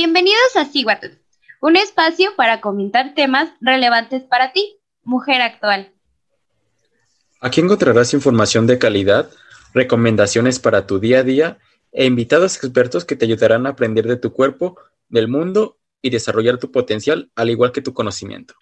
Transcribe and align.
Bienvenidos 0.00 0.54
a 0.54 0.64
Siguatl, 0.64 1.08
un 1.60 1.74
espacio 1.74 2.30
para 2.36 2.60
comentar 2.60 3.14
temas 3.16 3.50
relevantes 3.60 4.22
para 4.22 4.52
ti, 4.52 4.78
mujer 5.02 5.42
actual. 5.42 5.92
Aquí 7.40 7.60
encontrarás 7.60 8.14
información 8.14 8.68
de 8.68 8.78
calidad, 8.78 9.28
recomendaciones 9.74 10.60
para 10.60 10.86
tu 10.86 11.00
día 11.00 11.18
a 11.18 11.22
día 11.24 11.58
e 11.90 12.04
invitados 12.04 12.54
expertos 12.58 13.04
que 13.04 13.16
te 13.16 13.24
ayudarán 13.24 13.66
a 13.66 13.70
aprender 13.70 14.06
de 14.06 14.16
tu 14.16 14.32
cuerpo, 14.32 14.78
del 15.08 15.26
mundo 15.26 15.78
y 16.00 16.10
desarrollar 16.10 16.58
tu 16.58 16.70
potencial, 16.70 17.32
al 17.34 17.50
igual 17.50 17.72
que 17.72 17.82
tu 17.82 17.92
conocimiento. 17.92 18.54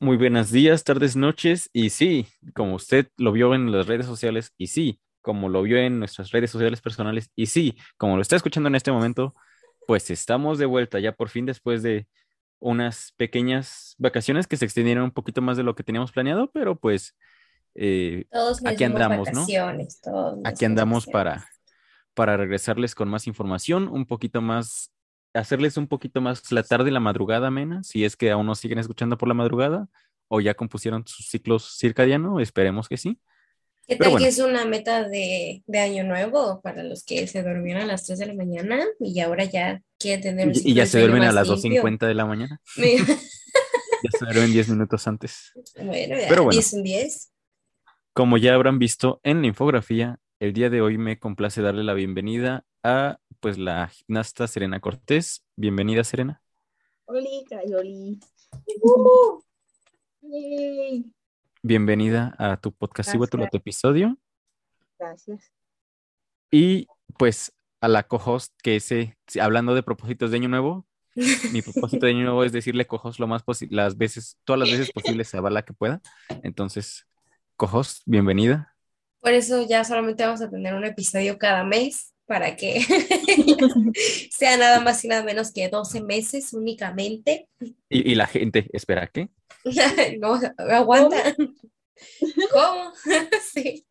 Muy 0.00 0.18
buenos 0.18 0.50
días, 0.50 0.84
tardes, 0.84 1.16
noches. 1.16 1.70
Y 1.72 1.88
sí, 1.88 2.26
como 2.52 2.74
usted 2.74 3.08
lo 3.16 3.32
vio 3.32 3.54
en 3.54 3.72
las 3.72 3.86
redes 3.86 4.04
sociales, 4.04 4.52
y 4.58 4.66
sí, 4.66 5.00
como 5.22 5.48
lo 5.48 5.62
vio 5.62 5.78
en 5.78 5.98
nuestras 5.98 6.30
redes 6.30 6.50
sociales 6.50 6.82
personales, 6.82 7.30
y 7.34 7.46
sí, 7.46 7.78
como 7.96 8.16
lo 8.16 8.20
está 8.20 8.36
escuchando 8.36 8.68
en 8.68 8.74
este 8.74 8.92
momento, 8.92 9.34
pues 9.86 10.10
estamos 10.10 10.58
de 10.58 10.66
vuelta 10.66 11.00
ya 11.00 11.12
por 11.12 11.28
fin 11.28 11.46
después 11.46 11.82
de 11.82 12.06
unas 12.58 13.12
pequeñas 13.16 13.94
vacaciones 13.98 14.46
que 14.46 14.56
se 14.56 14.64
extendieron 14.64 15.04
un 15.04 15.10
poquito 15.10 15.42
más 15.42 15.56
de 15.56 15.62
lo 15.62 15.74
que 15.74 15.82
teníamos 15.82 16.12
planeado, 16.12 16.50
pero 16.52 16.78
pues 16.78 17.16
eh, 17.74 18.26
aquí 18.64 18.84
andamos, 18.84 19.32
¿no? 19.32 19.46
Aquí 20.44 20.64
andamos 20.64 21.06
para, 21.06 21.48
para 22.14 22.36
regresarles 22.36 22.94
con 22.94 23.08
más 23.08 23.26
información, 23.26 23.88
un 23.88 24.06
poquito 24.06 24.42
más 24.42 24.92
hacerles 25.32 25.76
un 25.76 25.86
poquito 25.86 26.20
más 26.20 26.50
la 26.50 26.62
tarde 26.62 26.90
y 26.90 26.92
la 26.92 27.00
madrugada 27.00 27.50
menos, 27.50 27.86
si 27.86 28.04
es 28.04 28.16
que 28.16 28.30
aún 28.30 28.46
nos 28.46 28.58
siguen 28.58 28.78
escuchando 28.78 29.16
por 29.16 29.28
la 29.28 29.34
madrugada 29.34 29.88
o 30.28 30.40
ya 30.40 30.54
compusieron 30.54 31.06
sus 31.06 31.28
ciclos 31.28 31.76
circadiano, 31.78 32.40
esperemos 32.40 32.88
que 32.88 32.96
sí. 32.96 33.20
¿Qué 33.90 33.96
tal 33.96 34.16
que 34.18 34.28
es 34.28 34.38
una 34.38 34.64
meta 34.66 35.08
de, 35.08 35.64
año 35.74 36.04
nuevo 36.04 36.60
para 36.60 36.84
los 36.84 37.02
que 37.02 37.26
se 37.26 37.42
durmieron 37.42 37.82
a 37.82 37.86
las 37.86 38.06
3 38.06 38.20
de 38.20 38.26
la 38.26 38.34
mañana 38.34 38.84
y 39.00 39.18
ahora 39.18 39.42
ya 39.46 39.82
quieren 39.98 40.20
tener 40.20 40.46
un 40.46 40.54
Y, 40.54 40.74
ya 40.74 40.86
se 40.86 41.00
duermen 41.00 41.24
a 41.24 41.32
las 41.32 41.48
2.50 41.48 42.06
de 42.06 42.14
la 42.14 42.24
mañana. 42.24 42.60
ya 42.76 44.10
se 44.16 44.24
duermen 44.26 44.52
10 44.52 44.68
minutos 44.68 45.08
antes. 45.08 45.52
Bueno, 45.74 46.16
ya 46.16 46.28
Pero 46.28 46.48
10 46.50 46.72
en 46.74 46.82
10. 46.84 47.32
Como 48.12 48.38
ya 48.38 48.54
habrán 48.54 48.78
visto 48.78 49.20
en 49.24 49.40
la 49.40 49.48
infografía, 49.48 50.20
el 50.38 50.52
día 50.52 50.70
de 50.70 50.82
hoy 50.82 50.96
me 50.96 51.18
complace 51.18 51.60
darle 51.60 51.82
la 51.82 51.94
bienvenida 51.94 52.64
a 52.84 53.18
pues 53.40 53.58
la 53.58 53.88
gimnasta 53.88 54.46
Serena 54.46 54.78
Cortés. 54.78 55.42
Bienvenida, 55.56 56.04
Serena. 56.04 56.40
Hola, 57.06 57.28
Cayoli. 57.48 58.20
Bienvenida 61.62 62.34
a 62.38 62.56
tu 62.56 62.72
podcast 62.72 63.14
y 63.14 63.18
a 63.18 63.48
tu 63.48 63.56
episodio. 63.56 64.16
Gracias. 64.98 65.52
Y 66.50 66.86
pues 67.18 67.52
a 67.82 67.88
la 67.88 68.02
co-host 68.02 68.54
que 68.62 68.76
ese, 68.76 69.18
hablando 69.38 69.74
de 69.74 69.82
propósitos 69.82 70.30
de 70.30 70.38
año 70.38 70.48
nuevo, 70.48 70.86
mi 71.52 71.60
propósito 71.60 72.06
de 72.06 72.12
año 72.12 72.24
nuevo 72.24 72.44
es 72.44 72.52
decirle 72.52 72.86
co 72.86 73.12
lo 73.18 73.26
más 73.26 73.42
posible, 73.42 73.76
las 73.76 73.98
veces, 73.98 74.38
todas 74.44 74.60
las 74.60 74.70
veces 74.70 74.90
posibles, 74.90 75.28
se 75.28 75.38
la 75.38 75.62
que 75.62 75.74
pueda. 75.74 76.00
Entonces, 76.42 77.06
co 77.56 77.82
bienvenida. 78.06 78.74
Por 79.20 79.34
eso 79.34 79.66
ya 79.68 79.84
solamente 79.84 80.24
vamos 80.24 80.40
a 80.40 80.48
tener 80.48 80.72
un 80.72 80.86
episodio 80.86 81.36
cada 81.36 81.62
mes 81.62 82.14
para 82.30 82.54
que 82.54 82.80
sea 84.30 84.56
nada 84.56 84.78
más 84.78 85.04
y 85.04 85.08
nada 85.08 85.24
menos 85.24 85.52
que 85.52 85.68
12 85.68 86.00
meses 86.00 86.52
únicamente. 86.52 87.48
¿Y, 87.88 88.14
la 88.14 88.28
gente 88.28 88.70
espera 88.72 89.08
qué? 89.08 89.30
no, 90.20 90.38
aguanta. 90.56 91.34
¿Cómo? 92.52 92.92
sí. 93.52 93.84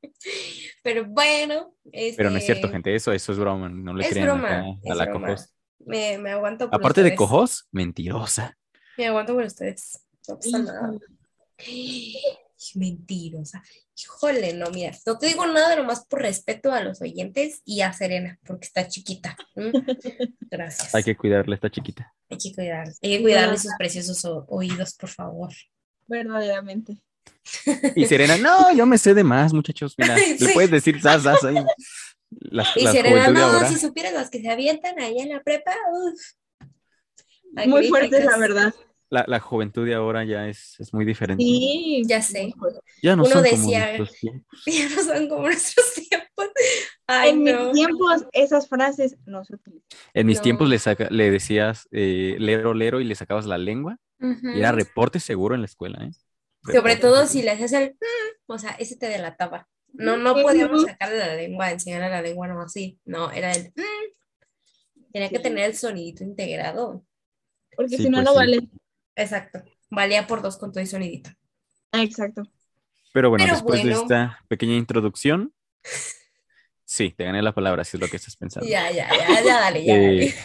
Pero 0.81 1.05
bueno. 1.05 1.75
Pero 1.91 2.29
no 2.29 2.37
es 2.37 2.45
cierto, 2.45 2.67
este, 2.67 2.75
gente, 2.75 2.95
eso, 2.95 3.11
eso 3.11 3.33
es 3.33 3.37
broma. 3.37 3.67
No 3.67 3.93
le 3.93 4.07
crean 4.07 4.29
a 4.29 4.95
la 4.95 5.11
cojos. 5.11 5.53
Me, 5.79 6.17
me 6.17 6.31
aguanto. 6.31 6.69
Por 6.69 6.79
Aparte 6.79 7.03
de 7.03 7.15
cojos, 7.15 7.67
mentirosa. 7.73 8.57
Me 8.97 9.07
aguanto 9.07 9.33
por 9.33 9.43
ustedes. 9.43 10.01
No 10.29 10.35
pasa 10.39 10.59
nada. 10.59 10.97
Mentirosa. 12.75 13.63
Híjole, 13.95 14.53
no, 14.53 14.69
mira, 14.71 14.91
no 15.05 15.17
te 15.17 15.27
digo 15.27 15.45
nada 15.47 15.75
nomás 15.75 16.05
por 16.05 16.21
respeto 16.21 16.71
a 16.71 16.81
los 16.81 17.01
oyentes 17.01 17.61
y 17.65 17.81
a 17.81 17.93
Serena, 17.93 18.37
porque 18.45 18.67
está 18.67 18.87
chiquita. 18.87 19.35
Gracias. 20.51 20.93
Hay 20.93 21.03
que 21.03 21.15
cuidarle, 21.15 21.55
está 21.55 21.69
chiquita. 21.69 22.13
Hay 22.29 22.37
que 22.37 22.53
cuidarle, 22.53 22.93
hay 23.01 23.17
que 23.17 23.21
cuidarle 23.21 23.57
sus 23.57 23.71
preciosos 23.77 24.25
oídos, 24.47 24.93
por 24.95 25.09
favor. 25.09 25.49
Verdaderamente. 26.07 27.01
Y 27.95 28.05
Serena, 28.05 28.37
no, 28.37 28.73
yo 28.73 28.85
me 28.85 28.97
sé 28.97 29.13
de 29.13 29.23
más, 29.23 29.53
muchachos. 29.53 29.95
Mira, 29.97 30.15
le 30.39 30.53
puedes 30.53 30.71
decir 30.71 31.01
zas, 31.01 31.23
zas 31.23 31.43
ahí. 31.43 31.57
y 32.75 32.87
Serena, 32.87 33.29
no, 33.29 33.67
si 33.67 33.77
supieras 33.77 34.13
los 34.13 34.29
que 34.29 34.41
se 34.41 34.49
avientan 34.49 34.99
ahí 34.99 35.19
en 35.19 35.29
la 35.29 35.41
prepa, 35.41 35.73
uff. 35.91 36.21
Muy 37.67 37.87
fuerte, 37.87 38.23
la 38.23 38.37
verdad 38.37 38.73
la, 39.09 39.39
juventud 39.39 39.85
de 39.85 39.95
ahora 39.95 40.23
ya 40.23 40.47
es, 40.47 40.77
muy 40.93 41.05
diferente. 41.05 41.43
Sí, 41.43 42.03
ya 42.05 42.21
sé. 42.21 42.53
Ya 43.01 43.15
no 43.15 43.25
son 43.25 43.43
decía, 43.43 43.57
como 43.57 43.97
nuestros 43.97 44.11
tiempos. 44.19 44.59
Ya 44.65 44.89
no 44.89 45.03
son 45.03 45.29
como 45.29 45.41
nuestros 45.43 45.93
tiempos. 45.93 46.47
en 47.07 47.43
mis 47.43 47.71
tiempos 47.73 48.25
esas 48.33 48.67
frases 48.67 49.17
no 49.25 49.43
se 49.43 49.55
utilizan. 49.55 49.87
En 50.13 50.27
mis 50.27 50.41
tiempos 50.41 50.69
le, 50.69 50.79
saca, 50.79 51.07
le 51.09 51.31
decías 51.31 51.87
eh, 51.91 52.35
lero, 52.39 52.73
lero 52.73 52.99
y 52.99 53.03
le 53.03 53.15
sacabas 53.15 53.45
la 53.45 53.57
lengua. 53.57 53.97
Y 54.19 54.59
era 54.59 54.71
reporte 54.71 55.19
seguro 55.19 55.55
en 55.55 55.61
la 55.61 55.67
escuela. 55.67 56.03
¿eh? 56.03 56.11
Sobre 56.71 56.97
todo 56.97 57.25
si 57.25 57.41
le 57.41 57.51
hacías 57.51 57.71
el... 57.73 57.91
Mm", 57.91 58.51
o 58.51 58.57
sea, 58.59 58.71
ese 58.71 58.97
te 58.97 59.07
delataba. 59.07 59.67
No, 59.93 60.17
no 60.17 60.33
podíamos 60.35 60.83
sacarle 60.83 61.17
la 61.17 61.35
lengua, 61.35 61.71
enseñarle 61.71 62.09
la 62.09 62.21
lengua, 62.21 62.47
no 62.47 62.61
así. 62.61 62.99
No, 63.05 63.31
era 63.31 63.51
el... 63.51 63.71
Mm". 63.75 65.11
Tenía 65.13 65.29
que 65.29 65.39
tener 65.39 65.65
el 65.65 65.75
sonidito 65.75 66.23
integrado. 66.23 67.03
Porque 67.75 67.97
si 67.97 68.09
no, 68.09 68.17
pues 68.17 68.25
no 68.25 68.35
vale. 68.35 68.69
Exacto. 69.19 69.63
Valía 69.89 70.27
por 70.27 70.41
dos 70.41 70.57
con 70.57 70.71
todo 70.71 70.83
y 70.83 70.87
sonidito. 70.87 71.29
Exacto. 71.91 72.43
Pero 73.11 73.29
bueno, 73.29 73.45
después 73.45 73.83
de 73.83 73.91
esta 73.91 74.39
pequeña 74.47 74.75
introducción, 74.75 75.53
sí, 76.85 77.11
te 77.11 77.25
gané 77.25 77.41
la 77.41 77.53
palabra, 77.53 77.83
si 77.83 77.97
es 77.97 78.01
lo 78.01 78.07
que 78.07 78.17
estás 78.17 78.35
pensando. 78.35 78.67
Ya, 78.69 78.91
ya, 78.91 79.09
ya, 79.09 79.43
ya, 79.43 79.59
dale, 79.59 79.85
ya. 79.85 79.95
Eh, 79.95 80.35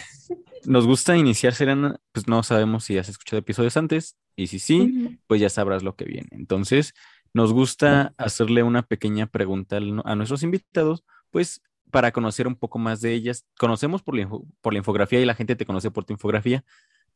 nos 0.64 0.86
gusta 0.86 1.16
iniciar, 1.16 1.54
Serena, 1.54 2.00
pues 2.12 2.26
no 2.26 2.42
sabemos 2.42 2.84
si 2.84 2.96
has 2.96 3.08
escuchado 3.08 3.38
episodios 3.38 3.76
antes, 3.76 4.16
y 4.34 4.46
si 4.46 4.58
sí, 4.58 5.20
pues 5.26 5.40
ya 5.40 5.50
sabrás 5.50 5.82
lo 5.82 5.94
que 5.94 6.06
viene. 6.06 6.28
Entonces, 6.32 6.94
nos 7.34 7.52
gusta 7.52 8.14
hacerle 8.16 8.62
una 8.62 8.82
pequeña 8.82 9.26
pregunta 9.26 9.76
a 9.76 10.14
nuestros 10.16 10.42
invitados, 10.42 11.04
pues 11.30 11.62
para 11.90 12.10
conocer 12.10 12.48
un 12.48 12.56
poco 12.56 12.78
más 12.78 13.00
de 13.00 13.12
ellas. 13.12 13.46
Conocemos 13.58 14.02
por 14.02 14.16
la, 14.16 14.28
por 14.60 14.72
la 14.72 14.78
infografía 14.78 15.20
y 15.20 15.24
la 15.24 15.34
gente 15.34 15.54
te 15.54 15.66
conoce 15.66 15.90
por 15.90 16.04
tu 16.04 16.12
infografía, 16.12 16.64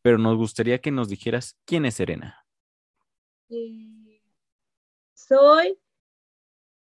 pero 0.03 0.19
nos 0.19 0.36
gustaría 0.36 0.81
que 0.81 0.91
nos 0.91 1.09
dijeras 1.09 1.56
quién 1.64 1.84
es 1.84 1.94
Serena. 1.94 2.47
Eh, 3.50 4.20
soy 5.14 5.78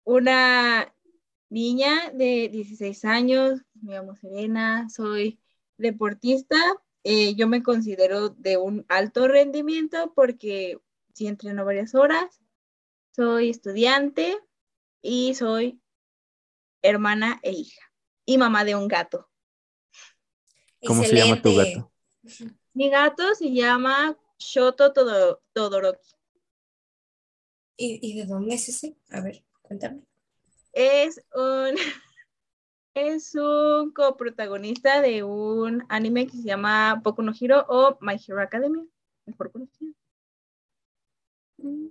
una 0.04 0.94
niña 1.48 2.10
de 2.12 2.48
16 2.48 3.04
años, 3.04 3.60
me 3.74 3.94
llamo 3.94 4.14
Serena, 4.16 4.88
soy 4.88 5.40
deportista. 5.78 6.56
Eh, 7.04 7.34
yo 7.36 7.46
me 7.46 7.62
considero 7.62 8.30
de 8.30 8.56
un 8.56 8.84
alto 8.88 9.28
rendimiento 9.28 10.12
porque 10.14 10.78
sí 11.14 11.28
entreno 11.28 11.64
varias 11.64 11.94
horas, 11.94 12.40
soy 13.14 13.50
estudiante 13.50 14.36
y 15.02 15.34
soy 15.34 15.80
hermana 16.82 17.38
e 17.42 17.52
hija 17.52 17.82
y 18.24 18.38
mamá 18.38 18.64
de 18.64 18.74
un 18.74 18.88
gato. 18.88 19.30
¿Cómo 20.84 21.04
se 21.04 21.14
llama 21.14 21.40
tu 21.40 21.54
gato? 21.54 21.92
Mi 22.76 22.90
gato 22.90 23.34
se 23.34 23.54
llama 23.54 24.18
Shoto 24.38 24.92
Todoroki. 24.92 26.10
¿Y, 27.74 27.98
¿Y, 28.02 28.18
de 28.18 28.26
dónde 28.26 28.54
es 28.54 28.68
ese? 28.68 28.98
A 29.12 29.22
ver, 29.22 29.42
cuéntame. 29.62 30.02
Es 30.74 31.24
un, 31.34 31.74
es 32.94 33.34
un 33.34 33.94
coprotagonista 33.94 35.00
de 35.00 35.22
un 35.22 35.86
anime 35.88 36.26
que 36.26 36.36
se 36.36 36.42
llama 36.42 37.00
Boku 37.02 37.22
no 37.22 37.32
Hero 37.40 37.64
o 37.66 37.96
My 38.02 38.16
Hero 38.16 38.42
Academia, 38.42 38.84
mejor 39.24 39.52
conocido. 39.52 39.94
Mm, 41.56 41.86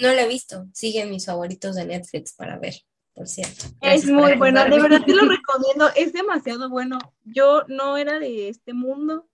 no 0.00 0.12
lo 0.12 0.18
he 0.18 0.26
visto. 0.26 0.66
Sigue 0.72 1.06
mis 1.06 1.26
favoritos 1.26 1.76
de 1.76 1.84
Netflix 1.84 2.32
para 2.32 2.58
ver, 2.58 2.74
por 3.14 3.28
cierto. 3.28 3.66
es 3.80 4.04
muy 4.06 4.34
bueno, 4.34 4.64
de 4.64 4.82
verdad 4.82 5.04
te 5.06 5.14
lo 5.14 5.22
recomiendo. 5.28 5.88
Es 5.94 6.12
demasiado 6.12 6.68
bueno. 6.68 6.98
Yo 7.22 7.62
no 7.68 7.96
era 7.96 8.18
de 8.18 8.48
este 8.48 8.72
mundo 8.72 9.28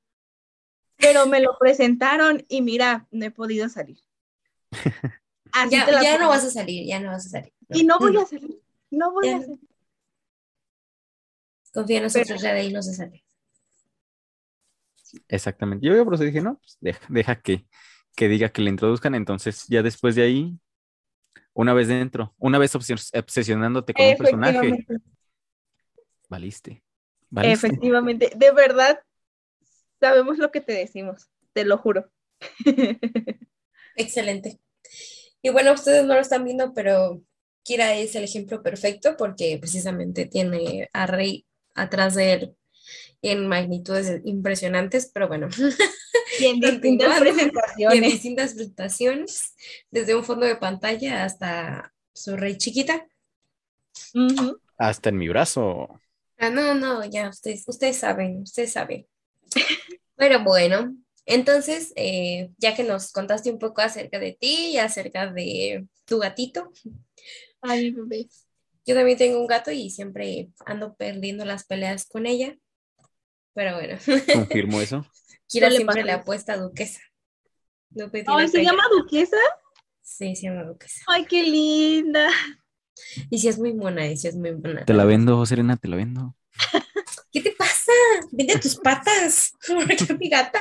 pero 1.03 1.27
me 1.27 1.41
lo 1.41 1.59
presentaron 1.59 2.45
y 2.49 2.63
mira, 2.63 3.09
no 3.11 3.27
he 3.27 3.31
podido 3.31 3.69
salir. 3.69 3.99
ya, 5.71 6.19
no 6.19 6.29
vas 6.29 6.45
a 6.45 6.51
salir, 6.51 6.87
ya 6.87 7.01
no 7.01 7.11
vas 7.11 7.27
a 7.27 7.29
salir. 7.29 7.53
Y 7.71 7.85
no 7.85 7.99
voy 7.99 8.17
a 8.17 8.25
salir, 8.25 8.61
no 8.91 9.13
voy 9.13 9.29
a 9.29 9.41
salir. 9.41 9.61
Confía 11.75 11.97
en 11.97 12.03
nosotros, 12.05 12.41
ya 12.41 12.53
de 12.53 12.61
ahí 12.61 12.73
no 12.73 12.83
se 12.83 12.95
sale. 12.95 13.25
Exactamente. 15.29 15.87
Yo 15.87 16.05
por 16.05 16.15
eso 16.15 16.23
dije, 16.23 16.41
no, 16.41 16.59
pues 16.59 16.79
deja, 17.09 17.41
que, 17.41 17.67
que 18.15 18.29
diga 18.29 18.51
que 18.51 18.63
le 18.63 18.71
introduzcan, 18.71 19.15
entonces 19.15 19.67
ya 19.69 19.83
después 19.83 20.15
de 20.15 20.23
ahí, 20.23 20.59
una 21.53 21.75
vez 21.75 21.89
dentro, 21.89 22.35
una 22.39 22.59
vez 22.59 22.75
obsesionándote 22.77 23.93
con 23.93 24.07
un 24.07 24.17
personaje, 24.17 24.87
valiste. 26.29 26.83
Efectivamente, 27.35 28.31
de 28.37 28.53
verdad, 28.53 29.01
sabemos 30.03 30.39
lo 30.39 30.51
que 30.51 30.61
te 30.61 30.73
decimos, 30.73 31.31
te 31.53 31.65
lo 31.65 31.79
juro. 31.79 32.11
Excelente. 33.97 34.59
Y 35.43 35.51
bueno, 35.51 35.73
ustedes 35.73 36.05
no 36.05 36.15
lo 36.15 36.21
están 36.21 36.45
viendo, 36.45 36.75
pero 36.75 37.23
Kira 37.63 37.95
es 37.95 38.15
el 38.17 38.25
ejemplo 38.25 38.63
perfecto 38.63 39.17
porque 39.17 39.57
precisamente 39.61 40.27
tiene 40.27 40.91
a 40.93 41.07
Rey 41.07 41.47
atrás 41.75 42.15
de 42.15 42.33
él 42.33 42.57
en 43.23 43.47
magnitudes 43.47 44.21
impresionantes, 44.25 45.11
pero 45.13 45.29
bueno. 45.29 45.49
Y 46.39 46.47
en 46.47 46.61
distintas 46.61 47.19
Continuando. 47.19 47.25
Y 47.25 47.29
en 47.29 47.37
presentaciones. 47.37 48.13
distintas 48.13 48.55
presentaciones, 48.55 49.55
desde 49.91 50.15
un 50.15 50.25
fondo 50.25 50.47
de 50.47 50.57
pantalla 50.57 51.25
hasta 51.25 51.93
su 52.15 52.37
Rey 52.37 52.57
chiquita. 52.57 53.07
Hasta 54.79 55.11
en 55.11 55.19
mi 55.19 55.29
brazo. 55.29 56.01
Ah, 56.39 56.49
no, 56.49 56.75
no, 56.75 57.05
ya, 57.05 57.29
ustedes, 57.29 57.65
ustedes 57.67 57.99
saben, 57.99 58.43
ustedes 58.43 58.73
saben. 58.73 59.07
Pero 60.23 60.45
bueno, 60.45 60.95
entonces, 61.27 61.93
eh, 61.97 62.53
ya 62.57 62.77
que 62.77 62.85
nos 62.85 63.11
contaste 63.11 63.51
un 63.51 63.59
poco 63.59 63.81
acerca 63.81 64.21
de 64.21 64.37
ti 64.39 64.71
y 64.71 64.79
acerca 64.79 65.27
de 65.33 65.89
tu 66.05 66.21
gatito, 66.21 66.71
Ay, 67.61 67.91
bebé. 67.91 68.29
yo 68.87 68.95
también 68.95 69.19
tengo 69.19 69.41
un 69.41 69.49
gato 69.49 69.73
y 69.73 69.91
siempre 69.91 70.51
ando 70.65 70.95
perdiendo 70.95 71.45
las 71.45 71.65
peleas 71.65 72.07
con 72.07 72.27
ella. 72.27 72.57
Pero 73.53 73.75
bueno, 73.75 73.99
Confirmo 74.33 74.81
eso. 74.81 75.05
Suele 75.49 75.75
siempre 75.75 76.05
le 76.05 76.13
apuesta 76.13 76.53
a 76.53 76.59
Duquesa. 76.59 77.01
Ay, 78.29 78.47
¿se 78.47 78.59
pelea. 78.59 78.71
llama 78.71 78.85
Duquesa? 78.97 79.37
Sí, 80.03 80.37
se 80.37 80.43
llama 80.43 80.63
Duquesa. 80.63 81.01
Ay, 81.09 81.25
qué 81.25 81.43
linda. 81.43 82.29
Y 83.29 83.41
sí 83.41 83.49
es 83.49 83.59
muy 83.59 83.73
buena, 83.73 84.07
y 84.07 84.17
sí 84.17 84.29
es 84.29 84.37
muy 84.37 84.53
buena. 84.53 84.85
Te 84.85 84.95
la 84.95 85.05
vendo, 85.05 85.45
Serena, 85.47 85.77
te 85.77 85.89
la 85.89 85.97
vendo. 85.97 86.37
¿Qué 87.33 87.41
te 87.41 87.51
pasa? 87.51 87.72
Vende 88.31 88.59
tus 88.59 88.77
patas. 88.77 89.53
Porque 89.67 90.15
mi 90.15 90.29
gata. 90.29 90.61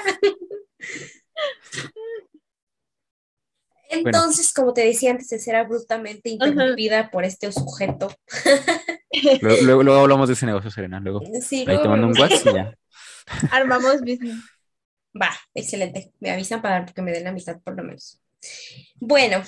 Entonces, 3.91 4.53
como 4.53 4.73
te 4.73 4.85
decía 4.85 5.11
antes 5.11 5.29
de 5.29 5.39
ser 5.39 5.55
abruptamente 5.55 6.29
interrumpida 6.29 7.11
por 7.11 7.25
este 7.25 7.51
sujeto. 7.51 8.13
Luego, 9.41 9.61
luego, 9.63 9.83
luego 9.83 9.99
hablamos 9.99 10.29
de 10.29 10.35
ese 10.35 10.45
negocio, 10.45 10.71
Serena. 10.71 11.01
Luego. 11.01 11.21
Sí, 11.41 11.59
Ahí 11.59 11.65
luego 11.65 11.81
te 11.83 11.89
mando 11.89 12.07
un. 12.07 12.17
WhatsApp 12.17 12.47
y 12.47 12.53
ya. 12.53 12.73
Armamos 13.51 13.99
business. 13.99 14.37
Va, 15.21 15.29
excelente. 15.53 16.13
Me 16.21 16.31
avisan 16.31 16.61
para 16.61 16.85
que 16.85 17.01
me 17.01 17.11
den 17.11 17.25
la 17.25 17.33
mitad 17.33 17.59
por 17.61 17.75
lo 17.75 17.83
menos. 17.83 18.21
Bueno, 18.95 19.43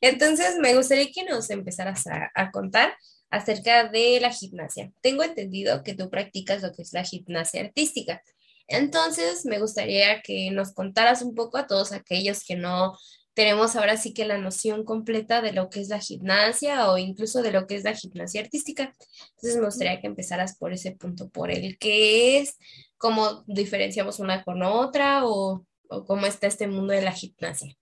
entonces 0.00 0.56
me 0.58 0.74
gustaría 0.74 1.12
que 1.12 1.24
nos 1.24 1.48
empezaras 1.50 2.06
a, 2.08 2.30
a 2.34 2.50
contar 2.50 2.92
acerca 3.32 3.88
de 3.88 4.20
la 4.20 4.30
gimnasia. 4.30 4.92
Tengo 5.00 5.24
entendido 5.24 5.82
que 5.82 5.94
tú 5.94 6.10
practicas 6.10 6.62
lo 6.62 6.72
que 6.72 6.82
es 6.82 6.92
la 6.92 7.02
gimnasia 7.02 7.62
artística. 7.62 8.22
Entonces, 8.68 9.46
me 9.46 9.58
gustaría 9.58 10.20
que 10.20 10.50
nos 10.50 10.72
contaras 10.74 11.22
un 11.22 11.34
poco 11.34 11.56
a 11.56 11.66
todos 11.66 11.92
aquellos 11.92 12.44
que 12.44 12.56
no 12.56 12.96
tenemos 13.32 13.74
ahora 13.74 13.96
sí 13.96 14.12
que 14.12 14.26
la 14.26 14.36
noción 14.36 14.84
completa 14.84 15.40
de 15.40 15.52
lo 15.52 15.70
que 15.70 15.80
es 15.80 15.88
la 15.88 15.98
gimnasia 15.98 16.90
o 16.90 16.98
incluso 16.98 17.40
de 17.40 17.52
lo 17.52 17.66
que 17.66 17.76
es 17.76 17.84
la 17.84 17.94
gimnasia 17.94 18.42
artística. 18.42 18.92
Entonces, 19.30 19.58
me 19.58 19.64
gustaría 19.64 19.98
que 19.98 20.08
empezaras 20.08 20.58
por 20.58 20.74
ese 20.74 20.92
punto, 20.92 21.30
por 21.30 21.50
el 21.50 21.78
que 21.78 22.38
es, 22.38 22.58
cómo 22.98 23.44
diferenciamos 23.46 24.20
una 24.20 24.44
con 24.44 24.62
otra 24.62 25.24
o, 25.24 25.64
o 25.88 26.04
cómo 26.04 26.26
está 26.26 26.48
este 26.48 26.66
mundo 26.66 26.92
de 26.92 27.00
la 27.00 27.12
gimnasia. 27.12 27.74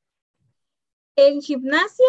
En 1.17 1.43
gimnasia 1.43 2.07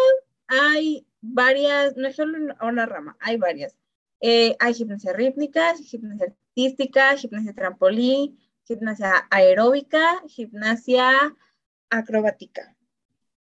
hay 0.52 1.06
varias, 1.20 1.96
no 1.96 2.08
es 2.08 2.16
solo 2.16 2.54
una- 2.60 2.86
rama, 2.86 3.16
hay 3.20 3.36
varias. 3.36 3.76
Eh, 4.20 4.54
hay 4.60 4.74
gimnasia 4.74 5.12
rítmica, 5.12 5.74
gimnasia 5.76 6.26
artística, 6.26 7.16
gimnasia 7.16 7.54
trampolín, 7.54 8.38
gimnasia 8.64 9.26
aeróbica, 9.30 10.22
gimnasia 10.28 11.34
acrobática. 11.90 12.76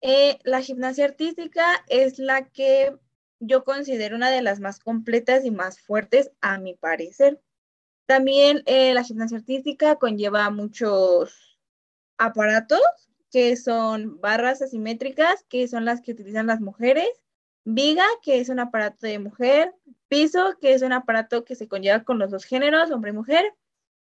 Eh, 0.01 0.39
la 0.45 0.61
gimnasia 0.63 1.07
artística 1.07 1.65
es 1.89 2.19
la 2.19 2.45
que 2.49 2.97
yo 3.41 3.65
considero 3.65 4.15
una 4.17 4.31
de 4.31 4.43
las 4.43 4.61
más 4.61 4.79
completas 4.79 5.45
y 5.45 5.51
más 5.51 5.81
fuertes, 5.81 6.31
a 6.41 6.59
mi 6.59 6.75
parecer. 6.75 7.41
También 8.07 8.63
eh, 8.67 8.95
la 8.95 9.05
gimnasia 9.05 9.39
artística 9.39 9.97
conlleva 9.97 10.51
muchos 10.51 11.59
aparatos 12.19 12.81
que 13.31 13.57
son 13.57 14.21
barras 14.21 14.63
asimétricas, 14.63 15.45
que 15.49 15.69
son 15.69 15.85
las 15.85 16.01
que 16.01 16.13
utilizan 16.13 16.47
las 16.47 16.61
mujeres, 16.61 17.09
viga, 17.65 18.05
que 18.23 18.41
es 18.41 18.49
un 18.49 18.61
aparato 18.61 19.07
de 19.07 19.19
mujer, 19.19 19.75
piso, 20.09 20.57
que 20.61 20.73
es 20.73 20.83
un 20.83 20.93
aparato 20.93 21.45
que 21.45 21.55
se 21.55 21.69
conlleva 21.69 22.05
con 22.05 22.19
los 22.19 22.31
dos 22.31 22.45
géneros, 22.45 22.91
hombre 22.91 23.11
y 23.11 23.15
mujer, 23.15 23.55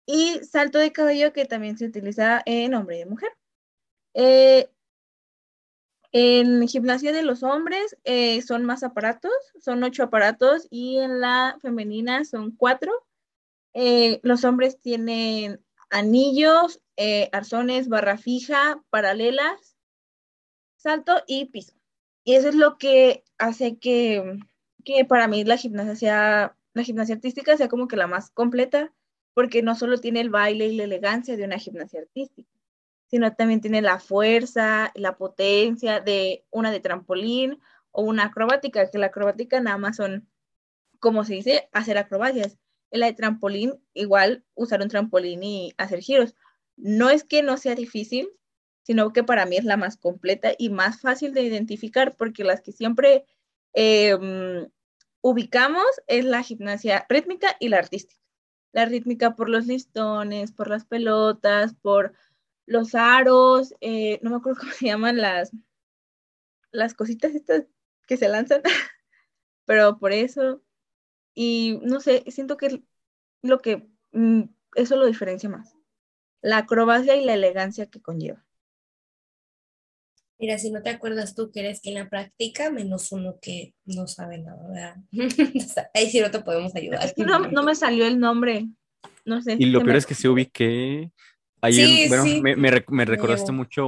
y 0.05 0.39
salto 0.43 0.79
de 0.79 0.91
cabello, 0.91 1.33
que 1.33 1.45
también 1.45 1.77
se 1.77 1.85
utiliza 1.85 2.41
en 2.45 2.73
hombre 2.73 2.99
y 2.99 3.05
mujer. 3.05 3.31
Eh, 4.13 4.69
en 6.11 6.67
gimnasia 6.67 7.11
de 7.11 7.21
los 7.21 7.43
hombres 7.43 7.95
eh, 8.03 8.41
son 8.41 8.65
más 8.65 8.83
aparatos, 8.83 9.31
son 9.59 9.83
ocho 9.83 10.03
aparatos, 10.03 10.67
y 10.69 10.97
en 10.97 11.19
la 11.19 11.57
femenina 11.61 12.25
son 12.25 12.51
cuatro. 12.51 12.91
Eh, 13.73 14.19
los 14.23 14.43
hombres 14.43 14.79
tienen 14.79 15.63
anillos, 15.89 16.81
eh, 16.97 17.29
arzones, 17.31 17.89
barra 17.89 18.17
fija, 18.17 18.83
paralelas, 18.89 19.77
salto 20.77 21.23
y 21.27 21.45
piso. 21.45 21.73
Y 22.23 22.35
eso 22.35 22.49
es 22.49 22.55
lo 22.55 22.77
que 22.77 23.23
hace 23.37 23.77
que, 23.79 24.39
que 24.83 25.05
para 25.05 25.27
mí 25.27 25.43
la 25.43 25.57
gimnasia 25.57 25.95
sea, 25.95 26.57
la 26.73 26.83
gimnasia 26.83 27.15
artística 27.15 27.57
sea 27.57 27.69
como 27.69 27.87
que 27.87 27.95
la 27.97 28.07
más 28.07 28.31
completa, 28.31 28.93
porque 29.33 29.61
no 29.61 29.75
solo 29.75 29.97
tiene 29.99 30.21
el 30.21 30.29
baile 30.29 30.67
y 30.67 30.75
la 30.75 30.83
elegancia 30.83 31.37
de 31.37 31.45
una 31.45 31.57
gimnasia 31.57 32.01
artística, 32.01 32.49
sino 33.07 33.33
también 33.35 33.61
tiene 33.61 33.81
la 33.81 33.99
fuerza, 33.99 34.91
la 34.95 35.17
potencia 35.17 35.99
de 35.99 36.45
una 36.51 36.71
de 36.71 36.79
trampolín 36.79 37.59
o 37.91 38.03
una 38.03 38.25
acrobática, 38.25 38.89
que 38.89 38.97
la 38.97 39.07
acrobática 39.07 39.59
nada 39.59 39.77
más 39.77 39.95
son, 39.95 40.27
como 40.99 41.23
se 41.23 41.35
dice, 41.35 41.69
hacer 41.71 41.97
acrobacias. 41.97 42.57
En 42.91 43.01
la 43.01 43.07
de 43.07 43.13
trampolín, 43.13 43.73
igual 43.93 44.43
usar 44.55 44.81
un 44.81 44.89
trampolín 44.89 45.43
y 45.43 45.73
hacer 45.77 46.01
giros. 46.01 46.35
No 46.75 47.09
es 47.09 47.23
que 47.23 47.43
no 47.43 47.57
sea 47.57 47.75
difícil, 47.75 48.29
sino 48.83 49.13
que 49.13 49.23
para 49.23 49.45
mí 49.45 49.57
es 49.57 49.65
la 49.65 49.77
más 49.77 49.97
completa 49.97 50.53
y 50.57 50.69
más 50.69 51.01
fácil 51.01 51.33
de 51.33 51.43
identificar, 51.43 52.15
porque 52.17 52.43
las 52.43 52.61
que 52.61 52.71
siempre 52.71 53.25
mm, 53.75 54.65
ubicamos 55.21 55.85
es 56.07 56.25
la 56.25 56.43
gimnasia 56.43 57.05
rítmica 57.09 57.55
y 57.59 57.69
la 57.69 57.77
artística. 57.77 58.19
La 58.71 58.85
rítmica 58.85 59.35
por 59.35 59.49
los 59.49 59.67
listones, 59.67 60.51
por 60.51 60.69
las 60.69 60.85
pelotas, 60.85 61.75
por 61.75 62.13
los 62.65 62.93
aros, 62.95 63.73
eh, 63.81 64.19
no 64.21 64.29
me 64.29 64.37
acuerdo 64.37 64.59
cómo 64.61 64.71
se 64.71 64.85
llaman 64.85 65.17
las, 65.17 65.51
las 66.71 66.93
cositas 66.93 67.33
estas 67.33 67.65
que 68.07 68.17
se 68.17 68.27
lanzan, 68.27 68.61
pero 69.65 69.97
por 69.99 70.13
eso, 70.13 70.63
y 71.41 71.79
no 71.83 72.01
sé, 72.01 72.25
siento 72.29 72.57
que 72.57 72.65
es 72.67 72.79
lo 73.43 73.59
que 73.59 73.87
mm, 74.11 74.43
eso 74.75 74.97
lo 74.97 75.05
diferencia 75.05 75.49
más, 75.49 75.75
la 76.41 76.59
acrobacia 76.59 77.15
y 77.17 77.25
la 77.25 77.35
elegancia 77.35 77.87
que 77.87 78.01
conlleva. 78.01 78.45
Mira, 80.39 80.57
si 80.57 80.71
no 80.71 80.81
te 80.81 80.89
acuerdas 80.89 81.35
tú 81.35 81.51
que 81.51 81.59
eres 81.59 81.81
quien 81.81 81.95
la 81.95 82.09
practica, 82.09 82.69
menos 82.71 83.11
uno 83.11 83.37
que 83.41 83.73
no 83.85 84.07
sabe 84.07 84.37
nada, 84.37 84.67
¿verdad? 84.69 84.95
Ahí 85.93 86.09
sí 86.09 86.21
no 86.21 86.31
te 86.31 86.39
podemos 86.39 86.73
ayudar. 86.75 87.05
Es 87.05 87.13
que 87.13 87.25
no, 87.25 87.39
no 87.39 87.63
me 87.63 87.75
salió 87.75 88.05
el 88.05 88.19
nombre, 88.19 88.67
no 89.25 89.41
sé. 89.41 89.55
Y 89.59 89.65
lo 89.65 89.79
peor 89.79 89.91
me- 89.93 89.97
es 89.97 90.05
que 90.05 90.15
se 90.15 90.29
ubiqué. 90.29 91.11
Sí, 91.69 92.03
un- 92.03 92.09
bueno, 92.09 92.23
sí. 92.23 92.41
me, 92.41 92.55
me 92.55 92.71
rec- 92.71 92.89
me 92.89 93.03
recordaste 93.05 93.51
mucho 93.51 93.85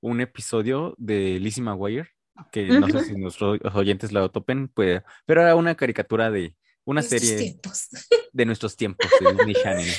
un 0.00 0.20
episodio 0.20 0.94
de 0.98 1.40
Lizzie 1.40 1.64
McGuire, 1.64 2.08
que 2.52 2.72
no 2.72 2.88
sé 2.88 3.00
si 3.00 3.16
nuestros 3.16 3.58
oyentes 3.74 4.12
la 4.12 4.28
topen, 4.28 4.68
pues, 4.68 5.02
pero 5.26 5.42
era 5.42 5.56
una 5.56 5.74
caricatura 5.74 6.30
de 6.30 6.54
una 6.88 7.00
Estos 7.02 7.20
serie 7.20 7.36
tiempos. 7.36 7.88
de 8.32 8.46
nuestros 8.46 8.74
tiempos 8.74 9.10
de 9.20 9.32
Disney 9.32 9.54
Channel. 9.62 9.92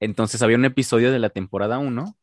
Entonces 0.00 0.40
había 0.40 0.56
un 0.56 0.64
episodio 0.64 1.12
de 1.12 1.18
la 1.18 1.28
temporada 1.28 1.78
1 1.78 2.16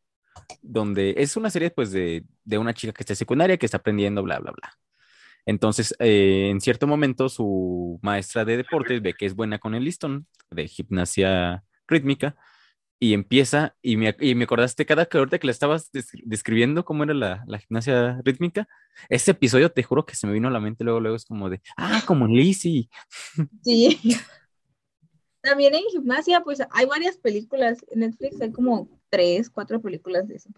donde 0.60 1.14
es 1.18 1.36
una 1.36 1.50
serie 1.50 1.70
pues 1.70 1.92
de, 1.92 2.24
de 2.44 2.58
una 2.58 2.74
chica 2.74 2.92
que 2.92 3.04
está 3.04 3.12
en 3.12 3.18
secundaria, 3.18 3.56
que 3.56 3.66
está 3.66 3.76
aprendiendo, 3.76 4.24
bla, 4.24 4.40
bla, 4.40 4.50
bla. 4.50 4.72
Entonces, 5.46 5.94
eh, 6.00 6.48
en 6.50 6.60
cierto 6.60 6.88
momento, 6.88 7.28
su 7.28 8.00
maestra 8.02 8.44
de 8.44 8.56
deportes 8.56 9.00
ve 9.00 9.14
que 9.14 9.24
es 9.24 9.34
buena 9.34 9.60
con 9.60 9.76
el 9.76 9.84
listón 9.84 10.26
de 10.50 10.66
gimnasia 10.66 11.62
rítmica 11.86 12.36
y 13.00 13.14
empieza, 13.14 13.76
y 13.82 13.96
me, 13.96 14.16
y 14.20 14.34
me 14.34 14.44
acordaste 14.44 14.86
cada 14.86 15.06
que 15.06 15.18
ahorita 15.18 15.38
que 15.38 15.46
la 15.46 15.52
estabas 15.52 15.90
des- 15.92 16.10
describiendo 16.24 16.84
cómo 16.84 17.04
era 17.04 17.14
la, 17.14 17.44
la 17.46 17.58
gimnasia 17.58 18.20
rítmica, 18.24 18.68
ese 19.08 19.32
episodio 19.32 19.70
te 19.70 19.82
juro 19.82 20.04
que 20.06 20.16
se 20.16 20.26
me 20.26 20.32
vino 20.32 20.48
a 20.48 20.50
la 20.50 20.60
mente 20.60 20.84
luego, 20.84 21.00
luego 21.00 21.16
es 21.16 21.24
como 21.24 21.48
de, 21.50 21.60
ah, 21.76 22.02
como 22.06 22.26
Lizzie. 22.26 22.88
Sí. 23.62 24.00
También 25.40 25.74
en 25.74 25.84
gimnasia, 25.90 26.42
pues 26.42 26.60
hay 26.70 26.86
varias 26.86 27.16
películas. 27.16 27.84
En 27.90 28.00
Netflix 28.00 28.40
hay 28.40 28.50
como 28.50 28.88
tres, 29.08 29.48
cuatro 29.48 29.80
películas 29.80 30.26
de 30.26 30.36
eso. 30.36 30.50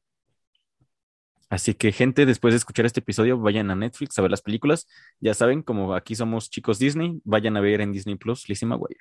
Así 1.50 1.74
que, 1.74 1.92
gente, 1.92 2.26
después 2.26 2.54
de 2.54 2.58
escuchar 2.58 2.86
este 2.86 3.00
episodio, 3.00 3.36
vayan 3.38 3.70
a 3.70 3.74
Netflix 3.74 4.18
a 4.18 4.22
ver 4.22 4.30
las 4.30 4.40
películas. 4.40 4.86
Ya 5.18 5.34
saben, 5.34 5.62
como 5.62 5.94
aquí 5.94 6.14
somos 6.14 6.48
chicos 6.48 6.78
Disney, 6.78 7.20
vayan 7.24 7.56
a 7.56 7.60
ver 7.60 7.80
en 7.80 7.92
Disney 7.92 8.14
Plus 8.16 8.48
Lizzie 8.48 8.66
McGuire. 8.68 9.00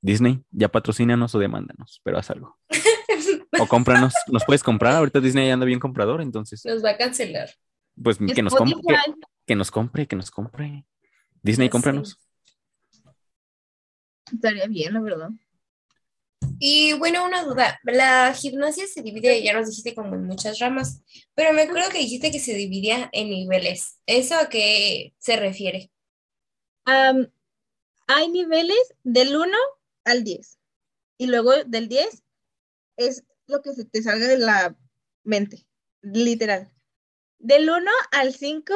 Disney, 0.00 0.42
ya 0.50 0.68
patrocínanos 0.68 1.34
o 1.34 1.38
demándanos, 1.38 2.00
pero 2.04 2.18
haz 2.18 2.30
algo. 2.30 2.56
O 3.58 3.66
cómpranos, 3.66 4.12
nos 4.26 4.44
puedes 4.44 4.62
comprar. 4.62 4.96
Ahorita 4.96 5.18
Disney 5.18 5.48
anda 5.50 5.64
bien 5.64 5.80
comprador, 5.80 6.20
entonces, 6.20 6.62
Nos 6.66 6.84
va 6.84 6.90
a 6.90 6.96
cancelar. 6.98 7.48
pues 8.02 8.18
que 8.18 8.42
nos 8.42 8.54
compre, 8.54 8.74
que, 9.46 9.54
nos 9.54 9.70
compre, 9.70 10.06
que 10.06 10.16
nos 10.16 10.30
compre. 10.30 10.84
Disney, 11.42 11.70
cómpranos. 11.70 12.18
Estaría 14.30 14.66
bien, 14.66 14.92
la 14.92 15.00
verdad. 15.00 15.30
Y 16.58 16.92
bueno, 16.94 17.24
una 17.24 17.44
duda. 17.44 17.78
La 17.84 18.32
gimnasia 18.34 18.86
se 18.86 19.02
divide, 19.02 19.42
ya 19.42 19.54
nos 19.54 19.68
dijiste, 19.68 19.94
como 19.94 20.14
en 20.14 20.24
muchas 20.24 20.58
ramas, 20.58 21.02
pero 21.34 21.52
me 21.52 21.62
acuerdo 21.62 21.90
que 21.90 21.98
dijiste 21.98 22.30
que 22.30 22.40
se 22.40 22.54
dividía 22.54 23.08
en 23.12 23.30
niveles. 23.30 24.00
¿Eso 24.06 24.36
a 24.36 24.48
qué 24.48 25.14
se 25.18 25.36
refiere? 25.36 25.90
Hay 26.84 28.28
niveles 28.30 28.94
del 29.02 29.36
1 29.36 29.56
al 30.06 30.24
10. 30.24 30.58
Y 31.18 31.26
luego 31.26 31.52
del 31.66 31.88
10 31.88 32.24
es 32.96 33.24
lo 33.46 33.60
que 33.60 33.74
se 33.74 33.84
te 33.84 34.02
salga 34.02 34.26
de 34.26 34.38
la 34.38 34.76
mente, 35.22 35.66
literal. 36.00 36.72
Del 37.38 37.68
1 37.68 37.90
al 38.12 38.32
5 38.32 38.74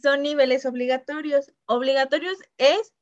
son 0.00 0.22
niveles 0.22 0.66
obligatorios. 0.66 1.52
Obligatorios 1.66 2.38
es 2.58 2.94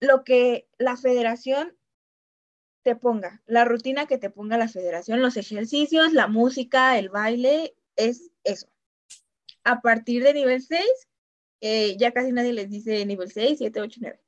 lo 0.00 0.24
que 0.24 0.68
la 0.78 0.96
federación 0.96 1.76
te 2.82 2.96
ponga, 2.96 3.40
la 3.46 3.64
rutina 3.64 4.06
que 4.06 4.18
te 4.18 4.30
ponga 4.30 4.58
la 4.58 4.66
federación, 4.66 5.22
los 5.22 5.36
ejercicios, 5.36 6.12
la 6.12 6.26
música, 6.26 6.98
el 6.98 7.10
baile, 7.10 7.76
es 7.94 8.32
eso. 8.42 8.68
A 9.62 9.80
partir 9.80 10.24
de 10.24 10.34
nivel 10.34 10.60
6, 10.60 10.82
eh, 11.60 11.96
ya 11.96 12.12
casi 12.12 12.32
nadie 12.32 12.52
les 12.52 12.68
dice 12.68 13.06
nivel 13.06 13.30
6, 13.30 13.58
7, 13.58 13.80
8, 13.80 14.00
9. 14.02 14.20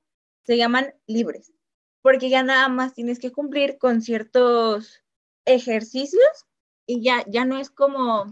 Se 0.45 0.57
llaman 0.57 0.95
libres, 1.07 1.53
porque 2.05 2.29
ya 2.29 2.43
nada 2.43 2.69
más 2.69 2.93
tienes 2.93 3.19
que 3.19 3.33
cumplir 3.33 3.79
con 3.79 4.03
ciertos 4.03 5.03
ejercicios 5.47 6.47
y 6.87 7.03
ya, 7.03 7.25
ya 7.27 7.47
no 7.47 7.59
es 7.59 7.71
como 7.71 8.31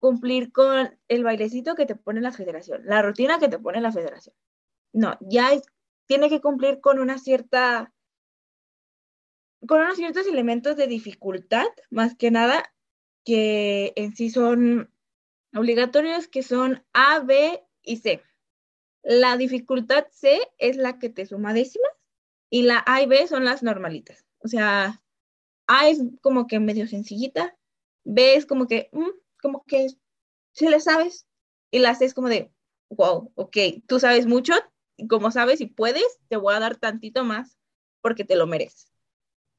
cumplir 0.00 0.50
con 0.50 0.98
el 1.06 1.22
bailecito 1.22 1.74
que 1.74 1.84
te 1.84 1.94
pone 1.94 2.22
la 2.22 2.32
federación, 2.32 2.86
la 2.86 3.02
rutina 3.02 3.38
que 3.38 3.48
te 3.48 3.58
pone 3.58 3.82
la 3.82 3.92
federación. 3.92 4.34
No, 4.94 5.18
ya 5.20 5.50
tiene 6.06 6.30
que 6.30 6.40
cumplir 6.40 6.80
con 6.80 6.98
una 6.98 7.18
cierta, 7.18 7.92
con 9.68 9.82
unos 9.82 9.96
ciertos 9.96 10.26
elementos 10.26 10.74
de 10.76 10.86
dificultad, 10.86 11.66
más 11.90 12.16
que 12.16 12.30
nada, 12.30 12.62
que 13.26 13.92
en 13.96 14.16
sí 14.16 14.30
son 14.30 14.90
obligatorios, 15.54 16.28
que 16.28 16.42
son 16.42 16.82
A, 16.94 17.20
B 17.20 17.62
y 17.82 17.98
C. 17.98 18.22
La 19.02 19.36
dificultad 19.36 20.06
C 20.12 20.40
es 20.56 20.78
la 20.78 20.98
que 20.98 21.10
te 21.10 21.26
suma 21.26 21.52
décimas 21.52 21.95
y 22.50 22.62
la 22.62 22.82
A 22.86 23.02
y 23.02 23.06
B 23.06 23.26
son 23.26 23.44
las 23.44 23.62
normalitas. 23.62 24.24
O 24.38 24.48
sea, 24.48 25.02
A 25.66 25.88
es 25.88 26.00
como 26.22 26.46
que 26.46 26.60
medio 26.60 26.86
sencillita, 26.86 27.56
B 28.04 28.36
es 28.36 28.46
como 28.46 28.66
que, 28.66 28.88
mm, 28.92 29.10
como 29.40 29.64
que 29.64 29.88
si 30.52 30.68
le 30.68 30.80
sabes, 30.80 31.26
y 31.70 31.80
la 31.80 31.94
C 31.94 32.04
es 32.04 32.14
como 32.14 32.28
de, 32.28 32.52
wow, 32.90 33.32
ok, 33.34 33.56
tú 33.86 34.00
sabes 34.00 34.26
mucho, 34.26 34.54
y 34.96 35.08
como 35.08 35.30
sabes 35.30 35.60
y 35.60 35.66
puedes, 35.66 36.18
te 36.28 36.36
voy 36.36 36.54
a 36.54 36.60
dar 36.60 36.76
tantito 36.76 37.24
más 37.24 37.58
porque 38.00 38.24
te 38.24 38.36
lo 38.36 38.46
mereces. 38.46 38.92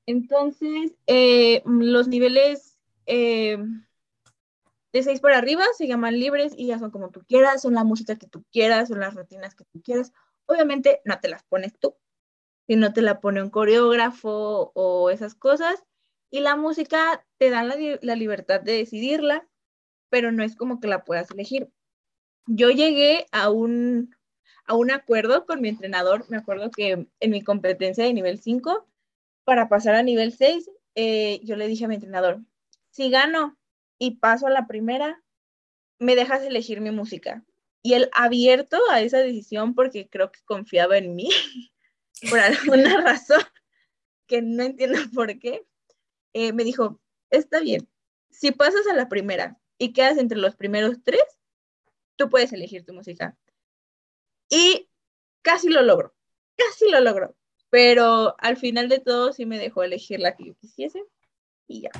Entonces, 0.05 0.95
eh, 1.05 1.61
los 1.65 2.07
niveles 2.07 2.79
eh, 3.05 3.57
de 4.93 5.03
6 5.03 5.19
para 5.19 5.37
arriba 5.37 5.65
se 5.77 5.87
llaman 5.87 6.19
libres 6.19 6.53
y 6.55 6.67
ya 6.67 6.79
son 6.79 6.91
como 6.91 7.11
tú 7.11 7.21
quieras, 7.27 7.61
son 7.61 7.73
la 7.73 7.83
música 7.83 8.15
que 8.15 8.27
tú 8.27 8.43
quieras, 8.51 8.87
son 8.87 8.99
las 9.01 9.13
rutinas 9.15 9.53
que 9.53 9.65
tú 9.65 9.81
quieras. 9.81 10.13
Obviamente 10.45 11.01
no 11.03 11.19
te 11.19 11.27
las 11.27 11.43
pones 11.43 11.77
tú, 11.77 11.95
sino 12.67 12.93
te 12.93 13.01
la 13.01 13.19
pone 13.21 13.41
un 13.41 13.49
coreógrafo 13.49 14.71
o 14.75 15.09
esas 15.09 15.35
cosas. 15.35 15.83
Y 16.29 16.41
la 16.41 16.55
música 16.55 17.25
te 17.37 17.49
da 17.49 17.63
la, 17.63 17.75
la 18.01 18.15
libertad 18.15 18.61
de 18.61 18.73
decidirla, 18.73 19.47
pero 20.09 20.31
no 20.31 20.43
es 20.43 20.55
como 20.55 20.79
que 20.79 20.87
la 20.87 21.05
puedas 21.05 21.31
elegir. 21.31 21.69
Yo 22.45 22.69
llegué 22.69 23.25
a 23.31 23.49
un, 23.49 24.15
a 24.65 24.75
un 24.75 24.91
acuerdo 24.91 25.45
con 25.45 25.61
mi 25.61 25.69
entrenador, 25.69 26.25
me 26.29 26.37
acuerdo 26.37 26.69
que 26.71 27.07
en 27.19 27.31
mi 27.31 27.41
competencia 27.41 28.03
de 28.03 28.13
nivel 28.13 28.39
5, 28.39 28.87
para 29.45 29.69
pasar 29.69 29.95
a 29.95 30.03
nivel 30.03 30.33
6, 30.33 30.69
eh, 30.95 31.39
yo 31.43 31.55
le 31.55 31.67
dije 31.67 31.85
a 31.85 31.87
mi 31.87 31.95
entrenador, 31.95 32.41
si 32.89 33.09
gano 33.09 33.57
y 33.97 34.17
paso 34.17 34.47
a 34.47 34.51
la 34.51 34.67
primera, 34.67 35.23
me 35.99 36.15
dejas 36.15 36.43
elegir 36.43 36.81
mi 36.81 36.91
música. 36.91 37.43
Y 37.81 37.93
él 37.93 38.09
abierto 38.13 38.77
a 38.91 39.01
esa 39.01 39.19
decisión 39.19 39.73
porque 39.75 40.09
creo 40.09 40.31
que 40.31 40.41
confiaba 40.45 40.97
en 40.97 41.15
mí, 41.15 41.29
por 42.29 42.39
alguna 42.39 43.01
razón 43.01 43.41
que 44.27 44.41
no 44.41 44.63
entiendo 44.63 44.99
por 45.13 45.39
qué, 45.39 45.65
eh, 46.33 46.53
me 46.53 46.63
dijo, 46.63 46.99
está 47.29 47.59
bien, 47.59 47.89
si 48.29 48.51
pasas 48.51 48.85
a 48.87 48.93
la 48.93 49.09
primera 49.09 49.59
y 49.77 49.93
quedas 49.93 50.17
entre 50.17 50.37
los 50.37 50.55
primeros 50.55 50.97
tres, 51.03 51.23
tú 52.15 52.29
puedes 52.29 52.51
elegir 52.53 52.85
tu 52.85 52.93
música. 52.93 53.37
Y 54.49 54.89
casi 55.41 55.69
lo 55.69 55.81
logro, 55.81 56.13
casi 56.55 56.89
lo 56.89 56.99
logro, 56.99 57.35
pero 57.69 58.35
al 58.39 58.57
final 58.57 58.89
de 58.89 58.99
todo 58.99 59.33
sí 59.33 59.45
me 59.45 59.57
dejó 59.57 59.83
elegir 59.83 60.19
la 60.19 60.35
que 60.35 60.45
yo 60.47 60.55
quisiese 60.55 61.03
y 61.67 61.81
ya. 61.81 61.91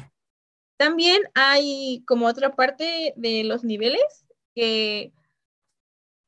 También 0.78 1.24
hay 1.34 2.04
como 2.06 2.28
otra 2.28 2.56
parte 2.56 3.14
de 3.16 3.44
los 3.44 3.64
niveles 3.64 4.26
que 4.54 5.12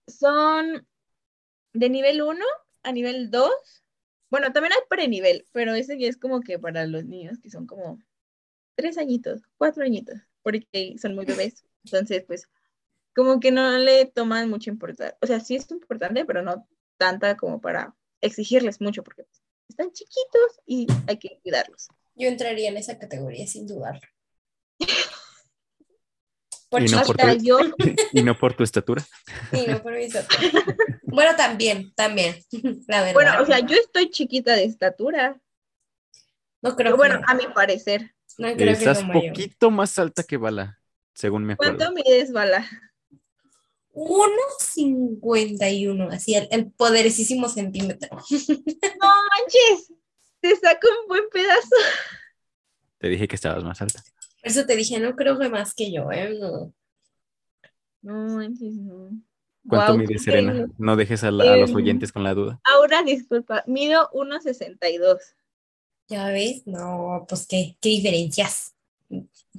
son 0.08 0.88
de 1.74 1.90
nivel 1.90 2.22
1 2.22 2.44
a 2.90 2.92
nivel 2.92 3.32
2. 3.32 3.52
Bueno, 4.30 4.52
también 4.52 4.74
hay 4.74 4.80
prenivel, 4.90 5.46
pero 5.52 5.74
ese 5.74 5.98
es 6.06 6.18
como 6.18 6.42
que 6.42 6.60
para 6.60 6.86
los 6.86 7.06
niños 7.06 7.40
que 7.40 7.50
son 7.50 7.66
como 7.66 8.00
tres 8.76 8.98
añitos, 8.98 9.42
cuatro 9.58 9.84
añitos, 9.84 10.20
porque 10.44 10.96
son 11.00 11.16
muy 11.16 11.26
bebés. 11.26 11.64
Entonces, 11.84 12.24
pues, 12.26 12.48
como 13.16 13.40
que 13.40 13.52
no 13.52 13.78
le 13.78 14.06
toman 14.06 14.50
mucha 14.50 14.70
importancia. 14.70 15.18
O 15.22 15.28
sea, 15.28 15.40
sí 15.40 15.56
es 15.56 15.70
importante, 15.72 16.26
pero 16.26 16.42
no 16.42 16.68
tanta 16.98 17.38
como 17.38 17.60
para 17.60 17.96
exigirles 18.22 18.82
mucho, 18.82 19.04
porque 19.04 19.26
están 19.68 19.92
chiquitos 19.92 20.60
y 20.66 20.88
hay 21.08 21.18
que 21.18 21.40
cuidarlos. 21.42 21.88
Yo 22.16 22.28
entraría 22.28 22.70
en 22.70 22.78
esa 22.78 23.00
categoría 23.00 23.48
sin 23.48 23.66
dudarlo. 23.66 24.08
Por 26.70 26.82
Y 26.84 26.88
no 26.88 27.02
por 27.02 27.18
tu- 27.18 27.44
yo, 27.44 27.60
y 28.14 28.22
no 28.22 28.38
por 28.38 28.54
tu 28.54 28.64
estatura. 28.64 29.04
y 29.52 29.66
no 29.68 29.82
por 29.82 29.94
mi 29.94 30.04
estatura. 30.04 30.40
Bueno, 31.04 31.36
también, 31.36 31.92
también, 31.96 32.36
la 32.88 33.02
verdad. 33.02 33.14
bueno, 33.14 33.32
o 33.42 33.46
sea, 33.46 33.60
yo 33.60 33.76
estoy 33.76 34.10
chiquita 34.12 34.54
de 34.56 34.64
estatura, 34.66 35.40
no 36.62 36.76
creo 36.76 36.92
pero 36.92 36.98
bueno, 36.98 37.18
que, 37.20 37.24
a 37.28 37.34
mi 37.34 37.48
parecer. 37.54 38.14
no 38.38 38.48
creo 38.54 38.58
que 38.58 38.72
Estás 38.74 39.02
yo. 39.02 39.12
poquito 39.12 39.72
más 39.72 39.98
alta 39.98 40.22
que 40.24 40.38
Bala, 40.38 40.80
según 41.14 41.46
me 41.46 41.54
acuerdo. 41.54 41.78
¿Cuánto 41.78 41.96
mides, 41.96 42.32
Bala? 42.32 42.70
1.51, 43.94 46.14
así 46.14 46.36
el, 46.36 46.48
el 46.52 46.72
poderosísimo 46.72 47.50
centímetro. 47.50 48.10
No 48.12 48.20
manches, 48.30 49.92
te 50.42 50.56
saco 50.56 50.88
un 51.02 51.08
buen 51.08 51.24
pedazo. 51.34 51.76
Te 53.00 53.10
dije 53.10 53.28
que 53.28 53.36
estabas 53.36 53.64
más 53.64 53.82
alta. 53.82 54.04
Por 54.42 54.52
eso 54.52 54.66
te 54.66 54.76
dije, 54.76 55.00
no 55.00 55.16
creo 55.16 55.38
que 55.38 55.50
más 55.50 55.74
que 55.74 55.92
yo, 55.92 56.12
¿eh? 56.12 56.38
No. 56.40 56.74
No 58.02 58.14
manches, 58.36 58.74
no. 58.76 59.10
¿Cuánto 59.68 59.98
mides, 59.98 60.10
qué 60.26 60.32
Serena? 60.32 60.68
No 60.78 60.96
dejes 60.96 61.24
a, 61.24 61.32
la- 61.32 61.54
a 61.54 61.58
los 61.58 61.74
oyentes 61.76 62.12
con 62.12 62.24
la 62.24 62.34
duda. 62.34 62.60
Ahora, 62.64 63.04
disculpa, 63.04 63.64
mido 63.68 64.10
1.62. 64.14 65.20
¿Ya 66.08 66.30
ves? 66.30 66.66
No, 66.66 67.26
pues 67.28 67.46
qué, 67.46 67.78
qué 67.82 67.90
diferencias. 67.90 68.74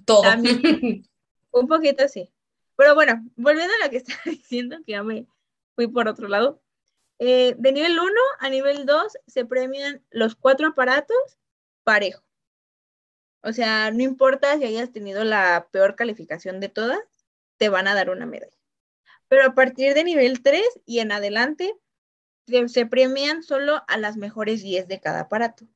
Todo. 0.04 0.22
También. 0.22 1.04
Un 1.52 1.68
poquito 1.68 2.08
sí. 2.08 2.30
Pero 2.76 2.94
bueno, 2.94 3.22
volviendo 3.37 3.72
a 3.80 3.84
lo 3.84 3.90
que 3.90 3.96
estaba 3.99 4.20
diciendo, 4.25 4.76
que 4.87 4.92
ya 4.92 5.02
me 5.02 5.26
fui 5.75 5.87
por 5.87 6.08
otro 6.08 6.26
lado. 6.28 6.62
Eh, 7.18 7.54
de 7.58 7.72
nivel 7.72 7.99
1 7.99 8.10
a 8.38 8.49
nivel 8.49 8.87
2 8.87 9.12
se 9.26 9.44
premian 9.44 10.02
los 10.10 10.34
cuatro 10.34 10.68
aparatos 10.68 11.16
parejo. 11.84 12.22
O 13.42 13.52
sea, 13.52 13.90
no 13.90 14.02
importa 14.02 14.56
si 14.59 14.64
hayas 14.64 14.92
tenido 14.92 15.25
la 15.25 15.68
peor 15.70 15.97
calificación 15.97 16.61
de 16.61 16.68
todas, 16.68 17.00
te 17.56 17.68
van 17.68 17.88
a 17.88 17.94
dar 17.94 18.11
una 18.11 18.26
medalla. 18.26 18.56
Pero 19.28 19.47
a 19.47 19.54
partir 19.54 19.94
de 19.94 20.04
nivel 20.04 20.42
3 20.42 20.62
y 20.85 20.99
en 20.99 21.12
adelante, 21.12 21.75
se, 22.66 22.87
premian 22.87 23.42
solo 23.42 23.82
a 23.87 23.97
las 23.97 24.16
mejores 24.16 24.62
10 24.62 24.88
de 24.88 25.00
cada 25.00 25.20
aparato. 25.20 25.66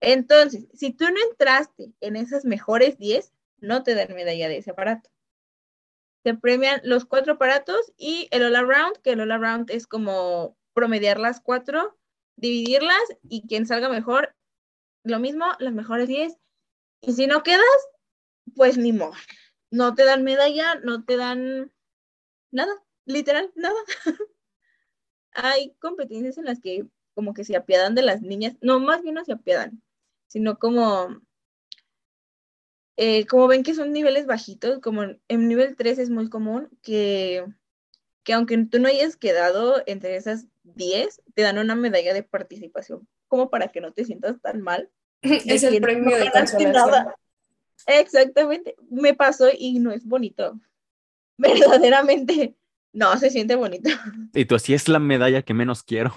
Entonces, 0.00 0.66
si 0.74 0.92
tú 0.92 1.04
no 1.04 1.20
entraste 1.30 1.92
en 2.00 2.16
esas 2.16 2.44
mejores 2.44 2.98
10, 2.98 3.32
no 3.58 3.82
te 3.82 3.94
dan 3.94 4.14
medalla 4.14 4.48
de 4.48 4.58
ese 4.58 4.70
aparato. 4.70 5.10
Se 6.24 6.34
premian 6.34 6.80
los 6.84 7.04
cuatro 7.04 7.34
aparatos 7.34 7.92
y 7.96 8.28
el 8.30 8.44
all 8.44 8.56
around, 8.56 8.96
que 9.02 9.12
el 9.12 9.20
all 9.20 9.32
around 9.32 9.70
es 9.70 9.86
como 9.86 10.56
promediar 10.72 11.18
las 11.18 11.40
cuatro, 11.40 11.96
dividirlas 12.36 13.02
y 13.22 13.46
quien 13.46 13.66
salga 13.66 13.88
mejor, 13.88 14.34
lo 15.04 15.18
mismo, 15.18 15.46
las 15.58 15.72
mejores 15.72 16.08
10. 16.08 16.36
Y 17.00 17.12
si 17.12 17.26
no 17.26 17.42
quedas, 17.42 17.64
pues 18.54 18.78
ni 18.78 18.92
modo. 18.92 19.12
No 19.70 19.94
te 19.94 20.04
dan 20.04 20.24
medalla, 20.24 20.76
no 20.76 21.04
te 21.04 21.16
dan 21.16 21.72
nada, 22.50 22.72
literal, 23.04 23.52
nada. 23.54 23.78
Hay 25.32 25.74
competencias 25.80 26.38
en 26.38 26.46
las 26.46 26.60
que 26.60 26.86
como 27.14 27.34
que 27.34 27.44
se 27.44 27.56
apiadan 27.56 27.94
de 27.94 28.02
las 28.02 28.22
niñas, 28.22 28.56
no, 28.60 28.78
más 28.78 29.02
bien 29.02 29.14
no 29.16 29.24
se 29.24 29.32
apiadan, 29.32 29.82
sino 30.28 30.58
como 30.58 31.20
eh, 33.00 33.26
como 33.26 33.46
ven 33.46 33.62
que 33.62 33.74
son 33.74 33.92
niveles 33.92 34.26
bajitos, 34.26 34.80
como 34.80 35.04
en, 35.04 35.48
nivel 35.48 35.76
3 35.76 36.00
es 36.00 36.10
muy 36.10 36.28
común 36.28 36.68
que, 36.82 37.46
que 38.24 38.32
aunque 38.32 38.58
tú 38.66 38.80
no 38.80 38.88
hayas 38.88 39.16
quedado 39.16 39.84
entre 39.86 40.16
esas 40.16 40.48
10, 40.64 41.22
te 41.32 41.42
dan 41.42 41.58
una 41.58 41.76
medalla 41.76 42.12
de 42.12 42.24
participación, 42.24 43.06
como 43.28 43.50
para 43.50 43.68
que 43.68 43.80
no 43.80 43.92
te 43.92 44.04
sientas 44.04 44.40
tan 44.40 44.62
mal. 44.62 44.90
Es 45.22 45.62
el 45.62 45.80
premio 45.80 46.16
de 46.16 46.30
consolación. 46.30 46.72
nada. 46.72 47.14
Exactamente, 47.86 48.76
me 48.90 49.14
pasó 49.14 49.48
y 49.56 49.78
no 49.78 49.92
es 49.92 50.04
bonito. 50.04 50.60
Verdaderamente, 51.38 52.56
no 52.92 53.16
se 53.16 53.30
siente 53.30 53.56
bonito. 53.56 53.90
Y 54.34 54.44
tú 54.44 54.54
así 54.54 54.74
es 54.74 54.88
la 54.88 54.98
medalla 54.98 55.42
que 55.42 55.54
menos 55.54 55.82
quiero. 55.82 56.12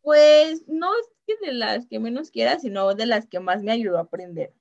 Pues 0.00 0.66
no 0.68 0.90
es 0.94 1.06
que 1.26 1.46
de 1.46 1.52
las 1.52 1.86
que 1.86 1.98
menos 1.98 2.30
quiera, 2.30 2.58
sino 2.58 2.94
de 2.94 3.06
las 3.06 3.26
que 3.26 3.40
más 3.40 3.62
me 3.62 3.72
ayudó 3.72 3.98
a 3.98 4.02
aprender. 4.02 4.54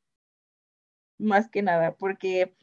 Más 1.18 1.50
que 1.50 1.62
nada, 1.62 1.96
porque 1.96 2.56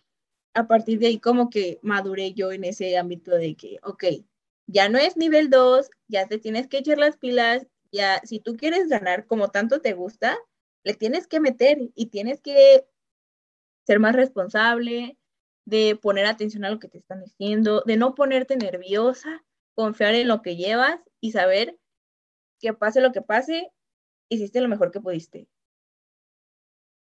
a 0.53 0.67
partir 0.67 0.99
de 0.99 1.09
ahí 1.09 1.19
como 1.19 1.51
que 1.51 1.79
maduré 1.83 2.33
yo 2.35 2.53
en 2.53 2.65
ese 2.65 2.97
ámbito 2.97 3.33
de 3.33 3.57
que, 3.57 3.79
ok, 3.83 4.05
ya 4.67 4.89
no 4.89 4.99
es 4.99 5.17
nivel 5.17 5.51
2, 5.51 5.91
ya 6.09 6.27
te 6.29 6.39
tienes 6.39 6.69
que 6.69 6.79
echar 6.79 6.99
las 6.99 7.17
pilas, 7.17 7.67
ya 7.95 8.21
si 8.25 8.41
tú 8.41 8.57
quieres 8.57 8.89
ganar 8.89 9.27
como 9.27 9.49
tanto 9.49 9.81
te 9.81 9.95
gusta, 9.95 10.37
le 10.83 10.95
tienes 10.95 11.27
que 11.27 11.41
meter 11.41 11.79
y 11.95 12.07
tienes 12.07 12.41
que 12.41 12.87
ser 13.87 14.01
más 14.01 14.15
responsable, 14.15 15.17
de 15.65 15.97
poner 15.97 16.27
atención 16.27 16.65
a 16.65 16.71
lo 16.71 16.79
que 16.79 16.89
te 16.89 16.99
están 16.99 17.23
diciendo, 17.23 17.83
de 17.87 17.97
no 17.97 18.15
ponerte 18.15 18.57
nerviosa, 18.57 19.45
confiar 19.75 20.15
en 20.15 20.29
lo 20.29 20.43
que 20.43 20.57
llevas 20.57 21.01
y 21.21 21.33
saber 21.33 21.79
que 22.61 22.75
pase 22.75 23.01
lo 23.01 23.13
que 23.13 23.23
pase, 23.23 23.71
hiciste 24.29 24.61
lo 24.61 24.69
mejor 24.69 24.91
que 24.91 25.01
pudiste. 25.01 25.49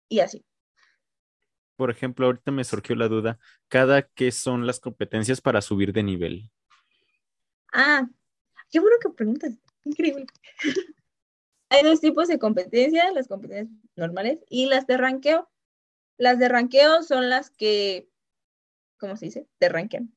Y 0.09 0.19
así. 0.19 0.45
Por 1.75 1.89
ejemplo, 1.89 2.27
ahorita 2.27 2.51
me 2.51 2.63
surgió 2.63 2.95
la 2.95 3.07
duda, 3.07 3.39
¿cada 3.67 4.03
qué 4.03 4.31
son 4.31 4.67
las 4.67 4.79
competencias 4.79 5.41
para 5.41 5.61
subir 5.61 5.93
de 5.93 6.03
nivel? 6.03 6.51
Ah, 7.73 8.07
qué 8.69 8.79
bueno 8.79 8.97
que 9.01 9.09
preguntas. 9.09 9.53
Increíble. 9.85 10.25
Hay 11.69 11.83
dos 11.83 12.01
tipos 12.01 12.27
de 12.27 12.37
competencias, 12.37 13.13
las 13.13 13.27
competencias 13.27 13.73
normales 13.95 14.39
y 14.49 14.65
las 14.65 14.87
de 14.87 14.97
ranqueo. 14.97 15.49
Las 16.17 16.37
de 16.37 16.49
ranqueo 16.49 17.01
son 17.03 17.29
las 17.29 17.49
que, 17.49 18.09
¿cómo 18.99 19.15
se 19.15 19.25
dice? 19.25 19.47
Te 19.57 19.69
rankean. 19.69 20.13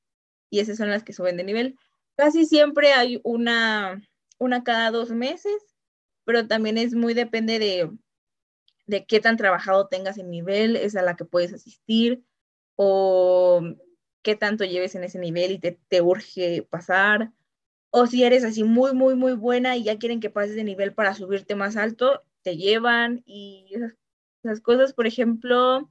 Y 0.50 0.60
esas 0.60 0.76
son 0.76 0.90
las 0.90 1.04
que 1.04 1.12
suben 1.12 1.36
de 1.36 1.44
nivel. 1.44 1.78
Casi 2.16 2.44
siempre 2.44 2.92
hay 2.92 3.20
una, 3.24 4.02
una 4.38 4.64
cada 4.64 4.90
dos 4.90 5.10
meses, 5.10 5.54
pero 6.24 6.46
también 6.46 6.78
es 6.78 6.94
muy 6.94 7.14
depende 7.14 7.58
de, 7.58 7.90
de 8.86 9.06
qué 9.06 9.20
tan 9.20 9.36
trabajado 9.36 9.88
tengas 9.88 10.18
el 10.18 10.30
nivel, 10.30 10.76
es 10.76 10.96
a 10.96 11.02
la 11.02 11.16
que 11.16 11.24
puedes 11.24 11.52
asistir, 11.52 12.24
o 12.76 13.62
qué 14.22 14.36
tanto 14.36 14.64
lleves 14.64 14.94
en 14.94 15.04
ese 15.04 15.18
nivel 15.18 15.52
y 15.52 15.58
te, 15.58 15.78
te 15.88 16.02
urge 16.02 16.62
pasar, 16.62 17.32
o 17.96 18.08
si 18.08 18.24
eres 18.24 18.42
así 18.42 18.64
muy, 18.64 18.92
muy, 18.92 19.14
muy 19.14 19.34
buena 19.34 19.76
y 19.76 19.84
ya 19.84 20.00
quieren 20.00 20.18
que 20.18 20.28
pases 20.28 20.56
de 20.56 20.64
nivel 20.64 20.92
para 20.92 21.14
subirte 21.14 21.54
más 21.54 21.76
alto, 21.76 22.24
te 22.42 22.56
llevan 22.56 23.22
y 23.24 23.68
esas, 23.70 23.94
esas 24.42 24.60
cosas. 24.60 24.92
Por 24.92 25.06
ejemplo, 25.06 25.88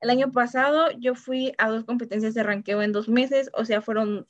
el 0.00 0.10
año 0.10 0.32
pasado 0.32 0.90
yo 0.98 1.14
fui 1.14 1.54
a 1.58 1.68
dos 1.68 1.84
competencias 1.84 2.34
de 2.34 2.42
ranqueo 2.42 2.82
en 2.82 2.90
dos 2.90 3.08
meses, 3.08 3.48
o 3.52 3.64
sea, 3.64 3.80
fueron 3.80 4.26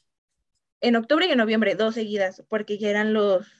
en 0.82 0.94
octubre 0.94 1.26
y 1.26 1.30
en 1.30 1.38
noviembre, 1.38 1.74
dos 1.74 1.94
seguidas, 1.94 2.44
porque 2.50 2.76
ya 2.76 2.90
eran 2.90 3.14
los 3.14 3.50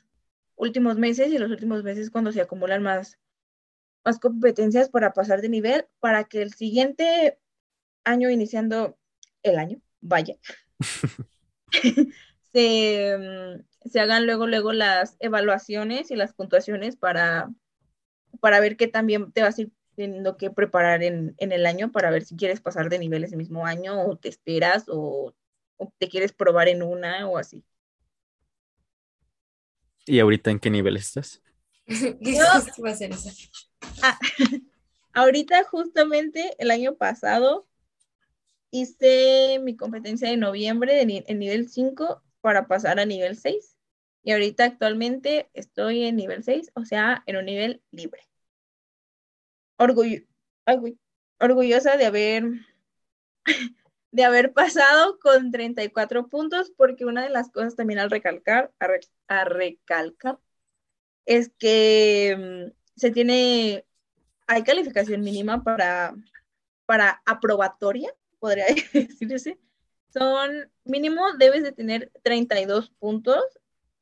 últimos 0.57 0.99
meses 0.99 1.33
y 1.33 1.39
los 1.39 1.51
últimos 1.51 1.83
meses 1.83 2.11
cuando 2.11 2.33
se 2.33 2.43
acumulan 2.43 2.83
más, 2.83 3.19
más 4.05 4.19
competencias 4.19 4.91
para 4.91 5.15
pasar 5.15 5.41
de 5.41 5.49
nivel, 5.49 5.87
para 5.99 6.25
que 6.25 6.43
el 6.43 6.53
siguiente 6.53 7.39
año, 8.05 8.29
iniciando 8.29 8.99
el 9.43 9.57
año, 9.57 9.81
vaya, 10.03 10.37
se, 12.57 13.19
mm, 13.19 13.89
se 13.91 14.01
hagan 14.01 14.25
luego, 14.25 14.47
luego 14.47 14.73
las 14.73 15.17
evaluaciones 15.21 16.11
y 16.11 16.17
las 16.17 16.33
puntuaciones 16.33 16.97
para, 16.97 17.53
para 18.41 18.61
ver 18.61 18.79
qué 18.79 18.89
también 18.89 19.31
te 19.31 19.43
vas 19.43 19.59
a 19.59 19.63
ir 19.63 19.73
teniendo 19.95 20.39
que 20.39 20.51
preparar 20.51 21.03
en, 21.03 21.35
en 21.37 21.53
el 21.53 21.67
año 21.67 21.93
para 21.93 22.11
ver 22.11 22.25
si 22.25 22.35
quieres 22.35 22.63
pasar 22.63 22.89
de 22.89 22.99
nivel 22.99 23.25
ese 23.25 23.37
mismo 23.37 23.67
año 23.67 24.01
o 24.01 24.17
te 24.17 24.31
esperas 24.31 24.85
o, 24.89 25.35
o 25.77 25.93
te 25.99 26.09
quieres 26.09 26.33
probar 26.33 26.69
en 26.69 26.83
una 26.83 27.29
o 27.29 27.37
así. 27.37 27.63
¿Y 30.07 30.19
ahorita 30.19 30.51
en 30.51 30.59
qué 30.59 30.71
nivel 30.71 30.97
estás? 30.97 31.43
¿Qué 31.87 32.39
va 32.83 32.91
a 32.91 32.95
ser 32.95 33.11
eso? 33.11 33.31
Ah, 34.03 34.19
ahorita 35.13 35.63
justamente 35.65 36.55
el 36.59 36.71
año 36.71 36.95
pasado 36.95 37.67
hice 38.71 39.59
mi 39.63 39.77
competencia 39.77 40.31
de 40.31 40.39
noviembre 40.39 41.03
en 41.03 41.39
nivel 41.39 41.69
5 41.69 42.23
para 42.47 42.69
pasar 42.69 43.01
a 43.01 43.05
nivel 43.05 43.37
6. 43.37 43.77
Y 44.23 44.31
ahorita 44.31 44.63
actualmente 44.63 45.51
estoy 45.53 46.05
en 46.05 46.15
nivel 46.15 46.45
6, 46.45 46.71
o 46.75 46.85
sea, 46.85 47.25
en 47.27 47.39
un 47.39 47.45
nivel 47.45 47.83
libre. 47.91 48.21
Orgullo, 49.79 50.23
orgullosa 51.41 51.97
de 51.97 52.07
haber 52.07 52.45
de 54.13 54.23
haber 54.23 54.53
pasado 54.53 55.19
con 55.19 55.51
34 55.51 56.29
puntos, 56.29 56.71
porque 56.77 57.05
una 57.05 57.25
de 57.25 57.31
las 57.31 57.51
cosas 57.51 57.75
también 57.75 57.99
al 57.99 58.13
recalcar, 58.13 58.73
a, 58.79 58.91
a 59.27 59.45
recalcar, 59.45 60.39
es 61.25 61.51
que 61.59 62.71
mm, 62.71 62.73
se 62.95 63.11
tiene, 63.11 63.85
hay 64.47 64.63
calificación 64.63 65.23
mínima 65.23 65.65
para, 65.65 66.15
para 66.87 67.21
aprobatoria, 67.27 68.15
podría 68.39 68.67
decirse. 68.93 69.59
Son 70.17 70.71
mínimo, 70.85 71.21
debes 71.39 71.63
de 71.63 71.73
tener 71.73 72.11
32 72.23 72.91
puntos 72.99 73.43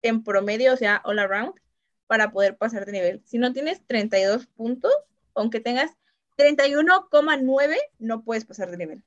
en 0.02 0.22
promedio, 0.22 0.72
o 0.72 0.76
sea, 0.76 1.02
all 1.04 1.18
around, 1.18 1.54
para 2.06 2.30
poder 2.30 2.56
pasar 2.56 2.86
de 2.86 2.92
nivel. 2.92 3.22
Si 3.24 3.38
no 3.38 3.52
tienes 3.52 3.84
32 3.86 4.46
puntos, 4.46 4.92
aunque 5.34 5.58
tengas 5.58 5.90
31,9, 6.36 7.76
no 7.98 8.22
puedes 8.22 8.44
pasar 8.44 8.70
de 8.70 8.76
nivel. 8.76 9.02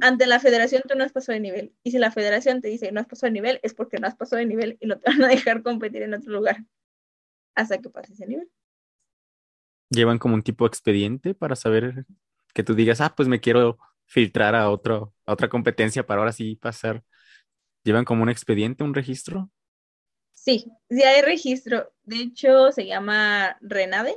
Ante 0.00 0.26
la 0.26 0.40
federación 0.40 0.82
tú 0.86 0.94
no 0.94 1.04
has 1.04 1.12
pasado 1.12 1.34
de 1.34 1.40
nivel. 1.40 1.72
Y 1.82 1.92
si 1.92 1.98
la 1.98 2.10
federación 2.10 2.60
te 2.60 2.68
dice 2.68 2.92
no 2.92 3.00
has 3.00 3.06
pasado 3.06 3.28
de 3.28 3.34
nivel, 3.34 3.60
es 3.62 3.72
porque 3.72 3.98
no 3.98 4.06
has 4.06 4.16
pasado 4.16 4.40
de 4.40 4.46
nivel 4.46 4.76
y 4.80 4.86
no 4.86 4.98
te 4.98 5.04
van 5.10 5.24
a 5.24 5.28
dejar 5.28 5.62
competir 5.62 6.02
en 6.02 6.12
otro 6.12 6.32
lugar 6.32 6.64
hasta 7.54 7.78
que 7.78 7.88
pases 7.88 8.18
de 8.18 8.26
nivel. 8.26 8.50
¿Llevan 9.88 10.18
como 10.18 10.34
un 10.34 10.42
tipo 10.42 10.64
de 10.64 10.68
expediente 10.68 11.34
para 11.34 11.56
saber 11.56 12.06
que 12.52 12.62
tú 12.62 12.74
digas, 12.74 13.00
ah, 13.00 13.14
pues 13.14 13.28
me 13.28 13.40
quiero 13.40 13.78
filtrar 14.12 14.54
a, 14.54 14.70
otro, 14.70 15.14
otra 15.24 15.48
competencia 15.48 16.06
para 16.06 16.20
ahora 16.20 16.32
sí 16.32 16.56
pasar? 16.56 17.02
¿Llevan 17.82 18.04
como 18.04 18.22
un 18.22 18.28
expediente, 18.28 18.84
un 18.84 18.94
registro? 18.94 19.50
Sí, 20.32 20.70
sí 20.90 21.02
hay 21.02 21.22
registro. 21.22 21.92
De 22.02 22.16
hecho, 22.16 22.72
se 22.72 22.86
llama 22.86 23.56
RENADE, 23.60 24.14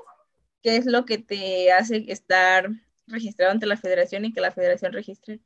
que 0.62 0.78
es 0.78 0.86
lo 0.86 1.06
que 1.06 1.18
te 1.18 1.72
hace 1.72 2.06
estar 2.08 2.70
registrado 3.08 3.52
ante 3.52 3.68
la 3.68 3.78
federación 3.78 4.26
y 4.26 4.34
que 4.34 4.42
la 4.42 4.52
federación 4.52 4.92
registre 4.92 5.40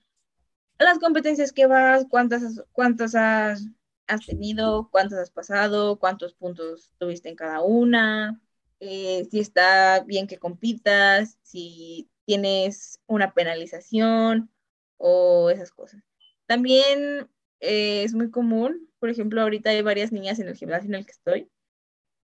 las 0.79 0.99
competencias 0.99 1.51
que 1.51 1.67
vas, 1.67 2.05
cuántas, 2.09 2.63
cuántas 2.71 3.15
has, 3.15 3.67
has 4.07 4.25
tenido, 4.25 4.89
cuántas 4.91 5.19
has 5.19 5.31
pasado, 5.31 5.99
cuántos 5.99 6.33
puntos 6.33 6.93
tuviste 6.97 7.29
en 7.29 7.35
cada 7.35 7.61
una, 7.61 8.41
eh, 8.79 9.27
si 9.29 9.39
está 9.39 10.01
bien 10.05 10.27
que 10.27 10.37
compitas, 10.37 11.37
si 11.43 12.09
tienes 12.29 12.99
una 13.07 13.33
penalización 13.33 14.51
o 14.97 15.49
esas 15.49 15.71
cosas. 15.71 16.03
También 16.45 17.27
eh, 17.59 18.03
es 18.03 18.13
muy 18.13 18.29
común, 18.29 18.87
por 18.99 19.09
ejemplo, 19.09 19.41
ahorita 19.41 19.71
hay 19.71 19.81
varias 19.81 20.11
niñas 20.11 20.37
en 20.37 20.47
el 20.47 20.55
gimnasio 20.55 20.89
en 20.89 20.93
el 20.93 21.05
que 21.07 21.11
estoy 21.11 21.49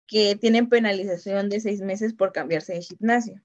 que 0.07 0.37
tienen 0.37 0.69
penalización 0.69 1.49
de 1.49 1.59
seis 1.59 1.81
meses 1.81 2.13
por 2.13 2.31
cambiarse 2.31 2.73
de 2.73 2.81
gimnasio. 2.81 3.43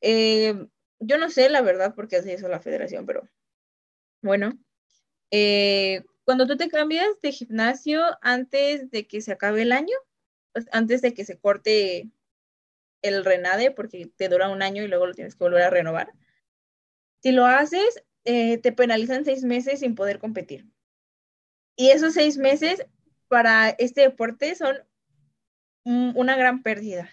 Eh, 0.00 0.54
yo 1.00 1.18
no 1.18 1.28
sé 1.28 1.50
la 1.50 1.60
verdad 1.60 1.94
por 1.94 2.08
qué 2.08 2.16
hace 2.16 2.32
eso 2.32 2.48
la 2.48 2.58
federación, 2.58 3.04
pero 3.04 3.28
bueno, 4.22 4.58
eh, 5.30 6.02
cuando 6.24 6.46
tú 6.46 6.56
te 6.56 6.70
cambias 6.70 7.20
de 7.20 7.30
gimnasio 7.30 8.02
antes 8.22 8.90
de 8.90 9.06
que 9.06 9.20
se 9.20 9.32
acabe 9.32 9.62
el 9.62 9.72
año, 9.72 9.96
pues, 10.54 10.66
antes 10.72 11.02
de 11.02 11.12
que 11.12 11.26
se 11.26 11.38
corte 11.38 12.10
el 13.02 13.24
renade, 13.24 13.70
porque 13.70 14.10
te 14.16 14.28
dura 14.28 14.48
un 14.48 14.62
año 14.62 14.82
y 14.82 14.88
luego 14.88 15.06
lo 15.06 15.14
tienes 15.14 15.34
que 15.34 15.44
volver 15.44 15.62
a 15.62 15.70
renovar, 15.70 16.12
si 17.22 17.32
lo 17.32 17.46
haces, 17.46 18.02
eh, 18.24 18.58
te 18.58 18.72
penalizan 18.72 19.24
seis 19.24 19.44
meses 19.44 19.80
sin 19.80 19.94
poder 19.94 20.18
competir. 20.18 20.66
Y 21.76 21.90
esos 21.90 22.14
seis 22.14 22.36
meses 22.36 22.84
para 23.28 23.70
este 23.70 24.02
deporte 24.02 24.54
son 24.54 24.76
una 25.84 26.36
gran 26.36 26.62
pérdida, 26.62 27.10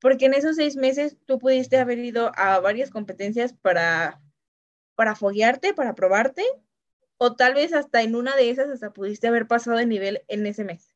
porque 0.00 0.26
en 0.26 0.34
esos 0.34 0.56
seis 0.56 0.76
meses 0.76 1.16
tú 1.26 1.38
pudiste 1.38 1.78
haber 1.78 1.98
ido 1.98 2.30
a 2.36 2.60
varias 2.60 2.90
competencias 2.90 3.52
para, 3.52 4.20
para 4.94 5.16
foguearte, 5.16 5.74
para 5.74 5.94
probarte, 5.94 6.44
o 7.18 7.34
tal 7.34 7.54
vez 7.54 7.72
hasta 7.72 8.02
en 8.02 8.14
una 8.14 8.36
de 8.36 8.50
esas 8.50 8.68
hasta 8.68 8.92
pudiste 8.92 9.26
haber 9.26 9.46
pasado 9.46 9.76
de 9.76 9.86
nivel 9.86 10.22
en 10.28 10.46
ese 10.46 10.64
mes. 10.64 10.94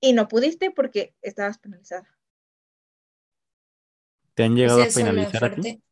Y 0.00 0.12
no 0.12 0.28
pudiste 0.28 0.70
porque 0.70 1.14
estabas 1.22 1.58
penalizada. 1.58 2.17
¿Te 4.38 4.44
han 4.44 4.54
llegado 4.54 4.80
a 4.80 4.86
penalizar 4.86 5.44
a 5.46 5.54
ti? 5.56 5.82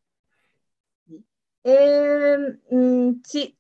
Eh, 1.65 2.37
mm, 2.71 3.15
sí, 3.25 3.59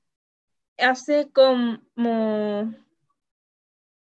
hace 0.78 1.28
como 1.32 2.72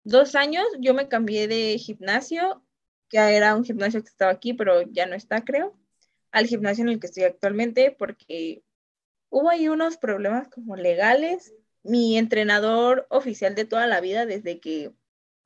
dos 0.03 0.33
años 0.33 0.65
yo 0.79 0.95
me 0.95 1.07
cambié 1.07 1.47
de 1.47 1.77
gimnasio, 1.77 2.65
que 3.09 3.19
era 3.19 3.55
un 3.55 3.63
gimnasio 3.63 4.01
que 4.01 4.09
estaba 4.09 4.31
aquí, 4.31 4.55
pero 4.55 4.81
ya 4.81 5.05
no 5.05 5.13
está, 5.13 5.45
creo, 5.45 5.77
al 6.31 6.47
gimnasio 6.47 6.83
en 6.83 6.89
el 6.89 6.99
que 6.99 7.05
estoy 7.05 7.25
actualmente, 7.25 7.91
porque 7.91 8.63
hubo 9.29 9.51
ahí 9.51 9.67
unos 9.67 9.97
problemas 9.97 10.47
como 10.47 10.75
legales. 10.75 11.53
Mi 11.83 12.17
entrenador 12.17 13.05
oficial 13.11 13.53
de 13.53 13.65
toda 13.65 13.85
la 13.85 14.01
vida, 14.01 14.25
desde 14.25 14.59
que 14.59 14.91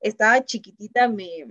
estaba 0.00 0.42
chiquitita, 0.42 1.08
me, 1.08 1.44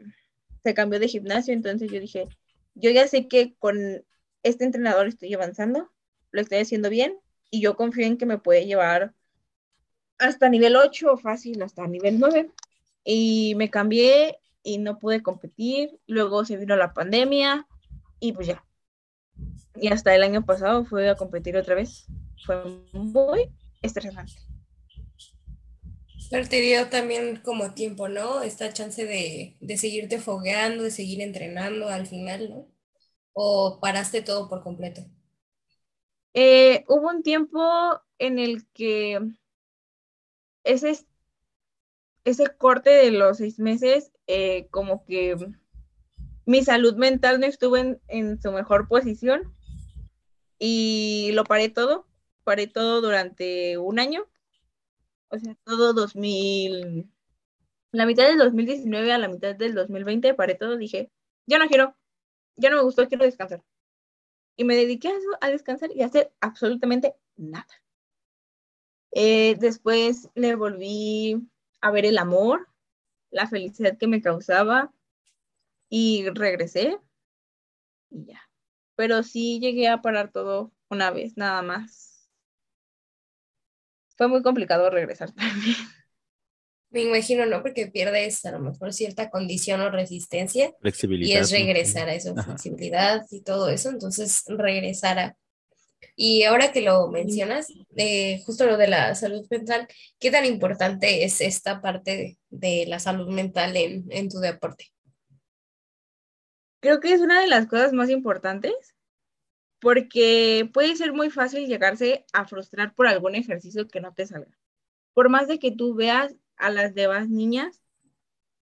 se 0.64 0.74
cambió 0.74 1.00
de 1.00 1.08
gimnasio, 1.08 1.54
entonces 1.54 1.92
yo 1.92 2.00
dije, 2.00 2.28
yo 2.76 2.92
ya 2.92 3.08
sé 3.08 3.28
que 3.28 3.56
con 3.56 4.06
este 4.44 4.64
entrenador 4.64 5.08
estoy 5.08 5.34
avanzando, 5.34 5.92
lo 6.32 6.42
estoy 6.42 6.60
haciendo 6.60 6.90
bien 6.90 7.18
y 7.50 7.62
yo 7.62 7.76
confío 7.76 8.06
en 8.06 8.18
que 8.18 8.26
me 8.26 8.38
puede 8.38 8.66
llevar 8.66 9.14
hasta 10.18 10.50
nivel 10.50 10.76
8 10.76 11.14
o 11.14 11.18
fácil, 11.18 11.62
hasta 11.62 11.88
nivel 11.88 12.20
9. 12.20 12.52
Y 13.04 13.54
me 13.56 13.70
cambié 13.70 14.40
y 14.64 14.78
no 14.78 15.00
pude 15.00 15.22
competir. 15.22 16.00
Luego 16.08 16.46
se 16.46 16.58
vino 16.58 16.76
la 16.76 16.94
pandemia 16.94 17.68
y 18.20 18.34
pues 18.34 18.48
ya. 18.48 18.66
Y 19.76 19.90
hasta 19.90 20.16
el 20.16 20.24
año 20.24 20.46
pasado 20.46 20.86
fui 20.86 21.06
a 21.08 21.16
competir 21.16 21.58
otra 21.58 21.76
vez. 21.76 22.08
Fue 22.46 22.64
muy 22.94 23.52
estresante. 23.82 24.34
Pero 26.36 26.50
te 26.50 26.60
dio 26.60 26.90
también 26.90 27.38
como 27.46 27.74
tiempo, 27.74 28.10
¿no? 28.10 28.42
Esta 28.42 28.74
chance 28.74 29.06
de, 29.06 29.56
de 29.62 29.78
seguirte 29.78 30.20
fogueando, 30.20 30.84
de 30.84 30.92
seguir 30.92 31.22
entrenando 31.22 31.88
al 31.88 32.08
final, 32.08 32.50
¿no? 32.50 32.68
¿O 33.32 33.80
paraste 33.80 34.22
todo 34.22 34.50
por 34.50 34.62
completo? 34.62 35.06
Eh, 36.34 36.84
hubo 36.90 37.08
un 37.08 37.24
tiempo 37.24 37.62
en 38.20 38.40
el 38.40 38.68
que 38.74 39.18
ese, 40.66 41.06
ese 42.26 42.58
corte 42.58 42.90
de 42.90 43.12
los 43.12 43.38
seis 43.38 43.58
meses, 43.58 44.12
eh, 44.28 44.68
como 44.72 45.06
que 45.06 45.38
mi 46.46 46.66
salud 46.66 46.98
mental 46.98 47.40
no 47.40 47.46
estuvo 47.46 47.78
en, 47.78 48.02
en 48.10 48.42
su 48.42 48.52
mejor 48.52 48.90
posición 48.90 49.56
y 50.60 51.30
lo 51.32 51.46
paré 51.46 51.70
todo, 51.70 52.06
paré 52.44 52.68
todo 52.68 53.00
durante 53.00 53.78
un 53.78 54.00
año, 54.00 54.28
o 55.30 55.40
sea, 55.40 55.56
todo 55.64 55.94
2000, 55.94 57.10
la 57.92 58.06
mitad 58.06 58.28
del 58.28 58.38
2019 58.38 59.12
a 59.14 59.18
la 59.18 59.28
mitad 59.28 59.56
del 59.56 59.74
2020 59.74 60.34
paré 60.34 60.56
todo, 60.56 60.78
dije, 60.78 61.12
ya 61.46 61.60
no 61.60 61.68
quiero, 61.68 61.96
ya 62.56 62.70
no 62.70 62.78
me 62.78 62.84
gustó, 62.84 63.08
quiero 63.08 63.26
descansar. 63.26 63.64
Y 64.58 64.64
me 64.64 64.76
dediqué 64.76 65.10
a 65.10 65.18
eso, 65.18 65.30
a 65.42 65.50
descansar 65.50 65.92
y 65.94 66.02
a 66.02 66.08
hacer 66.08 66.32
absolutamente 66.40 67.16
nada. 67.36 67.68
Eh, 69.12 69.56
después 69.60 70.30
le 70.36 70.56
volví 70.56 71.42
a 71.82 71.92
ver 71.92 72.06
el 72.06 72.18
amor, 72.18 72.68
la 73.32 73.48
felicidad 73.48 73.98
que 73.98 74.08
me 74.08 74.22
causaba 74.22 74.94
y 75.90 76.30
regresé 76.30 77.00
y 78.10 78.26
ya. 78.26 78.42
Pero 78.96 79.24
sí 79.24 79.60
llegué 79.60 79.88
a 79.90 80.02
parar 80.02 80.32
todo 80.32 80.72
una 80.90 81.12
vez, 81.12 81.38
nada 81.38 81.62
más. 81.62 82.15
Fue 84.16 84.28
muy 84.28 84.42
complicado 84.42 84.90
regresar 84.90 85.32
también. 85.34 85.76
Me 86.90 87.02
imagino, 87.02 87.46
¿no? 87.46 87.62
Porque 87.62 87.88
pierdes 87.88 88.46
a 88.46 88.52
lo 88.52 88.60
mejor 88.60 88.94
cierta 88.94 89.30
condición 89.30 89.82
o 89.82 89.90
resistencia. 89.92 90.74
Flexibilidad. 90.80 91.30
Y 91.30 91.38
es 91.38 91.52
¿no? 91.52 91.58
regresar 91.58 92.08
a 92.08 92.14
eso, 92.14 92.32
Ajá. 92.32 92.44
flexibilidad 92.44 93.26
y 93.32 93.42
todo 93.42 93.70
eso. 93.70 93.90
Entonces, 93.90 94.44
regresar 94.48 95.20
a... 95.20 95.38
Y 96.16 96.44
ahora 96.44 96.72
que 96.72 96.80
lo 96.80 97.10
mencionas, 97.10 97.68
eh, 97.98 98.42
justo 98.46 98.66
lo 98.66 98.78
de 98.78 98.88
la 98.88 99.14
salud 99.16 99.46
mental, 99.50 99.88
¿qué 100.20 100.32
tan 100.32 100.46
importante 100.46 101.26
es 101.26 101.42
esta 101.42 101.82
parte 101.82 102.16
de, 102.16 102.38
de 102.50 102.86
la 102.88 103.00
salud 103.00 103.28
mental 103.28 103.76
en, 103.76 104.06
en 104.10 104.30
tu 104.30 104.40
deporte? 104.40 104.86
Creo 106.80 107.02
que 107.02 107.12
es 107.14 107.20
una 107.20 107.42
de 107.42 107.48
las 107.48 107.68
cosas 107.68 107.92
más 107.92 108.10
importantes 108.10 108.95
porque 109.80 110.70
puede 110.74 110.96
ser 110.96 111.14
muy 111.14 111.30
fácil 111.30 111.68
llegarse 111.68 112.26
a 112.34 112.46
frustrar 112.46 112.94
por 112.94 113.08
algún 113.08 113.36
ejercicio 113.36 113.88
que 113.88 114.02
no 114.02 114.14
te 114.14 114.26
salga. 114.26 114.58
Por 115.14 115.30
más 115.30 115.48
de 115.48 115.60
que 115.60 115.72
tú 115.72 115.96
veas 115.96 116.36
a 116.58 116.70
las 116.70 116.94
demás 116.96 117.30
niñas 117.30 117.82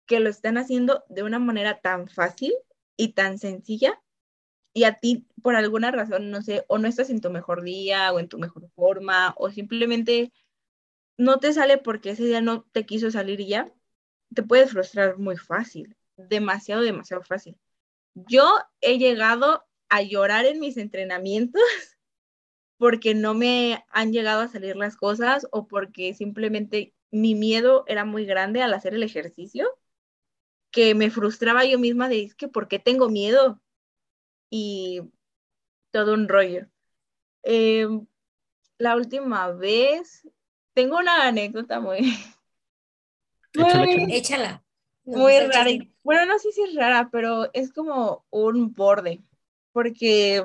que 0.06 0.19
lo 0.19 0.30
están 0.30 0.58
haciendo 0.58 1.04
de 1.10 1.23
una 1.23 1.39
manera 1.39 1.80
tan 1.80 2.08
fácil 2.08 2.54
y 2.97 3.13
tan 3.13 3.38
sencilla 3.38 4.02
y 4.73 4.86
a 4.86 4.99
ti 4.99 5.28
por 5.41 5.56
alguna 5.56 5.91
razón, 5.91 6.32
no 6.32 6.41
sé, 6.41 6.65
o 6.67 6.78
no 6.78 6.88
estás 6.88 7.10
en 7.10 7.21
tu 7.21 7.30
mejor 7.30 7.63
día 7.63 8.12
o 8.12 8.19
en 8.19 8.28
tu 8.28 8.39
mejor 8.39 8.69
forma 8.76 9.34
o 9.38 9.52
simplemente 9.52 10.34
no 11.17 11.39
te 11.39 11.54
sale 11.54 11.78
porque 11.78 12.12
ese 12.12 12.26
día 12.26 12.41
no 12.41 12.63
te 12.71 12.86
quiso 12.86 13.12
salir 13.12 13.45
ya, 13.45 13.71
te 14.34 14.43
puedes 14.43 14.71
frustrar 14.71 15.17
muy 15.19 15.38
fácil, 15.38 15.95
demasiado, 16.17 16.82
demasiado 16.82 17.23
fácil. 17.23 17.58
Yo 18.15 18.58
he 18.82 18.97
llegado 18.97 19.65
a 19.93 20.01
llorar 20.01 20.47
en 20.47 20.60
mis 20.60 20.77
entrenamientos 20.77 21.62
porque 22.77 23.13
no 23.13 23.36
me 23.36 23.86
han 23.89 24.12
llegado 24.12 24.41
a 24.41 24.47
salir 24.47 24.75
las 24.75 24.97
cosas 24.97 25.45
o 25.51 25.67
porque 25.67 26.15
simplemente 26.15 26.95
mi 27.12 27.36
miedo 27.36 27.84
era 27.88 28.03
muy 28.03 28.25
grande 28.25 28.63
al 28.63 28.73
hacer 28.73 28.95
el 28.95 29.03
ejercicio, 29.03 29.69
que 30.71 30.95
me 30.95 31.12
frustraba 31.12 31.63
yo 31.63 31.77
misma 31.77 32.10
de, 32.10 32.23
es 32.23 32.34
que, 32.34 32.47
¿por 32.47 32.67
qué 32.67 32.79
tengo 32.79 33.08
miedo? 33.08 33.62
Y 34.49 35.01
todo 35.91 36.15
un 36.15 36.27
rollo. 36.27 36.65
Eh, 37.43 37.88
la 38.79 38.95
última 38.95 39.51
vez, 39.51 40.27
tengo 40.73 40.97
una 40.97 41.27
anécdota 41.27 41.79
muy, 41.79 42.15
Échala, 43.53 43.86
muy, 43.86 44.15
échala. 44.15 44.63
Muy 45.06 45.34
el 45.34 45.53
rara. 45.53 45.69
Bueno, 46.01 46.25
no 46.25 46.39
sé 46.39 46.51
si 46.51 46.63
es 46.63 46.73
rara, 46.73 47.10
pero 47.12 47.53
es 47.53 47.71
como 47.71 48.25
un 48.32 48.73
borde, 48.73 49.21
porque 49.73 50.43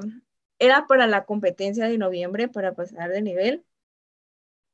era 0.59 0.87
para 0.88 1.07
la 1.07 1.25
competencia 1.27 1.88
de 1.88 1.99
noviembre 1.99 2.49
para 2.49 2.75
pasar 2.75 3.11
de 3.11 3.23
nivel. 3.23 3.67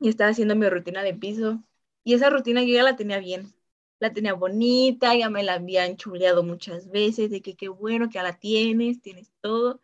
Y 0.00 0.08
estaba 0.08 0.30
haciendo 0.30 0.56
mi 0.56 0.68
rutina 0.68 1.02
de 1.02 1.14
piso. 1.14 1.62
Y 2.04 2.14
esa 2.14 2.30
rutina 2.30 2.62
yo 2.62 2.74
ya 2.74 2.82
la 2.82 2.96
tenía 2.96 3.18
bien, 3.18 3.54
la 3.98 4.12
tenía 4.12 4.34
bonita, 4.34 5.14
ya 5.16 5.30
me 5.30 5.42
la 5.42 5.54
habían 5.54 5.96
chuleado 5.96 6.42
muchas 6.42 6.90
veces 6.90 7.30
de 7.30 7.40
que 7.42 7.56
qué 7.56 7.68
bueno 7.68 8.08
que 8.08 8.14
ya 8.14 8.22
la 8.22 8.38
tienes, 8.38 9.00
tienes 9.02 9.32
todo. 9.40 9.80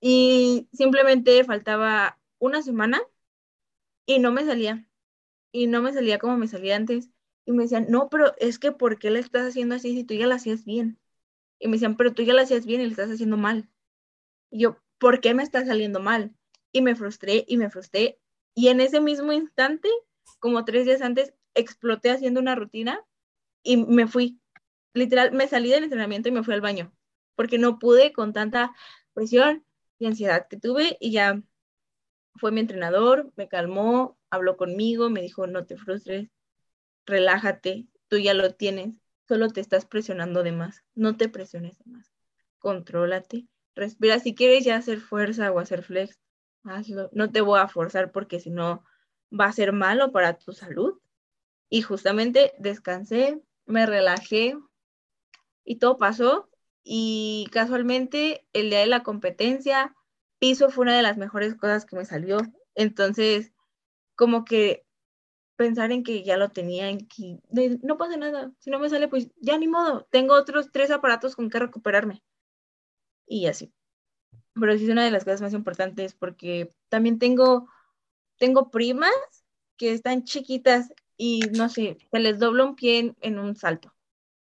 Y 0.00 0.68
simplemente 0.72 1.44
faltaba 1.44 2.20
una 2.40 2.62
semana 2.62 3.02
y 4.06 4.18
no 4.18 4.32
me 4.32 4.44
salía. 4.44 4.86
Y 5.52 5.66
no 5.68 5.82
me 5.82 5.92
salía 5.94 6.18
como 6.20 6.38
me 6.38 6.48
salía 6.48 6.76
antes. 6.76 7.10
Y 7.46 7.52
me 7.52 7.64
decían, 7.64 7.86
no, 7.90 8.08
pero 8.10 8.34
es 8.38 8.58
que 8.60 8.72
¿por 8.72 8.98
qué 9.00 9.10
la 9.10 9.20
estás 9.20 9.48
haciendo 9.48 9.76
así 9.76 9.94
si 9.96 10.04
tú 10.04 10.14
ya 10.14 10.28
la 10.28 10.36
hacías 10.36 10.64
bien? 10.66 11.00
Y 11.60 11.68
me 11.68 11.74
decían, 11.74 11.96
pero 11.98 12.14
tú 12.14 12.22
ya 12.24 12.34
la 12.34 12.42
hacías 12.44 12.66
bien 12.66 12.82
y 12.82 12.86
la 12.86 12.92
estás 12.92 13.10
haciendo 13.12 13.38
mal. 13.38 13.70
Yo, 14.52 14.76
¿por 14.98 15.20
qué 15.20 15.34
me 15.34 15.42
está 15.42 15.64
saliendo 15.64 15.98
mal? 15.98 16.34
Y 16.70 16.82
me 16.82 16.94
frustré 16.94 17.44
y 17.48 17.56
me 17.56 17.70
frustré. 17.70 18.20
Y 18.54 18.68
en 18.68 18.80
ese 18.80 19.00
mismo 19.00 19.32
instante, 19.32 19.88
como 20.38 20.64
tres 20.64 20.84
días 20.84 21.02
antes, 21.02 21.34
exploté 21.54 22.10
haciendo 22.10 22.38
una 22.40 22.54
rutina 22.54 23.04
y 23.62 23.78
me 23.78 24.06
fui. 24.06 24.40
Literal, 24.94 25.32
me 25.32 25.48
salí 25.48 25.70
del 25.70 25.84
entrenamiento 25.84 26.28
y 26.28 26.32
me 26.32 26.44
fui 26.44 26.54
al 26.54 26.60
baño, 26.60 26.92
porque 27.34 27.58
no 27.58 27.78
pude 27.78 28.12
con 28.12 28.32
tanta 28.32 28.74
presión 29.14 29.64
y 29.98 30.06
ansiedad 30.06 30.46
que 30.48 30.58
tuve 30.58 30.98
y 31.00 31.12
ya 31.12 31.42
fue 32.36 32.52
mi 32.52 32.60
entrenador, 32.60 33.32
me 33.36 33.48
calmó, 33.48 34.18
habló 34.30 34.56
conmigo, 34.56 35.10
me 35.10 35.22
dijo, 35.22 35.46
no 35.46 35.66
te 35.66 35.76
frustres, 35.76 36.30
relájate, 37.06 37.86
tú 38.08 38.18
ya 38.18 38.34
lo 38.34 38.54
tienes, 38.54 38.94
solo 39.28 39.48
te 39.48 39.60
estás 39.60 39.86
presionando 39.86 40.42
de 40.42 40.52
más, 40.52 40.82
no 40.94 41.16
te 41.16 41.28
presiones 41.28 41.78
de 41.78 41.90
más, 41.90 42.12
contrólate, 42.58 43.48
respira, 43.74 44.18
si 44.18 44.34
quieres 44.34 44.64
ya 44.64 44.76
hacer 44.76 45.00
fuerza 45.00 45.50
o 45.52 45.58
hacer 45.58 45.82
flex, 45.82 46.18
hazlo, 46.64 47.10
no 47.12 47.30
te 47.30 47.40
voy 47.40 47.60
a 47.60 47.68
forzar 47.68 48.12
porque 48.12 48.40
si 48.40 48.50
no 48.50 48.84
va 49.32 49.46
a 49.46 49.52
ser 49.52 49.72
malo 49.72 50.12
para 50.12 50.38
tu 50.38 50.52
salud. 50.52 50.98
Y 51.68 51.82
justamente 51.82 52.52
descansé, 52.58 53.40
me 53.64 53.86
relajé 53.86 54.58
y 55.64 55.76
todo 55.76 55.96
pasó 55.96 56.50
y 56.84 57.46
casualmente 57.52 58.46
el 58.52 58.70
día 58.70 58.80
de 58.80 58.86
la 58.86 59.02
competencia, 59.02 59.94
piso 60.38 60.70
fue 60.70 60.82
una 60.82 60.96
de 60.96 61.02
las 61.02 61.16
mejores 61.16 61.54
cosas 61.54 61.86
que 61.86 61.96
me 61.96 62.04
salió. 62.04 62.38
Entonces, 62.74 63.52
como 64.16 64.44
que 64.44 64.84
pensar 65.56 65.92
en 65.92 66.02
que 66.02 66.24
ya 66.24 66.36
lo 66.36 66.50
tenía, 66.50 66.88
en 66.90 67.06
que 67.06 67.38
no 67.82 67.96
pasa 67.96 68.16
nada, 68.16 68.52
si 68.58 68.70
no 68.70 68.78
me 68.78 68.90
sale, 68.90 69.08
pues 69.08 69.30
ya 69.40 69.56
ni 69.58 69.68
modo, 69.68 70.06
tengo 70.10 70.34
otros 70.34 70.70
tres 70.72 70.90
aparatos 70.90 71.36
con 71.36 71.50
que 71.50 71.58
recuperarme. 71.58 72.22
Y 73.26 73.46
así. 73.46 73.72
Pero 74.54 74.76
sí 74.76 74.84
es 74.84 74.90
una 74.90 75.04
de 75.04 75.10
las 75.10 75.24
cosas 75.24 75.42
más 75.42 75.54
importantes 75.54 76.14
porque 76.14 76.70
también 76.88 77.18
tengo, 77.18 77.68
tengo 78.38 78.70
primas 78.70 79.12
que 79.76 79.92
están 79.92 80.24
chiquitas 80.24 80.92
y 81.16 81.40
no 81.56 81.68
sé, 81.68 81.98
se 82.10 82.18
les 82.18 82.38
dobla 82.38 82.64
un 82.64 82.76
pie 82.76 82.98
en, 82.98 83.16
en 83.20 83.38
un 83.38 83.56
salto 83.56 83.94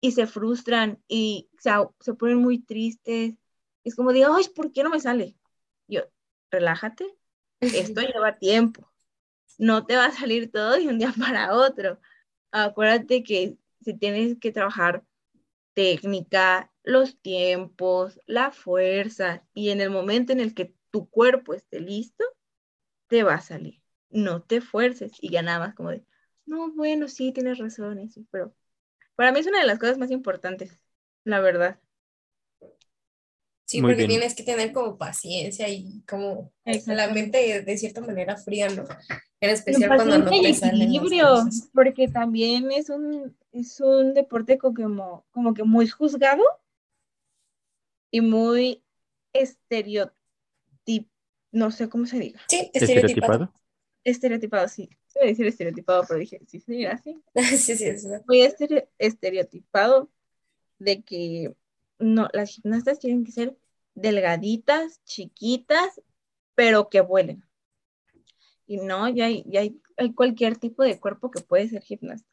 y 0.01 0.13
se 0.13 0.27
frustran 0.27 1.03
y 1.09 1.51
se, 1.59 1.71
se 2.01 2.15
ponen 2.15 2.39
muy 2.39 2.61
tristes. 2.61 3.35
Es 3.85 3.95
como 3.95 4.13
de, 4.13 4.25
ay, 4.25 4.49
¿por 4.55 4.73
qué 4.73 4.83
no 4.83 4.91
me 4.91 5.01
sale? 5.01 5.37
Yo, 5.87 6.03
relájate, 6.51 7.07
Esto 7.61 8.01
lleva 8.15 8.39
tiempo. 8.39 8.91
No 9.59 9.85
te 9.85 9.97
va 9.97 10.07
a 10.07 10.13
salir 10.13 10.51
todo 10.51 10.73
de 10.73 10.89
un 10.89 10.99
día 10.99 11.13
para 11.19 11.55
otro. 11.55 12.01
Acuérdate 12.51 13.23
que 13.23 13.59
si 13.83 13.95
tienes 13.95 14.39
que 14.39 14.53
trabajar 14.53 15.05
técnica, 15.75 16.70
los 16.83 17.21
tiempos, 17.21 18.21
la 18.27 18.51
fuerza 18.53 19.47
y 19.55 19.71
en 19.71 19.81
el 19.81 19.91
momento 19.91 20.33
en 20.33 20.41
el 20.41 20.55
que 20.55 20.75
tu 20.91 21.09
cuerpo 21.11 21.55
esté 21.55 21.81
listo, 21.81 22.25
te 23.09 23.23
va 23.23 23.35
a 23.35 23.41
salir. 23.41 23.83
No 24.11 24.43
te 24.43 24.61
fuerces 24.61 25.13
y 25.21 25.31
ya 25.31 25.43
nada 25.43 25.59
más 25.61 25.75
como 25.75 25.91
de, 25.91 26.05
no, 26.47 26.73
bueno, 26.73 27.09
sí, 27.09 27.33
tienes 27.33 27.59
razón, 27.59 28.09
sí, 28.11 28.27
pero 28.31 28.55
para 29.17 29.33
mí 29.33 29.41
es 29.41 29.47
una 29.49 29.61
de 29.61 29.67
las 29.67 29.79
cosas 29.81 29.99
más 29.99 30.11
importantes, 30.13 30.81
la 31.25 31.41
verdad. 31.41 31.81
Sí, 33.65 33.81
Muy 33.81 33.93
porque 33.93 33.97
bien. 33.97 34.09
tienes 34.09 34.35
que 34.35 34.43
tener 34.43 34.73
como 34.73 34.99
paciencia 34.99 35.69
y 35.69 36.03
como 36.09 36.53
la 36.87 37.09
mente 37.09 37.63
de 37.63 37.79
cierta 37.79 38.01
manera 38.01 38.37
fría, 38.37 38.69
¿no? 38.69 38.85
En 39.41 39.51
especial 39.51 39.95
cuando 39.95 40.19
no 40.19 40.41
te 40.41 40.53
salen 40.55 40.93
las 40.97 41.15
cosas. 41.15 41.71
porque 41.73 42.09
también 42.09 42.71
es 42.73 42.91
un, 42.91 43.37
es 43.53 43.81
un 43.81 44.15
deporte 44.15 44.59
co- 44.59 44.75
como, 44.75 45.25
como 45.31 45.55
que 45.55 45.65
muy 45.65 45.89
juzgado 45.89 46.43
y 48.11 48.21
muy 48.21 48.85
estereotip, 49.33 50.15
no 51.53 51.71
sé 51.71 51.89
cómo 51.89 52.07
se 52.07 52.19
diga, 52.19 52.41
Sí, 52.49 52.71
estereotipado. 52.75 53.53
¿Estereotipado? 54.05 54.69
sí, 54.69 54.91
iba 55.17 55.25
a 55.25 55.29
decir 55.29 55.47
estereotipado, 55.47 56.05
pero 56.09 56.21
dije, 56.21 56.41
sí, 56.47 56.61
sí, 56.61 56.87
así, 56.87 57.23
Sí, 57.59 57.77
sí, 57.77 57.85
es 57.85 58.05
verdad. 58.05 58.27
muy 58.27 58.43
estere- 58.43 58.89
estereotipado 58.99 60.11
de 60.79 61.03
que 61.05 61.55
no, 61.99 62.29
las 62.35 62.51
gimnastas 62.51 62.99
tienen 63.01 63.25
que 63.25 63.33
ser 63.33 63.59
delgaditas, 63.95 65.03
chiquitas, 65.05 66.03
pero 66.57 66.91
que 66.91 67.01
vuelen. 67.03 67.45
Y 68.67 68.79
no, 68.79 69.07
ya 69.11 69.27
hay, 69.27 69.45
ya 69.47 69.61
hay, 69.61 69.79
hay 69.99 70.15
cualquier 70.15 70.57
tipo 70.57 70.83
de 70.83 70.99
cuerpo 70.99 71.31
que 71.31 71.43
puede 71.43 71.69
ser 71.69 71.83
gimnasta. 71.83 72.30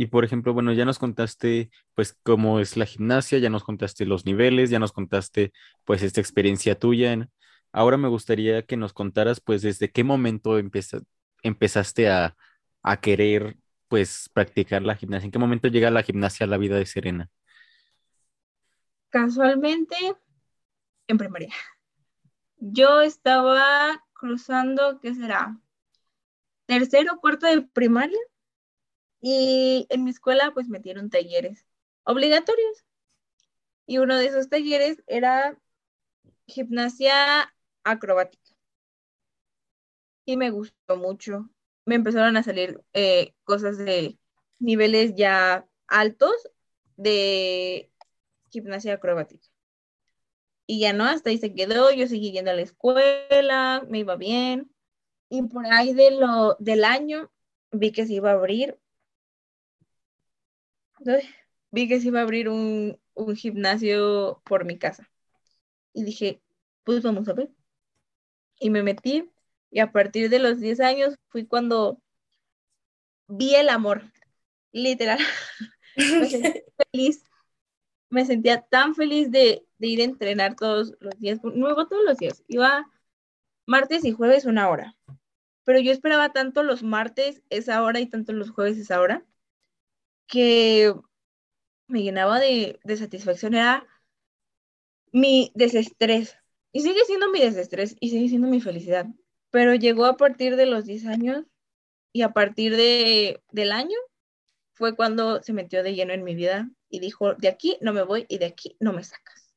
Y 0.00 0.06
por 0.06 0.24
ejemplo, 0.24 0.54
bueno, 0.54 0.72
ya 0.72 0.84
nos 0.84 1.00
contaste 1.00 1.70
pues 1.94 2.16
cómo 2.22 2.60
es 2.60 2.76
la 2.76 2.86
gimnasia, 2.86 3.38
ya 3.40 3.50
nos 3.50 3.64
contaste 3.64 4.06
los 4.06 4.24
niveles, 4.26 4.70
ya 4.70 4.78
nos 4.78 4.92
contaste 4.92 5.52
pues 5.84 6.04
esta 6.04 6.20
experiencia 6.20 6.78
tuya. 6.78 7.28
Ahora 7.72 7.96
me 7.96 8.06
gustaría 8.06 8.62
que 8.62 8.76
nos 8.76 8.92
contaras 8.92 9.40
pues 9.40 9.60
desde 9.62 9.90
qué 9.90 10.04
momento 10.04 10.56
empeza- 10.60 11.02
empezaste 11.42 12.08
a, 12.10 12.36
a 12.84 13.00
querer 13.00 13.56
pues 13.88 14.30
practicar 14.32 14.82
la 14.82 14.94
gimnasia, 14.94 15.24
en 15.26 15.32
qué 15.32 15.40
momento 15.40 15.66
llega 15.66 15.90
la 15.90 16.04
gimnasia 16.04 16.44
a 16.46 16.48
la 16.48 16.58
vida 16.58 16.76
de 16.76 16.86
Serena. 16.86 17.28
Casualmente, 19.10 19.96
en 21.08 21.18
primaria. 21.18 21.52
Yo 22.60 23.00
estaba 23.00 24.04
cruzando, 24.12 25.00
¿qué 25.00 25.14
será? 25.14 25.58
Tercero 26.66 27.18
cuarto 27.20 27.46
de 27.48 27.62
primaria. 27.62 28.18
Y 29.20 29.86
en 29.90 30.04
mi 30.04 30.10
escuela 30.10 30.52
pues 30.54 30.68
metieron 30.68 31.10
talleres 31.10 31.66
obligatorios. 32.04 32.84
Y 33.86 33.98
uno 33.98 34.16
de 34.16 34.26
esos 34.26 34.48
talleres 34.48 35.02
era 35.06 35.58
gimnasia 36.46 37.52
acrobática. 37.84 38.54
Y 40.24 40.36
me 40.36 40.50
gustó 40.50 40.96
mucho. 40.96 41.48
Me 41.86 41.94
empezaron 41.94 42.36
a 42.36 42.42
salir 42.42 42.82
eh, 42.92 43.34
cosas 43.44 43.78
de 43.78 44.18
niveles 44.58 45.14
ya 45.16 45.66
altos 45.86 46.34
de 46.96 47.90
gimnasia 48.50 48.94
acrobática. 48.94 49.48
Y 50.66 50.80
ya 50.80 50.92
no, 50.92 51.04
hasta 51.04 51.30
ahí 51.30 51.38
se 51.38 51.54
quedó, 51.54 51.90
yo 51.92 52.06
seguí 52.06 52.30
yendo 52.30 52.50
a 52.50 52.54
la 52.54 52.62
escuela, 52.62 53.82
me 53.88 54.00
iba 54.00 54.16
bien. 54.16 54.70
Y 55.30 55.42
por 55.44 55.66
ahí 55.66 55.94
de 55.94 56.10
lo, 56.10 56.56
del 56.58 56.84
año 56.84 57.30
vi 57.72 57.90
que 57.92 58.06
se 58.06 58.14
iba 58.14 58.30
a 58.30 58.34
abrir, 58.34 58.78
vi 61.70 61.88
que 61.88 62.00
se 62.00 62.08
iba 62.08 62.20
a 62.20 62.22
abrir 62.22 62.48
un, 62.48 62.98
un 63.14 63.36
gimnasio 63.36 64.42
por 64.44 64.64
mi 64.64 64.78
casa. 64.78 65.10
Y 65.92 66.04
dije, 66.04 66.42
pues 66.84 67.02
vamos 67.02 67.28
a 67.28 67.32
ver. 67.32 67.50
Y 68.60 68.70
me 68.70 68.82
metí 68.82 69.30
y 69.70 69.80
a 69.80 69.92
partir 69.92 70.30
de 70.30 70.38
los 70.38 70.60
10 70.60 70.80
años 70.80 71.16
fui 71.28 71.46
cuando 71.46 72.00
vi 73.26 73.54
el 73.54 73.68
amor, 73.68 74.02
literal. 74.72 75.18
Me 75.96 76.28
feliz 76.92 77.24
me 78.10 78.24
sentía 78.24 78.62
tan 78.62 78.94
feliz 78.94 79.30
de, 79.30 79.66
de 79.78 79.86
ir 79.86 80.00
a 80.00 80.04
entrenar 80.04 80.56
todos 80.56 80.94
los 81.00 81.18
días, 81.18 81.40
iba 81.54 81.74
todos 81.88 82.04
los 82.04 82.18
días, 82.18 82.44
iba 82.48 82.90
martes 83.66 84.04
y 84.04 84.12
jueves 84.12 84.46
una 84.46 84.68
hora, 84.68 84.96
pero 85.64 85.80
yo 85.80 85.92
esperaba 85.92 86.32
tanto 86.32 86.62
los 86.62 86.82
martes 86.82 87.42
esa 87.50 87.82
hora 87.82 88.00
y 88.00 88.06
tanto 88.06 88.32
los 88.32 88.50
jueves 88.50 88.78
esa 88.78 89.00
hora, 89.00 89.24
que 90.28 90.94
me 91.88 92.02
llenaba 92.02 92.40
de, 92.40 92.80
de 92.84 92.96
satisfacción, 92.96 93.54
era 93.54 93.86
mi 95.12 95.50
desestrés, 95.54 96.36
y 96.72 96.80
sigue 96.82 97.04
siendo 97.06 97.30
mi 97.30 97.40
desestrés 97.40 97.96
y 98.00 98.10
sigue 98.10 98.28
siendo 98.28 98.48
mi 98.48 98.60
felicidad, 98.60 99.06
pero 99.50 99.74
llegó 99.74 100.04
a 100.06 100.16
partir 100.16 100.56
de 100.56 100.66
los 100.66 100.84
10 100.84 101.06
años 101.06 101.44
y 102.12 102.22
a 102.22 102.30
partir 102.32 102.76
de, 102.76 103.42
del 103.52 103.72
año 103.72 103.96
fue 104.74 104.96
cuando 104.96 105.42
se 105.42 105.54
metió 105.54 105.82
de 105.84 105.94
lleno 105.94 106.14
en 106.14 106.24
mi 106.24 106.34
vida 106.36 106.70
y 106.90 107.00
dijo, 107.00 107.34
de 107.36 107.48
aquí 107.48 107.78
no 107.82 107.92
me 107.94 108.02
voy 108.04 108.26
y 108.28 108.38
de 108.38 108.46
aquí 108.46 108.76
no 108.80 108.92
me 108.92 109.04
sacas. 109.04 109.52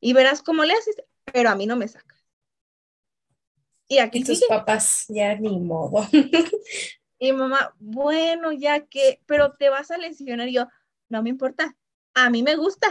Y 0.00 0.14
verás 0.14 0.42
cómo 0.42 0.64
le 0.64 0.74
haces, 0.74 0.96
pero 1.32 1.50
a 1.50 1.56
mí 1.56 1.66
no 1.66 1.76
me 1.76 1.88
sacas. 1.88 2.24
Y 3.88 3.98
aquí 3.98 4.20
Y 4.20 4.24
tus 4.24 4.38
sigue. 4.38 4.46
papás, 4.46 5.06
ya 5.08 5.34
ni 5.36 5.58
modo. 5.60 6.06
Y 7.22 7.32
mamá, 7.32 7.74
bueno, 7.78 8.52
ya 8.52 8.86
que, 8.86 9.22
pero 9.26 9.52
te 9.54 9.68
vas 9.70 9.90
a 9.92 9.98
lesionar. 9.98 10.48
Y 10.48 10.54
yo, 10.54 10.68
no 11.08 11.22
me 11.22 11.30
importa, 11.30 11.76
a 12.14 12.30
mí 12.30 12.42
me 12.42 12.56
gusta. 12.56 12.88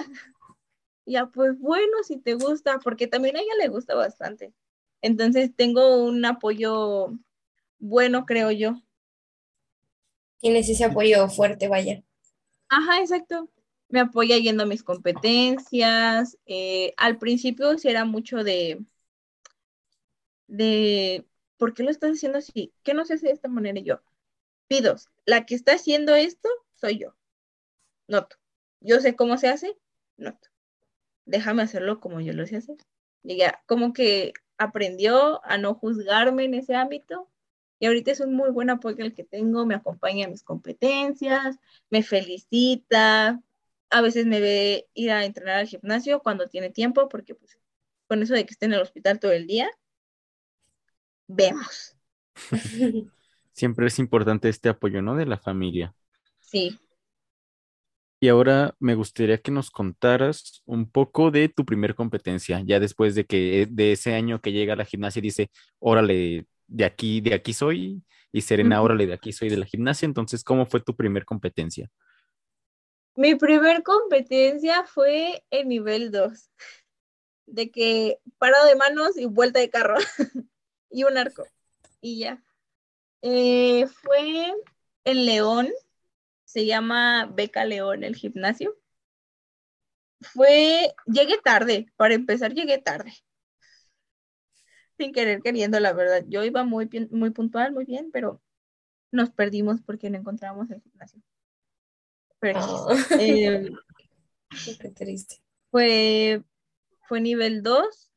Y 1.06 1.13
ya, 1.13 1.28
pues 1.28 1.60
bueno, 1.60 2.04
si 2.04 2.17
te 2.20 2.36
gusta, 2.36 2.80
porque 2.80 3.08
también 3.08 3.36
a 3.38 3.41
ella 3.41 3.54
le 3.60 3.67
gusta 3.70 3.96
bastante. 3.96 4.54
Entonces 5.02 5.56
tengo 5.56 6.04
un 6.06 6.26
apoyo 6.26 7.13
bueno, 7.80 8.26
creo 8.26 8.52
yo. 8.52 8.82
Tienes 10.39 10.67
ese 10.67 10.84
apoyo 10.84 11.30
fuerte, 11.30 11.70
vaya. 11.70 12.04
Ajá, 12.70 13.00
exacto. 13.02 13.50
Me 13.89 14.00
apoya 14.00 14.38
yendo 14.38 14.63
a 14.63 14.65
mis 14.65 14.84
competencias. 14.84 16.38
eh, 16.46 16.94
al 16.98 17.17
principio 17.20 17.78
sí 17.78 17.89
era 17.89 18.06
mucho 18.06 18.44
de, 18.44 18.84
de, 20.48 21.26
¿por 21.58 21.74
qué 21.74 21.84
lo 21.84 21.89
estás 21.91 22.12
haciendo 22.12 22.38
así? 22.39 22.74
¿Qué 22.84 22.94
no 22.94 23.06
se 23.06 23.15
hace 23.15 23.28
de 23.28 23.34
esta 23.34 23.48
manera? 23.48 23.80
Y 23.80 23.84
yo, 23.84 24.02
pidos, 24.72 25.10
la 25.26 25.46
que 25.46 25.54
está 25.54 25.74
haciendo 25.74 26.16
esto 26.16 26.48
soy 26.76 26.98
yo. 26.98 27.14
No 28.08 28.26
tú. 28.26 28.38
Yo 28.80 29.02
sé 29.02 29.18
cómo 29.18 29.38
se 29.38 29.50
hace, 29.50 29.78
no 30.16 30.32
tú. 30.32 30.48
Déjame 31.26 31.62
hacerlo 31.62 32.00
como 32.00 32.22
yo 32.22 32.32
lo 32.32 32.48
sé 32.48 32.56
hacer. 32.56 32.78
Y 33.22 33.36
ya, 33.36 33.62
como 33.68 33.92
que 33.92 34.32
aprendió 34.58 35.46
a 35.46 35.58
no 35.58 35.74
juzgarme 35.74 36.46
en 36.46 36.54
ese 36.54 36.76
ámbito. 36.76 37.30
Y 37.80 37.88
ahorita 37.88 38.12
es 38.12 38.22
un 38.22 38.34
muy 38.34 38.50
buen 38.50 38.70
apoyo 38.70 39.04
el 39.04 39.14
que 39.14 39.26
tengo, 39.26 39.66
me 39.66 39.76
acompaña 39.76 40.28
a 40.28 40.30
mis 40.30 40.42
competencias, 40.42 41.58
me 41.90 42.02
felicita, 42.02 43.42
a 43.90 44.02
veces 44.02 44.26
me 44.26 44.40
ve 44.40 44.88
ir 44.94 45.12
a 45.12 45.26
entrenar 45.26 45.58
al 45.58 45.68
gimnasio 45.68 46.22
cuando 46.22 46.48
tiene 46.48 46.70
tiempo, 46.70 47.10
porque 47.10 47.36
pues 47.36 47.60
con 48.08 48.24
eso 48.24 48.36
de 48.36 48.46
que 48.46 48.54
esté 48.54 48.68
en 48.68 48.74
el 48.76 48.82
hospital 48.82 49.20
todo 49.20 49.34
el 49.34 49.48
día, 49.48 49.70
vemos. 51.28 51.98
Siempre 53.62 53.86
es 53.86 54.00
importante 54.00 54.50
este 54.50 54.69
apoyo, 54.69 55.04
¿no? 55.04 55.15
De 55.15 55.28
la 55.28 55.38
familia. 55.38 55.93
Sí, 56.39 56.80
Y 58.19 58.28
ahora 58.28 58.76
me 58.80 58.95
gustaría 58.95 59.38
que 59.38 59.52
nos 59.52 59.69
contaras 59.69 60.63
un 60.65 60.89
poco 60.89 61.30
de 61.30 61.47
tu 61.47 61.63
primer 61.63 61.93
competencia, 61.93 62.60
ya 62.65 62.80
después 62.80 63.13
de 63.13 63.26
que 63.26 63.67
de 63.69 63.91
ese 63.91 64.15
año 64.15 64.41
que 64.41 64.52
llega 64.52 64.74
a 64.74 64.78
la 64.78 64.86
gimnasia 64.86 65.19
y 65.19 65.21
dice, 65.21 65.52
órale, 65.78 66.47
de 66.65 66.86
aquí, 66.86 67.21
de 67.21 67.36
aquí 67.36 67.54
soy, 67.54 68.02
y 68.32 68.41
Serena, 68.41 68.82
órale, 68.82 69.06
de 69.06 69.13
aquí 69.13 69.32
soy 69.32 69.50
de 69.50 69.58
la 69.58 69.67
gimnasia. 69.67 70.08
Entonces, 70.08 70.43
¿cómo 70.43 70.65
fue 70.65 70.80
tu 70.80 70.95
primer 70.95 71.24
competencia? 71.24 71.88
mi 73.15 73.36
primer 73.36 73.84
competencia 73.84 74.86
fue 74.86 75.43
en 75.52 75.67
nivel 75.67 76.10
2, 76.10 76.50
de 77.45 77.69
que 77.69 78.17
parado 78.39 78.65
de 78.65 78.76
manos 78.76 79.19
y 79.19 79.26
vuelta 79.26 79.60
de 79.60 79.69
carro, 79.69 79.97
y 80.89 81.04
un 81.04 81.15
arco, 81.15 81.45
y 82.02 82.21
ya. 82.21 82.43
Eh, 83.24 83.88
fue 83.88 84.54
en 85.06 85.26
León, 85.26 85.70
se 86.46 86.66
llama 86.66 87.28
Beca 87.28 87.66
León 87.66 88.04
el 88.04 88.16
gimnasio. 88.16 88.78
Fue, 90.34 90.94
llegué 91.06 91.38
tarde, 91.44 91.88
para 91.96 92.14
empezar 92.16 92.54
llegué 92.54 92.78
tarde. 92.80 93.14
Sin 94.98 95.12
querer 95.12 95.42
queriendo, 95.42 95.80
la 95.82 95.92
verdad. 95.94 96.24
Yo 96.30 96.44
iba 96.46 96.64
muy, 96.64 96.86
bien- 96.86 97.10
muy 97.12 97.32
puntual, 97.32 97.74
muy 97.74 97.84
bien, 97.86 98.10
pero 98.14 98.42
nos 99.12 99.32
perdimos 99.32 99.82
porque 99.82 100.10
no 100.10 100.18
encontramos 100.20 100.70
el 100.72 100.82
gimnasio. 100.82 101.22
Pero, 102.40 102.60
Oh, 102.62 102.90
eh, 103.20 103.70
qué 104.80 104.90
triste. 104.92 105.42
fue, 105.72 106.44
fue 107.08 107.22
nivel 107.22 107.64
2 107.64 108.12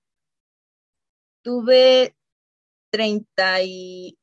tuve 1.42 2.14
30 2.90 3.62
y 3.62 4.18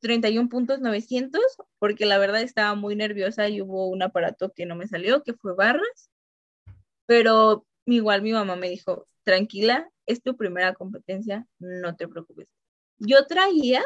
31 0.00 0.48
puntos 0.48 0.80
900 0.80 1.42
porque 1.78 2.06
la 2.06 2.18
verdad 2.18 2.42
estaba 2.42 2.74
muy 2.74 2.96
nerviosa 2.96 3.48
y 3.48 3.60
hubo 3.60 3.88
un 3.88 4.02
aparato 4.02 4.52
que 4.52 4.66
no 4.66 4.76
me 4.76 4.88
salió, 4.88 5.22
que 5.22 5.34
fue 5.34 5.54
barras, 5.54 6.10
pero 7.06 7.66
igual 7.86 8.22
mi 8.22 8.32
mamá 8.32 8.56
me 8.56 8.68
dijo, 8.68 9.06
tranquila, 9.24 9.90
es 10.06 10.22
tu 10.22 10.36
primera 10.36 10.74
competencia, 10.74 11.46
no 11.58 11.96
te 11.96 12.08
preocupes. 12.08 12.48
Yo 12.98 13.26
traía 13.26 13.84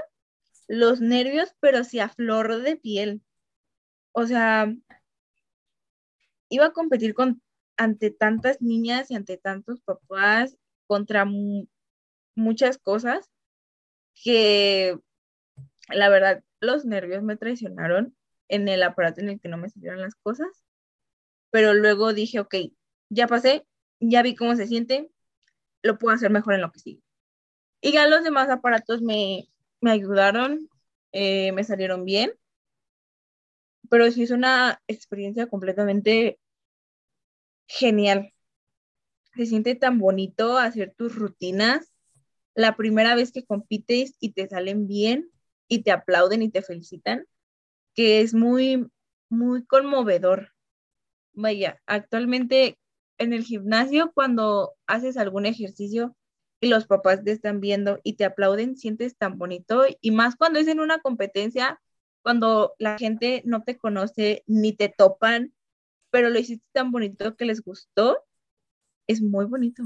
los 0.69 1.01
nervios, 1.01 1.55
pero 1.61 1.85
sí 1.85 2.01
a 2.01 2.09
flor 2.09 2.63
de 2.63 2.77
piel. 2.77 3.23
O 4.13 4.27
sea, 4.27 4.75
iba 6.49 6.67
a 6.67 6.73
competir 6.73 7.15
con 7.15 7.43
ante 7.77 8.11
tantas 8.11 8.61
niñas 8.63 9.11
y 9.11 9.15
ante 9.15 9.37
tantos 9.37 9.81
papás 9.83 10.57
contra 10.87 11.27
muchas 12.35 12.79
cosas 12.79 13.31
que 14.15 14.99
la 15.89 16.09
verdad 16.09 16.43
los 16.61 16.85
nervios 16.85 17.23
me 17.23 17.37
traicionaron 17.37 18.17
en 18.49 18.69
el 18.69 18.83
aparato 18.83 19.21
en 19.21 19.31
el 19.31 19.41
que 19.41 19.49
no 19.49 19.59
me 19.59 19.69
salieron 19.69 20.01
las 20.01 20.15
cosas, 20.15 20.65
pero 21.51 21.75
luego 21.75 22.13
dije, 22.13 22.41
ok, 22.41 22.55
ya 23.09 23.27
pasé, 23.27 23.67
ya 24.01 24.23
vi 24.23 24.35
cómo 24.35 24.57
se 24.57 24.67
siente, 24.67 25.11
lo 25.83 25.99
puedo 25.99 26.15
hacer 26.15 26.31
mejor 26.31 26.55
en 26.55 26.63
lo 26.63 26.73
que 26.73 26.81
sigue. 26.81 27.03
Y 27.81 27.93
ya 27.93 28.09
los 28.09 28.25
demás 28.25 28.49
aparatos 28.51 29.03
me, 29.03 29.49
me 29.81 29.91
ayudaron, 29.93 30.69
eh, 31.13 31.53
me 31.53 31.65
salieron 31.65 32.05
bien, 32.05 32.33
pero 33.89 34.11
sí 34.11 34.23
es 34.23 34.31
una 34.31 34.83
experiencia 34.89 35.47
completamente 35.47 36.39
genial. 37.69 38.33
Se 39.37 39.47
siente 39.47 39.75
tan 39.75 39.99
bonito 39.99 40.57
hacer 40.59 40.95
tus 40.97 41.15
rutinas. 41.15 41.93
La 42.55 42.77
primera 42.77 43.15
vez 43.15 43.33
que 43.33 43.45
compites 43.45 44.17
y 44.19 44.33
te 44.33 44.49
salen 44.49 44.89
bien 44.89 45.31
y 45.69 45.83
te 45.83 45.93
aplauden 45.93 46.43
y 46.43 46.51
te 46.51 46.63
felicitan, 46.63 47.27
que 47.95 48.21
es 48.21 48.35
muy, 48.35 48.89
muy 49.29 49.65
conmovedor. 49.67 50.53
Vaya, 51.35 51.81
actualmente 51.87 52.79
en 53.19 53.33
el 53.33 53.45
gimnasio, 53.45 54.13
cuando 54.15 54.75
haces 54.87 55.17
algún 55.17 55.47
ejercicio 55.47 56.17
y 56.61 56.69
los 56.69 56.87
papás 56.87 57.25
te 57.25 57.33
están 57.33 57.61
viendo 57.61 57.99
y 58.03 58.15
te 58.15 58.25
aplauden, 58.25 58.77
sientes 58.77 59.17
tan 59.17 59.39
bonito. 59.39 59.85
Y 60.01 60.11
más 60.13 60.37
cuando 60.37 60.59
es 60.59 60.69
en 60.69 60.81
una 60.81 61.01
competencia, 61.01 61.81
cuando 62.23 62.75
la 62.79 62.99
gente 62.99 63.43
no 63.45 63.63
te 63.65 63.77
conoce 63.77 64.43
ni 64.47 64.73
te 64.73 64.89
topan 64.89 65.53
pero 66.17 66.31
lo 66.31 66.39
hiciste 66.39 66.67
tan 66.73 66.93
bonito 66.93 67.37
que 67.37 67.45
les 67.45 67.63
gustó, 67.63 68.19
es 69.07 69.23
muy 69.23 69.45
bonito. 69.47 69.85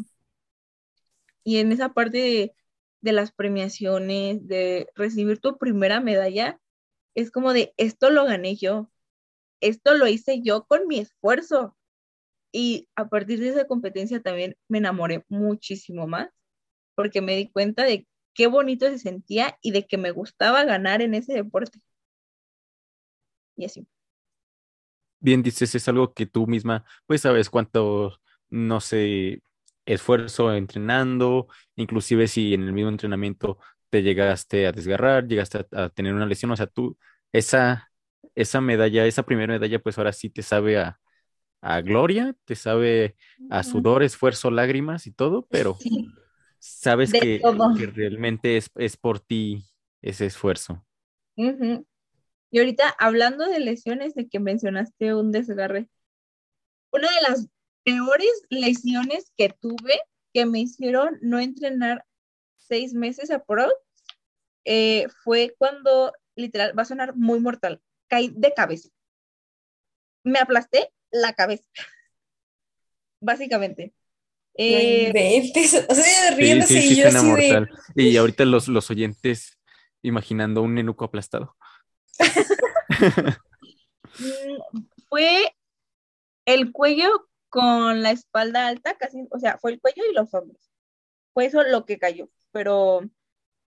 Y 1.44 1.58
en 1.58 1.72
esa 1.72 1.92
parte 1.92 2.18
de, 2.18 2.54
de 3.00 3.12
las 3.12 3.32
premiaciones, 3.32 4.46
de 4.46 4.88
recibir 4.94 5.40
tu 5.40 5.58
primera 5.58 6.00
medalla, 6.00 6.60
es 7.14 7.30
como 7.30 7.52
de, 7.52 7.74
esto 7.76 8.10
lo 8.10 8.24
gané 8.24 8.56
yo, 8.56 8.90
esto 9.60 9.94
lo 9.94 10.06
hice 10.06 10.42
yo 10.42 10.66
con 10.66 10.86
mi 10.86 10.98
esfuerzo. 11.00 11.76
Y 12.52 12.88
a 12.96 13.08
partir 13.08 13.40
de 13.40 13.50
esa 13.50 13.66
competencia 13.66 14.22
también 14.22 14.56
me 14.68 14.78
enamoré 14.78 15.24
muchísimo 15.28 16.06
más, 16.06 16.30
porque 16.94 17.22
me 17.22 17.36
di 17.36 17.50
cuenta 17.50 17.84
de 17.84 18.06
qué 18.34 18.46
bonito 18.48 18.86
se 18.86 18.98
sentía 18.98 19.58
y 19.62 19.72
de 19.72 19.86
que 19.86 19.98
me 19.98 20.12
gustaba 20.12 20.64
ganar 20.64 21.02
en 21.02 21.14
ese 21.14 21.34
deporte. 21.34 21.80
Y 23.56 23.64
así 23.66 23.86
bien 25.20 25.42
dices, 25.42 25.74
es 25.74 25.88
algo 25.88 26.14
que 26.14 26.26
tú 26.26 26.46
misma, 26.46 26.84
pues 27.06 27.20
sabes 27.22 27.50
cuánto, 27.50 28.20
no 28.48 28.80
sé, 28.80 29.42
esfuerzo 29.86 30.54
entrenando, 30.54 31.48
inclusive 31.76 32.28
si 32.28 32.54
en 32.54 32.62
el 32.62 32.72
mismo 32.72 32.90
entrenamiento 32.90 33.58
te 33.88 34.02
llegaste 34.02 34.66
a 34.66 34.72
desgarrar, 34.72 35.26
llegaste 35.26 35.66
a, 35.72 35.88
tener 35.90 36.14
una 36.14 36.26
lesión, 36.26 36.50
o 36.52 36.56
sea, 36.56 36.66
tú, 36.66 36.96
esa, 37.32 37.90
esa 38.34 38.60
medalla, 38.60 39.06
esa 39.06 39.24
primera 39.24 39.52
medalla, 39.52 39.78
pues 39.80 39.98
ahora 39.98 40.12
sí 40.12 40.30
te 40.30 40.42
sabe 40.42 40.78
a, 40.78 40.98
gloria, 41.82 42.34
te 42.44 42.56
sabe 42.56 43.16
a 43.50 43.62
sudor, 43.62 44.02
esfuerzo, 44.02 44.50
lágrimas 44.50 45.06
y 45.06 45.12
todo, 45.12 45.46
pero 45.50 45.76
sabes 46.58 47.12
que, 47.12 47.40
realmente 47.94 48.56
es, 48.56 48.70
es, 48.76 48.96
por 48.96 49.20
ti 49.20 49.66
ese 50.00 50.26
esfuerzo. 50.26 50.82
Y 52.50 52.58
ahorita, 52.58 52.94
hablando 52.98 53.46
de 53.46 53.60
lesiones, 53.60 54.14
de 54.14 54.28
que 54.28 54.40
mencionaste 54.40 55.14
un 55.14 55.32
desgarre, 55.32 55.88
una 56.92 57.08
de 57.08 57.28
las 57.28 57.48
peores 57.84 58.46
lesiones 58.50 59.32
que 59.36 59.48
tuve 59.48 60.00
que 60.32 60.46
me 60.46 60.60
hicieron 60.60 61.18
no 61.22 61.40
entrenar 61.40 62.04
seis 62.56 62.94
meses 62.94 63.30
a 63.30 63.42
pro 63.42 63.68
eh, 64.64 65.08
fue 65.24 65.54
cuando, 65.58 66.12
literal, 66.36 66.78
va 66.78 66.82
a 66.82 66.86
sonar 66.86 67.16
muy 67.16 67.40
mortal, 67.40 67.80
caí 68.08 68.32
de 68.34 68.52
cabeza. 68.54 68.88
Me 70.22 70.38
aplasté 70.38 70.92
la 71.10 71.32
cabeza, 71.32 71.64
básicamente. 73.20 73.94
Eh, 74.54 75.52
o 75.88 75.94
sea, 75.94 76.36
riéndose 76.36 76.84
y 76.84 76.96
yo 76.96 77.08
Y 77.94 78.16
ahorita 78.16 78.44
los, 78.44 78.68
los 78.68 78.90
oyentes 78.90 79.58
imaginando 80.02 80.62
un 80.62 80.74
nenuco 80.74 81.04
aplastado. 81.04 81.56
Mm, 84.18 84.82
fue 85.08 85.54
el 86.44 86.72
cuello 86.72 87.29
con 87.50 88.02
la 88.02 88.12
espalda 88.12 88.68
alta, 88.68 88.96
casi, 88.98 89.26
o 89.30 89.38
sea, 89.40 89.58
fue 89.58 89.72
el 89.72 89.80
cuello 89.80 90.04
y 90.10 90.14
los 90.14 90.32
hombros. 90.34 90.70
Fue 91.34 91.46
eso 91.46 91.62
lo 91.64 91.86
que 91.86 91.98
cayó, 91.98 92.30
pero 92.52 93.02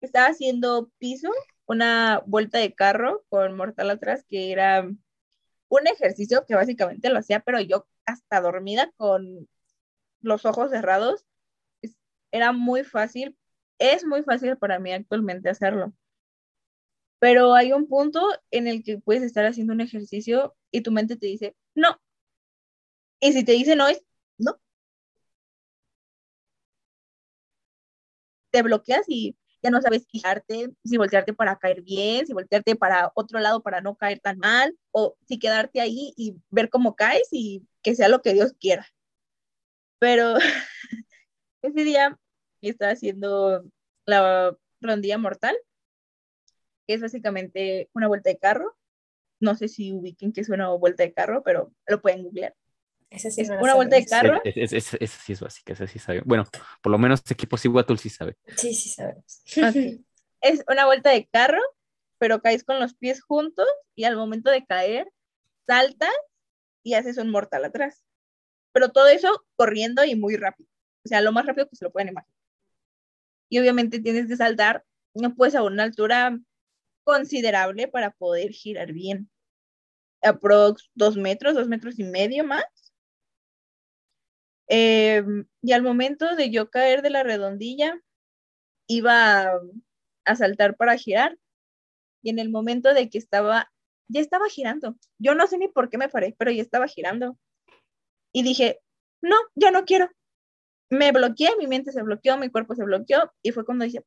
estaba 0.01 0.27
haciendo 0.27 0.91
piso, 0.99 1.29
una 1.67 2.21
vuelta 2.27 2.59
de 2.59 2.73
carro 2.75 3.25
con 3.29 3.55
mortal 3.57 3.89
atrás, 3.91 4.25
que 4.29 4.51
era 4.51 4.83
un 5.69 5.87
ejercicio 5.87 6.45
que 6.47 6.55
básicamente 6.55 7.09
lo 7.09 7.19
hacía, 7.19 7.41
pero 7.41 7.59
yo 7.61 7.87
hasta 8.05 8.41
dormida 8.41 8.91
con 8.97 9.49
los 10.21 10.45
ojos 10.45 10.71
cerrados. 10.71 11.25
Era 12.31 12.51
muy 12.51 12.83
fácil, 12.83 13.37
es 13.79 14.05
muy 14.05 14.23
fácil 14.23 14.57
para 14.57 14.79
mí 14.79 14.91
actualmente 14.91 15.49
hacerlo 15.49 15.93
pero 17.23 17.53
hay 17.53 17.71
un 17.71 17.87
punto 17.87 18.19
en 18.51 18.67
el 18.67 18.83
que 18.83 18.97
puedes 18.97 19.23
estar 19.23 19.45
haciendo 19.45 19.71
un 19.71 19.79
ejercicio 19.79 20.55
y 20.71 20.81
tu 20.81 20.91
mente 20.91 21.15
te 21.15 21.27
dice, 21.27 21.55
no. 21.73 22.01
Y 23.23 23.33
si 23.33 23.43
te 23.45 23.53
dice 23.53 23.75
no, 23.75 23.87
es 23.87 24.03
no. 24.37 24.59
Te 28.51 28.61
bloqueas 28.61 29.05
y 29.07 29.35
ya 29.61 29.69
no 29.71 29.81
sabes 29.81 30.05
fijarte, 30.11 30.69
si 30.83 30.97
voltearte 30.97 31.33
para 31.33 31.57
caer 31.57 31.81
bien, 31.81 32.27
si 32.27 32.33
voltearte 32.33 32.75
para 32.75 33.11
otro 33.15 33.39
lado 33.39 33.63
para 33.63 33.81
no 33.81 33.95
caer 33.95 34.19
tan 34.19 34.37
mal, 34.39 34.77
o 34.91 35.15
si 35.27 35.39
quedarte 35.39 35.81
ahí 35.81 36.13
y 36.17 36.35
ver 36.49 36.69
cómo 36.69 36.95
caes 36.95 37.27
y 37.31 37.65
que 37.81 37.95
sea 37.95 38.09
lo 38.09 38.21
que 38.21 38.33
Dios 38.33 38.53
quiera. 38.59 38.85
Pero 39.99 40.35
ese 41.61 41.83
día 41.83 42.19
estaba 42.61 42.91
haciendo 42.93 43.63
la 44.05 44.57
rondilla 44.81 45.17
mortal 45.17 45.55
es 46.87 47.01
básicamente 47.01 47.89
una 47.93 48.07
vuelta 48.07 48.29
de 48.29 48.37
carro. 48.37 48.75
No 49.39 49.55
sé 49.55 49.67
si 49.67 49.93
ubiquen 49.93 50.33
que 50.33 50.41
es 50.41 50.49
una 50.49 50.69
vuelta 50.71 51.03
de 51.03 51.13
carro, 51.13 51.43
pero 51.43 51.73
lo 51.87 52.01
pueden 52.01 52.23
googlear. 52.23 52.55
Esa 53.13 53.29
sí 53.29 53.41
es 53.41 53.49
una 53.49 53.75
vuelta 53.75 53.95
de 53.95 54.05
carro. 54.05 54.41
Esa 54.43 54.97
sí 55.07 55.33
es 55.33 55.39
básica, 55.39 55.73
esa 55.73 55.85
sí 55.85 55.99
sabe. 55.99 56.23
Bueno, 56.25 56.45
por 56.81 56.91
lo 56.91 56.97
menos 56.97 57.19
este 57.19 57.35
equipo 57.35 57.57
Iguatul 57.63 57.99
sí 57.99 58.09
sabe. 58.09 58.35
Sí, 58.57 58.73
sí 58.73 58.89
sabemos. 58.89 59.43
Es 60.41 60.63
una 60.67 60.87
vuelta 60.87 61.11
de 61.11 61.27
carro, 61.27 61.61
pero 62.17 62.41
caes 62.41 62.63
con 62.63 62.79
los 62.79 62.95
pies 62.95 63.21
juntos 63.21 63.67
y 63.95 64.05
al 64.05 64.15
momento 64.15 64.49
de 64.49 64.65
caer, 64.65 65.11
saltas 65.67 66.09
y 66.81 66.95
haces 66.95 67.17
un 67.19 67.29
mortal 67.29 67.63
atrás. 67.65 68.03
Pero 68.71 68.89
todo 68.89 69.07
eso 69.07 69.45
corriendo 69.55 70.03
y 70.03 70.15
muy 70.15 70.35
rápido. 70.35 70.67
O 71.05 71.07
sea, 71.07 71.21
lo 71.21 71.31
más 71.31 71.45
rápido 71.45 71.69
que 71.69 71.75
se 71.75 71.85
lo 71.85 71.91
pueden 71.91 72.09
imaginar. 72.09 72.35
Y 73.47 73.59
obviamente 73.59 73.99
tienes 73.99 74.27
que 74.27 74.35
saltar, 74.35 74.83
no 75.13 75.35
puedes 75.35 75.53
a 75.53 75.61
una 75.61 75.83
altura 75.83 76.39
considerable 77.03 77.87
para 77.87 78.09
poder 78.09 78.51
girar 78.51 78.91
bien. 78.91 79.29
Aprox 80.23 80.89
dos 80.95 81.15
metros, 81.15 81.53
dos 81.53 81.67
metros 81.67 81.99
y 81.99 82.03
medio 82.03 82.43
más. 82.43 82.63
Em, 84.75 85.45
y 85.61 85.71
al 85.73 85.83
momento 85.83 86.35
de 86.35 86.49
yo 86.49 86.71
caer 86.71 87.03
de 87.03 87.11
la 87.11 87.21
redondilla, 87.21 88.01
iba 88.87 89.51
a, 90.25 90.35
saltar 90.35 90.75
para 90.75 90.97
girar. 90.97 91.37
Y 92.23 92.31
en 92.31 92.39
el 92.39 92.49
momento 92.49 92.91
de 92.95 93.07
que 93.07 93.19
estaba, 93.19 93.71
ya 94.07 94.19
estaba 94.19 94.49
girando. 94.49 94.95
Yo 95.19 95.35
no 95.35 95.45
sé 95.45 95.59
ni 95.59 95.67
por 95.67 95.89
qué 95.89 95.99
me 95.99 96.09
paré, 96.09 96.33
pero 96.39 96.49
ya 96.49 96.63
estaba 96.63 96.87
girando. 96.87 97.37
Y 98.33 98.41
dije, 98.41 98.79
no, 99.21 99.35
ya 99.53 99.69
no 99.69 99.85
quiero. 99.85 100.09
Me 100.89 101.11
bloqueé, 101.11 101.55
mi 101.59 101.67
mente 101.67 101.91
se 101.91 102.01
bloqueó, 102.01 102.39
mi 102.39 102.49
cuerpo 102.49 102.73
se 102.73 102.83
bloqueó 102.83 103.31
y 103.43 103.51
fue 103.51 103.65
cuando 103.65 103.85
dije, 103.85 104.01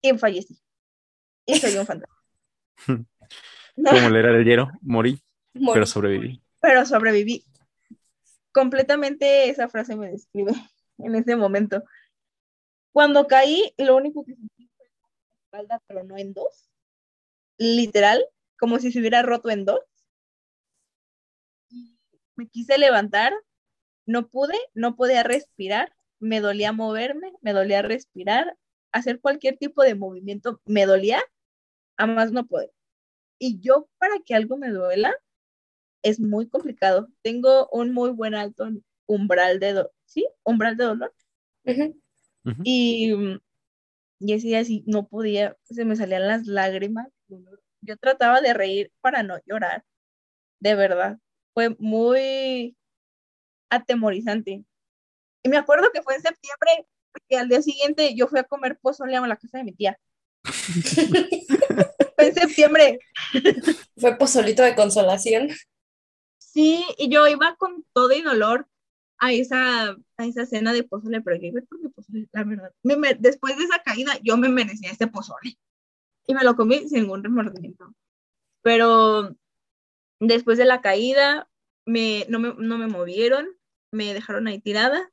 y 0.00 0.16
fallecí 0.16 0.62
y 1.44 1.56
soy 1.56 1.76
un 1.76 1.86
fantasma. 1.86 2.16
Como 3.74 4.10
le 4.10 4.18
era 4.20 4.30
el 4.30 4.44
hielo, 4.44 4.70
morí, 4.80 5.20
pero 5.52 5.86
sobreviví. 5.86 6.40
Pero 6.60 6.86
sobreviví. 6.86 7.44
Completamente 8.58 9.48
esa 9.50 9.68
frase 9.68 9.94
me 9.94 10.10
describe 10.10 10.50
en 10.98 11.14
ese 11.14 11.36
momento. 11.36 11.84
Cuando 12.90 13.28
caí, 13.28 13.72
lo 13.78 13.94
único 13.94 14.24
que 14.24 14.34
sentí 14.34 14.68
fue 14.76 14.86
la 14.88 15.36
espalda, 15.44 15.82
pero 15.86 16.02
no 16.02 16.18
en 16.18 16.34
dos. 16.34 16.68
Literal, 17.56 18.26
como 18.58 18.80
si 18.80 18.90
se 18.90 18.98
hubiera 18.98 19.22
roto 19.22 19.50
en 19.50 19.64
dos. 19.64 19.78
Me 22.34 22.48
quise 22.48 22.78
levantar, 22.78 23.32
no 24.06 24.26
pude, 24.26 24.58
no 24.74 24.96
podía 24.96 25.22
respirar, 25.22 25.92
me 26.18 26.40
dolía 26.40 26.72
moverme, 26.72 27.32
me 27.40 27.52
dolía 27.52 27.82
respirar, 27.82 28.56
hacer 28.90 29.20
cualquier 29.20 29.56
tipo 29.56 29.84
de 29.84 29.94
movimiento 29.94 30.60
me 30.64 30.84
dolía, 30.84 31.22
a 31.96 32.08
más 32.08 32.32
no 32.32 32.44
poder. 32.44 32.72
Y 33.38 33.60
yo 33.60 33.88
para 33.98 34.18
que 34.18 34.34
algo 34.34 34.56
me 34.56 34.70
duela 34.70 35.14
es 36.08 36.20
muy 36.20 36.48
complicado. 36.48 37.08
Tengo 37.22 37.68
un 37.70 37.92
muy 37.92 38.10
buen 38.10 38.34
alto 38.34 38.68
umbral 39.06 39.60
de 39.60 39.72
dolor, 39.72 39.92
¿sí? 40.04 40.26
Umbral 40.44 40.76
de 40.76 40.84
dolor. 40.84 41.14
Y, 42.64 43.12
y 44.20 44.32
ese 44.32 44.46
día 44.46 44.64
sí 44.64 44.84
no 44.86 45.06
podía, 45.06 45.56
se 45.64 45.84
me 45.84 45.96
salían 45.96 46.26
las 46.26 46.46
lágrimas. 46.46 47.08
Yo 47.80 47.96
trataba 47.96 48.40
de 48.40 48.54
reír 48.54 48.92
para 49.00 49.22
no 49.22 49.38
llorar, 49.46 49.84
de 50.60 50.74
verdad. 50.74 51.18
Fue 51.52 51.76
muy 51.78 52.76
atemorizante. 53.70 54.64
Y 55.42 55.48
me 55.48 55.56
acuerdo 55.56 55.90
que 55.92 56.02
fue 56.02 56.14
en 56.14 56.22
septiembre, 56.22 56.86
porque 57.12 57.36
al 57.36 57.48
día 57.48 57.62
siguiente 57.62 58.14
yo 58.14 58.28
fui 58.28 58.40
a 58.40 58.44
comer 58.44 58.78
pozole 58.80 59.16
a 59.16 59.26
la 59.26 59.36
casa 59.36 59.58
de 59.58 59.64
mi 59.64 59.72
tía. 59.72 59.98
fue 62.16 62.26
en 62.28 62.34
septiembre. 62.34 62.98
Fue 63.96 64.16
pozolito 64.16 64.62
de 64.62 64.74
consolación. 64.74 65.48
Sí, 66.58 66.84
y 66.98 67.08
yo 67.08 67.28
iba 67.28 67.54
con 67.54 67.84
todo 67.92 68.10
y 68.12 68.20
dolor 68.20 68.66
a 69.18 69.32
esa, 69.32 69.90
a 69.90 70.26
esa 70.26 70.44
cena 70.44 70.72
de 70.72 70.82
pozole, 70.82 71.20
pero 71.20 71.36
yo 71.36 71.52
porque 71.68 71.88
pozole, 71.88 72.28
la 72.32 72.42
verdad, 72.42 72.72
después 73.20 73.56
de 73.56 73.62
esa 73.62 73.80
caída 73.84 74.18
yo 74.24 74.36
me 74.36 74.48
merecía 74.48 74.90
ese 74.90 75.06
pozole. 75.06 75.56
Y 76.26 76.34
me 76.34 76.42
lo 76.42 76.56
comí 76.56 76.88
sin 76.88 77.02
ningún 77.02 77.22
remordimiento. 77.22 77.94
Pero 78.62 79.36
después 80.18 80.58
de 80.58 80.64
la 80.64 80.80
caída, 80.80 81.48
me, 81.86 82.26
no, 82.28 82.40
me, 82.40 82.52
no 82.58 82.76
me 82.76 82.88
movieron, 82.88 83.46
me 83.92 84.12
dejaron 84.12 84.48
ahí 84.48 84.58
tirada 84.58 85.12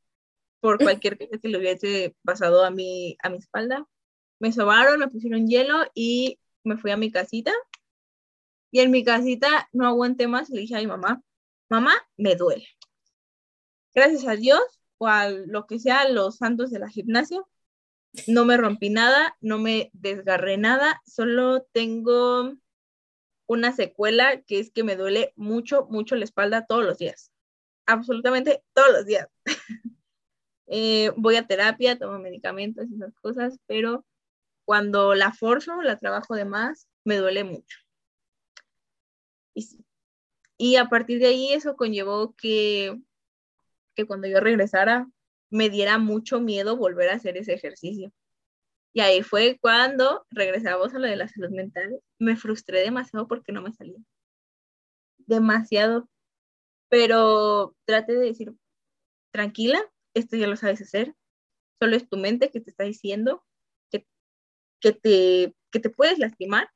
por 0.61 0.79
cualquier 0.99 1.15
cosa 1.15 1.37
que 1.37 1.49
le 1.49 1.59
hubiese 1.59 2.15
pasado 2.23 2.65
a 2.65 2.71
mi, 2.71 3.17
a 3.21 3.29
mi 3.29 3.37
espalda. 3.37 3.87
Me 4.39 4.51
sobaron, 4.51 4.99
me 4.99 5.09
pusieron 5.09 5.45
hielo 5.45 5.85
y 5.93 6.39
me 6.63 6.75
fui 6.77 6.89
a 6.89 6.97
mi 6.97 7.11
casita. 7.11 7.53
Y 8.71 8.79
en 8.79 8.89
mi 8.89 9.03
casita 9.03 9.69
no 9.73 9.85
aguanté 9.85 10.27
más 10.27 10.49
y 10.49 10.55
le 10.55 10.61
dije 10.61 10.75
a 10.75 10.79
mi 10.79 10.87
mamá, 10.87 11.21
mamá, 11.70 11.93
me 12.18 12.36
duele. 12.36 12.68
Gracias 13.93 14.26
a 14.28 14.36
Dios 14.36 14.61
o 14.97 15.07
a 15.07 15.30
lo 15.30 15.68
que 15.68 15.80
sea, 15.80 16.09
los 16.09 16.38
santos 16.38 16.72
de 16.72 16.80
la 16.80 16.89
gimnasia, 16.89 17.41
no 18.28 18.45
me 18.45 18.57
rompí 18.57 18.89
nada, 18.89 19.36
no 19.41 19.57
me 19.57 19.89
desgarré 19.93 20.57
nada, 20.57 21.01
solo 21.05 21.63
tengo 21.72 22.53
una 23.47 23.72
secuela 23.74 24.41
que 24.41 24.59
es 24.59 24.72
que 24.72 24.84
me 24.84 24.95
duele 24.95 25.34
mucho, 25.36 25.86
mucho 25.89 26.16
la 26.16 26.24
espalda 26.24 26.66
todos 26.66 26.86
los 26.86 26.97
días. 26.97 27.32
Absolutamente 27.86 28.63
todos 28.74 28.91
los 28.91 29.05
días. 29.05 29.28
Eh, 30.68 31.11
voy 31.16 31.36
a 31.36 31.45
terapia, 31.45 31.99
tomo 31.99 32.18
medicamentos 32.18 32.88
y 32.89 32.95
esas 32.95 33.13
cosas, 33.22 33.59
pero 33.68 34.03
cuando 34.66 35.13
la 35.13 35.32
forzo, 35.32 35.80
la 35.84 35.99
trabajo 35.99 36.34
de 36.34 36.45
más, 36.45 36.88
me 37.03 37.18
duele 37.18 37.43
mucho. 37.43 37.78
Y, 39.53 39.84
y 40.57 40.77
a 40.77 40.85
partir 40.85 41.19
de 41.19 41.27
ahí 41.27 41.53
eso 41.53 41.75
conllevó 41.75 42.33
que, 42.35 42.99
que 43.95 44.05
cuando 44.05 44.27
yo 44.27 44.39
regresara 44.39 45.07
me 45.49 45.69
diera 45.69 45.97
mucho 45.97 46.39
miedo 46.39 46.77
volver 46.77 47.09
a 47.09 47.15
hacer 47.15 47.37
ese 47.37 47.53
ejercicio. 47.53 48.11
Y 48.93 49.01
ahí 49.01 49.23
fue 49.23 49.57
cuando 49.59 50.25
regresamos 50.29 50.93
a 50.93 50.99
lo 50.99 51.07
de 51.07 51.17
la 51.17 51.27
salud 51.27 51.49
mental. 51.49 51.99
Me 52.19 52.37
frustré 52.37 52.79
demasiado 52.79 53.27
porque 53.27 53.51
no 53.51 53.61
me 53.61 53.73
salía. 53.73 53.97
Demasiado. 55.17 56.09
Pero 56.89 57.75
traté 57.85 58.13
de 58.13 58.27
decir, 58.27 58.53
tranquila, 59.31 59.81
esto 60.13 60.37
ya 60.37 60.47
lo 60.47 60.55
sabes 60.55 60.81
hacer. 60.81 61.13
Solo 61.79 61.97
es 61.97 62.07
tu 62.07 62.17
mente 62.17 62.51
que 62.51 62.61
te 62.61 62.69
está 62.69 62.85
diciendo 62.85 63.43
que, 63.91 64.07
que, 64.79 64.93
te, 64.93 65.55
que 65.71 65.79
te 65.81 65.89
puedes 65.89 66.19
lastimar, 66.19 66.69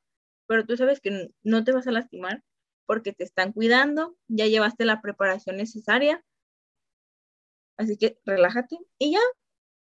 pero 0.46 0.66
tú 0.66 0.76
sabes 0.76 1.00
que 1.00 1.30
no 1.42 1.64
te 1.64 1.72
vas 1.72 1.86
a 1.86 1.92
lastimar 1.92 2.44
porque 2.90 3.12
te 3.12 3.22
están 3.22 3.52
cuidando, 3.52 4.16
ya 4.26 4.48
llevaste 4.48 4.84
la 4.84 5.00
preparación 5.00 5.56
necesaria. 5.56 6.24
Así 7.76 7.96
que 7.96 8.18
relájate 8.24 8.78
y 8.98 9.12
ya. 9.12 9.20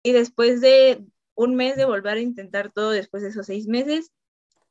Y 0.03 0.11
después 0.11 0.59
de 0.59 1.01
un 1.33 1.55
mes 1.55 1.77
de 1.77 1.85
volver 1.85 2.17
a 2.17 2.19
intentar 2.19 2.69
todo, 2.69 2.91
después 2.91 3.23
de 3.23 3.29
esos 3.29 3.45
seis 3.45 3.65
meses, 3.65 4.11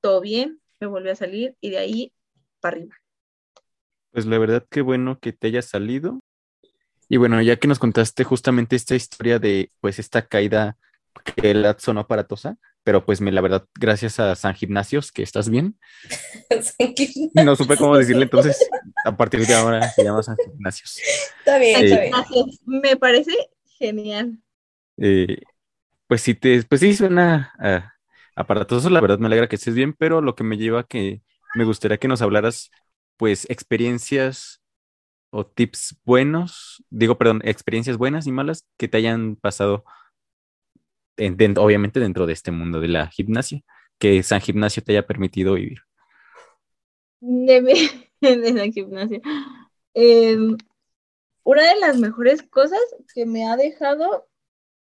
todo 0.03 0.21
bien, 0.21 0.61
me 0.81 0.87
volví 0.87 1.09
a 1.09 1.15
salir 1.15 1.57
y 1.63 1.71
de 1.71 1.79
ahí 1.79 2.13
para 2.61 2.77
arriba. 2.77 2.95
Pues 4.11 4.27
la 4.27 4.37
verdad 4.37 4.67
que 4.69 4.83
bueno 4.83 5.19
que 5.19 5.33
te 5.33 5.47
haya 5.47 5.63
salido. 5.63 6.21
Y 7.09 7.17
bueno, 7.17 7.41
ya 7.41 7.57
que 7.57 7.69
nos 7.69 7.79
contaste 7.79 8.23
justamente 8.25 8.77
esta 8.77 8.97
historia 8.97 9.39
de 9.39 9.73
pues 9.81 9.99
esta 9.99 10.27
caída 10.27 10.77
que 11.25 11.55
la 11.55 11.75
sonó 11.79 12.01
aparatosa, 12.01 12.59
pero 12.85 13.05
pues 13.05 13.21
me 13.21 13.33
la 13.33 13.41
verdad, 13.41 13.67
gracias 13.79 14.21
a 14.21 14.35
San 14.35 14.55
Gimnasios, 14.55 15.13
que 15.13 15.23
estás 15.23 15.49
bien. 15.49 15.79
no 17.35 17.57
supe 17.57 17.77
cómo 17.77 17.97
decirle, 17.97 18.25
entonces 18.25 18.69
a 19.05 19.17
partir 19.17 19.47
de 19.47 19.55
ahora 19.55 19.89
se 19.91 20.05
llama 20.05 20.23
San 20.23 20.37
Gimnasios. 20.37 20.99
Está 21.39 21.59
bien, 21.59 21.85
está 21.85 22.01
bien. 22.01 22.47
Me 22.67 22.97
parece 22.97 23.33
genial. 23.79 24.39
Eh, 24.97 25.39
pues 26.07 26.23
sí, 26.23 26.35
te, 26.35 26.63
pues 26.65 26.81
sí 26.81 26.95
suena 26.95 27.53
uh, 27.59 27.89
aparatoso, 28.35 28.91
la 28.91 29.01
verdad 29.01 29.19
me 29.19 29.27
alegra 29.27 29.49
que 29.49 29.57
estés 29.57 29.75
bien, 29.75 29.93
pero 29.93 30.21
lo 30.21 30.35
que 30.35 30.45
me 30.45 30.57
lleva 30.57 30.81
a 30.81 30.85
que 30.85 31.23
me 31.55 31.65
gustaría 31.65 31.99
que 31.99 32.09
nos 32.09 32.23
hablaras 32.23 32.71
pues 33.17 33.49
experiencias 33.51 34.63
o 35.31 35.47
tips 35.47 35.97
buenos, 36.05 36.85
digo, 36.91 37.17
perdón, 37.19 37.41
experiencias 37.45 37.97
buenas 37.97 38.27
y 38.27 38.33
malas 38.33 38.67
que 38.77 38.89
te 38.89 38.97
hayan 38.97 39.37
pasado, 39.37 39.85
obviamente 41.59 42.01
dentro 42.01 42.27
de 42.27 42.33
este 42.33 42.51
mundo 42.51 42.81
de 42.81 42.89
la 42.89 43.07
gimnasia, 43.09 43.63
que 43.99 44.23
San 44.23 44.41
Gimnasio 44.41 44.83
te 44.83 44.93
haya 44.93 45.07
permitido 45.07 45.55
vivir? 45.55 45.81
De. 47.21 47.91
Em, 49.93 50.57
una 51.43 51.65
de 51.75 51.81
las 51.81 51.99
mejores 51.99 52.45
cosas 52.45 52.81
que 53.13 53.27
me 53.27 53.49
ha 53.49 53.57
dejado 53.57 54.29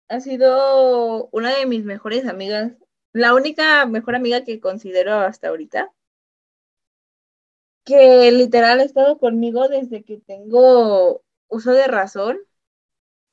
ha 0.10 0.20
sido 0.20 1.30
una 1.32 1.56
de 1.58 1.66
mis 1.66 1.86
mejores 1.86 2.26
amigas, 2.28 2.74
la 3.14 3.34
única 3.34 3.86
mejor 3.86 4.16
amiga 4.16 4.44
que 4.44 4.60
considero 4.60 5.14
hasta 5.14 5.50
ahorita, 5.50 5.94
que 7.86 8.32
literal 8.32 8.80
ha 8.82 8.84
estado 8.84 9.18
conmigo 9.18 9.70
desde 9.70 10.04
que 10.04 10.18
tengo 10.18 11.24
uso 11.48 11.72
de 11.72 11.88
razón, 11.88 12.38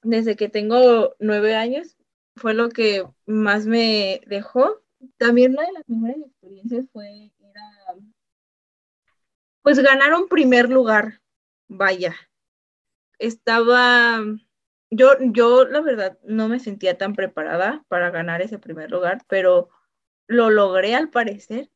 desde 0.02 0.36
que 0.36 0.48
tengo 0.48 1.14
nueve 1.18 1.56
años, 1.56 1.96
fue 2.36 2.54
lo 2.54 2.68
que 2.68 3.04
más 3.26 3.66
me 3.66 4.20
dejó. 4.26 4.82
También 5.18 5.52
una 5.52 5.66
de 5.66 5.72
las 5.72 5.88
mejores 5.88 6.16
experiencias 6.26 6.86
fue 6.92 7.30
pues 9.64 9.78
ganar 9.78 10.12
un 10.12 10.28
primer 10.28 10.68
lugar, 10.68 11.22
vaya. 11.68 12.14
Estaba, 13.18 14.22
yo, 14.90 15.12
yo 15.20 15.64
la 15.64 15.80
verdad 15.80 16.18
no 16.22 16.48
me 16.48 16.60
sentía 16.60 16.98
tan 16.98 17.14
preparada 17.14 17.82
para 17.88 18.10
ganar 18.10 18.42
ese 18.42 18.58
primer 18.58 18.90
lugar, 18.90 19.24
pero 19.26 19.70
lo 20.26 20.50
logré 20.50 20.94
al 20.94 21.08
parecer 21.08 21.70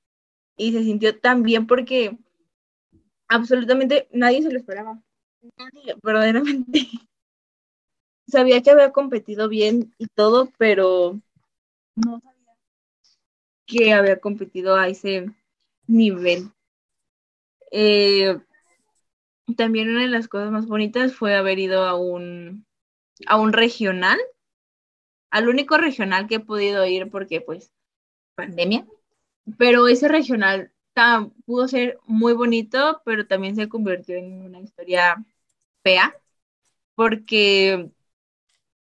y 0.59 0.73
se 0.73 0.83
sintió 0.83 1.19
tan 1.19 1.43
bien 1.43 1.67
porque 1.67 2.19
absolutamente 3.27 4.07
nadie 4.13 4.43
se 4.43 4.53
lo 4.53 4.59
esperaba. 4.59 5.03
Nadie, 5.57 5.95
verdaderamente. 6.03 6.89
Sabía 8.29 8.63
que 8.63 8.71
había 8.71 8.93
competido 8.93 9.49
bien 9.49 9.95
y 9.99 10.07
todo, 10.07 10.53
pero 10.59 11.21
no 11.97 12.21
sabía 12.21 12.57
que 13.67 13.93
había 13.93 14.21
competido 14.21 14.77
a 14.77 14.89
ese 14.89 15.27
nivel. 15.87 16.53
Eh, 17.71 18.39
también 19.57 19.89
una 19.91 20.03
de 20.03 20.09
las 20.09 20.29
cosas 20.29 20.51
más 20.51 20.67
bonitas 20.67 21.15
fue 21.15 21.35
haber 21.35 21.59
ido 21.59 21.85
a 21.85 21.97
un, 21.97 22.67
a 23.27 23.37
un 23.37 23.53
regional, 23.53 24.19
al 25.31 25.49
único 25.49 25.79
regional 25.79 26.27
que 26.27 26.37
he 26.37 26.41
podido 26.41 26.87
ir 26.87 27.11
porque 27.11 27.41
pues 27.41 27.73
pandemia, 28.35 28.87
pero 29.59 29.89
ese 29.89 30.09
regional 30.09 30.73
pudo 31.47 31.69
ser 31.69 31.99
muy 32.07 32.33
bonito, 32.33 33.03
pero 33.05 33.27
también 33.27 33.57
se 33.57 33.69
convirtió 33.69 34.17
en 34.17 34.43
una 34.43 34.61
historia 34.61 35.25
fea, 35.83 36.15
porque 36.95 37.91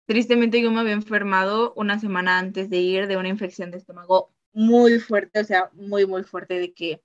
tristemente 0.07 0.61
yo 0.61 0.71
me 0.71 0.79
había 0.79 0.93
enfermado 0.93 1.73
una 1.75 1.99
semana 1.99 2.39
antes 2.39 2.69
de 2.69 2.77
ir 2.77 3.07
de 3.07 3.17
una 3.17 3.27
infección 3.27 3.69
de 3.69 3.77
estómago 3.77 4.33
muy 4.53 4.99
fuerte, 4.99 5.41
o 5.41 5.43
sea, 5.43 5.69
muy, 5.73 6.07
muy 6.07 6.23
fuerte, 6.23 6.59
de 6.59 6.73
que 6.73 7.03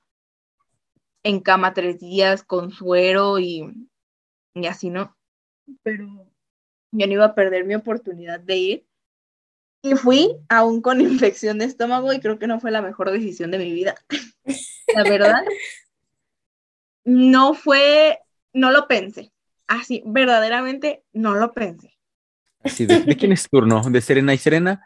en 1.22 1.40
cama 1.40 1.74
tres 1.74 2.00
días 2.00 2.42
con 2.42 2.70
suero 2.70 3.38
y, 3.38 3.88
y 4.54 4.66
así, 4.66 4.88
¿no? 4.88 5.16
Pero 5.82 6.06
yo 6.92 7.06
no 7.06 7.12
iba 7.12 7.26
a 7.26 7.34
perder 7.34 7.64
mi 7.64 7.74
oportunidad 7.74 8.40
de 8.40 8.56
ir. 8.56 8.86
Y 9.82 9.94
fui 9.96 10.36
aún 10.48 10.80
con 10.80 11.00
infección 11.00 11.58
de 11.58 11.66
estómago 11.66 12.12
y 12.12 12.20
creo 12.20 12.38
que 12.38 12.46
no 12.46 12.60
fue 12.60 12.70
la 12.70 12.82
mejor 12.82 13.10
decisión 13.10 13.50
de 13.50 13.58
mi 13.58 13.72
vida. 13.72 13.96
la 14.94 15.02
verdad. 15.02 15.44
No 17.04 17.52
fue, 17.52 18.20
no 18.52 18.70
lo 18.70 18.86
pensé. 18.86 19.32
Así, 19.66 20.04
verdaderamente 20.06 21.02
no 21.12 21.34
lo 21.34 21.52
pensé. 21.52 21.91
Así, 22.64 22.86
¿de, 22.86 23.00
de 23.00 23.16
quién 23.16 23.32
es 23.32 23.48
turno? 23.48 23.82
¿De 23.82 24.00
Serena 24.00 24.34
y 24.34 24.38
Serena? 24.38 24.84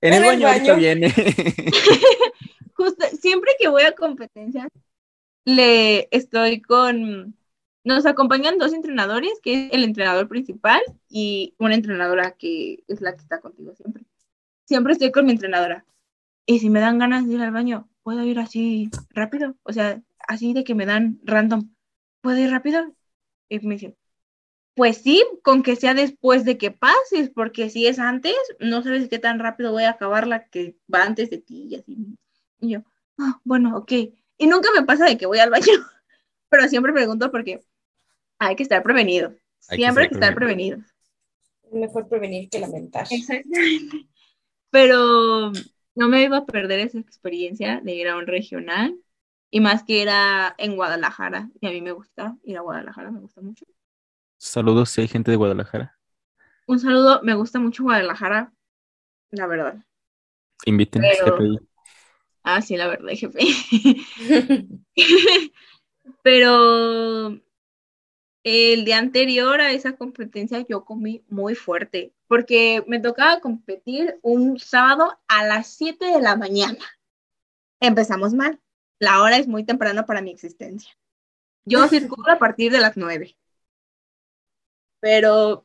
En, 0.00 0.12
el 0.12 0.22
baño, 0.22 0.48
ahorita 0.48 0.74
viene. 0.74 1.10
Justo, 2.74 3.06
siempre 3.20 3.52
que 3.58 3.68
voy 3.68 3.82
a 3.84 3.94
competencias, 3.94 4.68
le 5.46 6.08
estoy 6.10 6.60
con, 6.60 7.34
nos 7.84 8.04
acompañan 8.04 8.58
dos 8.58 8.74
entrenadores, 8.74 9.32
que 9.42 9.66
es 9.66 9.72
el 9.72 9.82
entrenador 9.82 10.28
principal 10.28 10.82
y 11.08 11.54
una 11.58 11.74
entrenadora 11.74 12.32
que 12.32 12.84
es 12.86 13.00
la 13.00 13.14
que 13.14 13.22
está 13.22 13.40
contigo 13.40 13.74
siempre. 13.74 14.04
Siempre 14.66 14.92
estoy 14.92 15.10
con 15.10 15.24
mi 15.24 15.32
entrenadora. 15.32 15.86
Y 16.44 16.58
si 16.58 16.68
me 16.68 16.80
dan 16.80 16.98
ganas 16.98 17.26
de 17.26 17.34
ir 17.34 17.40
al 17.40 17.52
baño, 17.52 17.88
¿puedo 18.02 18.24
ir 18.24 18.38
así 18.38 18.90
rápido? 19.08 19.56
O 19.62 19.72
sea, 19.72 20.02
así 20.18 20.52
de 20.52 20.64
que 20.64 20.74
me 20.74 20.84
dan 20.84 21.18
random. 21.24 21.70
¿Puedo 22.20 22.38
ir 22.38 22.50
rápido? 22.50 22.94
Y 23.48 23.60
me 23.60 23.74
dice, 23.76 23.96
pues 24.74 24.98
sí, 24.98 25.24
con 25.42 25.62
que 25.62 25.76
sea 25.76 25.94
después 25.94 26.44
de 26.44 26.58
que 26.58 26.72
pases, 26.72 27.30
porque 27.30 27.70
si 27.70 27.86
es 27.86 27.98
antes, 27.98 28.34
no 28.58 28.82
sabes 28.82 29.08
qué 29.08 29.18
tan 29.18 29.38
rápido 29.38 29.72
voy 29.72 29.84
a 29.84 29.90
acabar 29.90 30.26
la 30.26 30.46
que 30.48 30.76
va 30.92 31.04
antes 31.04 31.30
de 31.30 31.38
ti 31.38 31.68
y 31.70 31.76
así. 31.76 31.96
Y 32.60 32.70
yo, 32.70 32.80
ah, 33.18 33.40
bueno, 33.44 33.76
ok. 33.76 33.92
Y 34.36 34.46
nunca 34.48 34.68
me 34.74 34.84
pasa 34.84 35.04
de 35.04 35.16
que 35.16 35.26
voy 35.26 35.38
al 35.38 35.50
baño, 35.50 35.64
pero 36.48 36.68
siempre 36.68 36.92
pregunto 36.92 37.30
porque 37.30 37.64
hay 38.38 38.56
que 38.56 38.64
estar 38.64 38.82
prevenido. 38.82 39.34
Hay 39.68 39.78
Siempre 39.78 40.04
hay 40.04 40.08
que 40.08 40.16
estar 40.16 40.34
prevenido. 40.34 40.78
Mejor 41.70 42.08
prevenir 42.08 42.50
que 42.50 42.58
lamentar. 42.58 43.06
Exactamente. 43.10 44.06
Pero 44.70 45.52
no 45.94 46.08
me 46.08 46.22
iba 46.24 46.38
a 46.38 46.46
perder 46.46 46.80
esa 46.80 46.98
experiencia 46.98 47.80
de 47.80 47.94
ir 47.94 48.08
a 48.08 48.16
un 48.16 48.26
regional 48.26 48.98
y 49.50 49.60
más 49.60 49.84
que 49.84 50.02
era 50.02 50.54
en 50.58 50.74
Guadalajara 50.74 51.48
y 51.60 51.66
a 51.68 51.70
mí 51.70 51.80
me 51.80 51.92
gusta 51.92 52.36
ir 52.42 52.58
a 52.58 52.62
Guadalajara, 52.62 53.12
me 53.12 53.20
gusta 53.20 53.40
mucho. 53.40 53.64
Saludos 54.44 54.90
si 54.90 55.00
hay 55.00 55.08
gente 55.08 55.30
de 55.30 55.38
Guadalajara. 55.38 55.98
Un 56.66 56.78
saludo, 56.78 57.22
me 57.22 57.34
gusta 57.34 57.58
mucho 57.58 57.82
Guadalajara, 57.82 58.52
la 59.30 59.46
verdad. 59.46 59.82
Invítenos, 60.66 61.08
Pero- 61.18 61.36
GPI. 61.38 61.68
Ah, 62.42 62.60
sí, 62.60 62.76
la 62.76 62.88
verdad, 62.88 63.14
jefe. 63.14 63.38
Pero 66.22 67.40
el 68.42 68.84
día 68.84 68.98
anterior 68.98 69.62
a 69.62 69.72
esa 69.72 69.96
competencia 69.96 70.62
yo 70.68 70.84
comí 70.84 71.24
muy 71.30 71.54
fuerte 71.54 72.12
porque 72.28 72.84
me 72.86 73.00
tocaba 73.00 73.40
competir 73.40 74.18
un 74.20 74.58
sábado 74.58 75.18
a 75.26 75.46
las 75.46 75.68
7 75.68 76.04
de 76.04 76.20
la 76.20 76.36
mañana. 76.36 76.84
Empezamos 77.80 78.34
mal. 78.34 78.60
La 78.98 79.22
hora 79.22 79.38
es 79.38 79.48
muy 79.48 79.64
temprano 79.64 80.04
para 80.04 80.20
mi 80.20 80.32
existencia. 80.32 80.94
Yo 81.64 81.88
circulo 81.88 82.30
a 82.30 82.38
partir 82.38 82.70
de 82.70 82.80
las 82.80 82.98
9. 82.98 83.38
Pero 85.04 85.64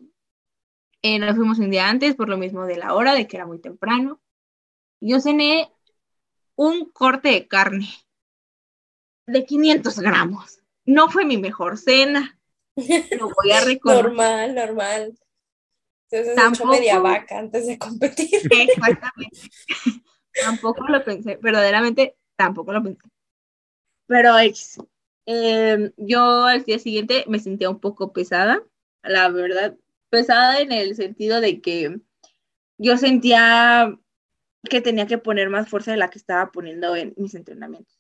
eh, 1.02 1.18
nos 1.18 1.34
fuimos 1.38 1.60
un 1.60 1.72
día 1.72 1.90
antes 1.90 2.14
por 2.14 2.28
lo 2.28 2.38
mismo 2.38 2.66
de 2.66 2.76
la 2.76 2.94
hora, 2.94 3.14
de 3.14 3.26
que 3.26 3.38
era 3.38 3.46
muy 3.46 3.58
temprano. 3.62 4.20
Yo 5.00 5.22
cené 5.22 5.72
un 6.58 6.92
corte 6.92 7.30
de 7.30 7.48
carne 7.48 7.88
de 9.28 9.46
500 9.46 9.98
gramos. 10.00 10.60
No 10.84 11.10
fue 11.10 11.24
mi 11.24 11.38
mejor 11.38 11.78
cena. 11.78 12.38
Lo 12.76 13.30
voy 13.30 13.52
a 13.54 13.62
reconocer. 13.66 14.04
normal, 14.08 14.56
normal. 14.56 15.18
Entonces 16.12 16.36
Tampoco- 16.36 16.72
media 16.72 17.00
vaca 17.00 17.40
antes 17.40 17.66
de 17.66 17.80
competir. 17.80 18.28
Exactamente. 18.52 19.40
tampoco 20.34 20.86
lo 20.90 21.02
pensé, 21.06 21.38
verdaderamente 21.42 22.18
tampoco 22.36 22.74
lo 22.74 22.84
pensé. 22.84 23.04
Pero. 24.06 24.34
Eh, 25.32 25.94
yo 25.96 26.44
al 26.44 26.64
día 26.66 26.80
siguiente 26.80 27.24
me 27.28 27.40
sentía 27.40 27.70
un 27.70 27.80
poco 27.80 28.12
pesada, 28.12 28.64
la 29.10 29.30
verdad, 29.30 29.76
pesada 30.10 30.60
en 30.60 30.72
el 30.72 30.95
sentido 30.95 31.41
de 31.41 31.62
que 31.62 31.99
yo 32.78 32.97
sentía 32.97 33.97
que 34.70 34.82
tenía 34.82 35.07
que 35.07 35.18
poner 35.18 35.49
más 35.49 35.70
fuerza 35.70 35.91
de 35.91 35.97
la 35.97 36.10
que 36.10 36.18
estaba 36.18 36.51
poniendo 36.51 36.95
en 36.95 37.14
mis 37.18 37.34
entrenamientos. 37.36 37.97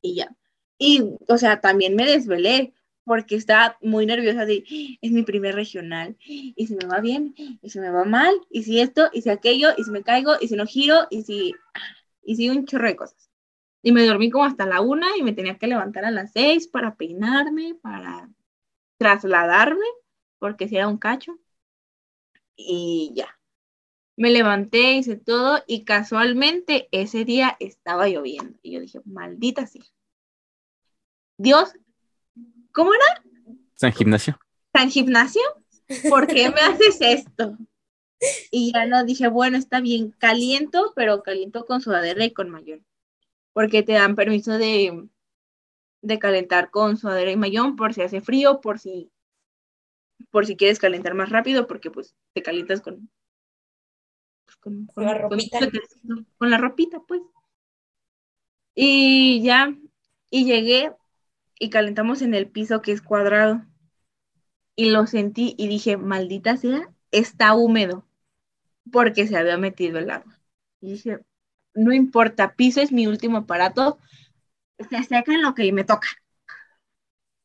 Y 0.00 0.16
ya. 0.16 0.36
Y, 0.78 1.02
o 1.28 1.38
sea, 1.38 1.60
también 1.60 1.96
me 1.96 2.04
desvelé 2.04 2.74
porque 3.04 3.34
estaba 3.34 3.78
muy 3.82 4.06
nerviosa 4.06 4.46
de, 4.46 4.64
es 5.00 5.10
mi 5.10 5.22
primer 5.22 5.54
regional, 5.54 6.16
y 6.24 6.66
si 6.66 6.76
me 6.76 6.86
va 6.86 7.00
bien, 7.00 7.34
y 7.36 7.70
si 7.70 7.80
me 7.80 7.90
va 7.90 8.04
mal, 8.04 8.32
y 8.48 8.62
si 8.62 8.80
esto, 8.80 9.10
y 9.12 9.22
si 9.22 9.30
aquello, 9.30 9.70
y 9.76 9.82
si 9.82 9.90
me 9.90 10.04
caigo, 10.04 10.34
y 10.40 10.46
si 10.46 10.54
no 10.54 10.66
giro, 10.66 11.08
y 11.10 11.22
si, 11.22 11.54
y 12.22 12.36
si 12.36 12.48
un 12.48 12.64
chorro 12.64 12.86
de 12.86 12.96
cosas. 12.96 13.28
Y 13.82 13.90
me 13.90 14.06
dormí 14.06 14.30
como 14.30 14.44
hasta 14.44 14.66
la 14.66 14.80
una 14.80 15.08
y 15.16 15.22
me 15.22 15.32
tenía 15.32 15.58
que 15.58 15.66
levantar 15.66 16.04
a 16.04 16.12
las 16.12 16.30
seis 16.32 16.68
para 16.68 16.94
peinarme, 16.94 17.74
para 17.74 18.28
trasladarme, 19.02 19.84
porque 20.38 20.68
si 20.68 20.76
era 20.76 20.88
un 20.88 20.98
cacho. 20.98 21.38
Y 22.56 23.12
ya. 23.14 23.36
Me 24.16 24.30
levanté, 24.30 24.92
hice 24.92 25.16
todo 25.16 25.62
y 25.66 25.84
casualmente 25.84 26.88
ese 26.92 27.24
día 27.24 27.56
estaba 27.58 28.08
lloviendo. 28.08 28.58
Y 28.62 28.72
yo 28.72 28.80
dije, 28.80 29.00
maldita 29.04 29.66
sea. 29.66 29.82
Dios, 31.38 31.72
¿cómo 32.72 32.92
era? 32.94 33.56
San 33.74 33.92
Gimnasio. 33.92 34.38
¿Tan 34.70 34.90
gimnasio? 34.90 35.42
¿Por 36.08 36.26
qué 36.26 36.50
me 36.50 36.60
haces 36.60 36.98
esto? 37.00 37.58
Y 38.50 38.72
ya 38.72 38.86
no 38.86 39.04
dije, 39.04 39.28
bueno, 39.28 39.58
está 39.58 39.80
bien, 39.80 40.12
caliento, 40.12 40.92
pero 40.94 41.22
caliento 41.22 41.66
con 41.66 41.80
sudadera 41.80 42.24
y 42.24 42.32
con 42.32 42.50
mayón. 42.50 42.86
Porque 43.52 43.82
te 43.82 43.92
dan 43.92 44.14
permiso 44.14 44.56
de, 44.58 45.08
de 46.02 46.18
calentar 46.18 46.70
con 46.70 46.96
sudadera 46.98 47.30
y 47.32 47.36
mayón 47.36 47.76
por 47.76 47.94
si 47.94 48.02
hace 48.02 48.20
frío, 48.20 48.60
por 48.60 48.78
si, 48.78 49.10
por 50.32 50.46
si 50.46 50.56
quieres 50.56 50.80
calentar 50.80 51.14
más 51.14 51.30
rápido, 51.30 51.66
porque 51.68 51.90
pues 51.92 52.16
te 52.32 52.42
calientas 52.42 52.80
con, 52.80 53.08
pues, 54.44 54.56
con, 54.56 54.86
Con 54.94 55.04
la 55.04 55.14
ropita. 55.14 55.58
con- 56.06 56.26
con 56.38 56.50
la 56.50 56.58
ropita, 56.58 57.00
pues. 57.06 57.20
Y 58.74 59.42
ya, 59.42 59.74
y 60.30 60.44
llegué 60.44 60.92
y 61.58 61.70
calentamos 61.70 62.22
en 62.22 62.34
el 62.34 62.48
piso 62.50 62.82
que 62.82 62.92
es 62.92 63.02
cuadrado. 63.02 63.62
Y 64.76 64.90
lo 64.90 65.06
sentí 65.06 65.54
y 65.58 65.68
dije, 65.68 65.96
maldita 65.96 66.56
sea, 66.56 66.90
está 67.10 67.54
húmedo, 67.54 68.06
porque 68.92 69.26
se 69.28 69.36
había 69.36 69.58
metido 69.58 69.98
el 69.98 70.10
agua. 70.10 70.40
Y 70.80 70.92
dije, 70.92 71.20
no 71.74 71.92
importa, 71.94 72.54
piso 72.56 72.80
es 72.82 72.92
mi 72.92 73.06
último 73.08 73.38
aparato, 73.38 73.98
se 74.78 75.02
seca 75.02 75.32
en 75.32 75.42
lo 75.42 75.54
que 75.54 75.72
me 75.72 75.84
toca. 75.84 76.08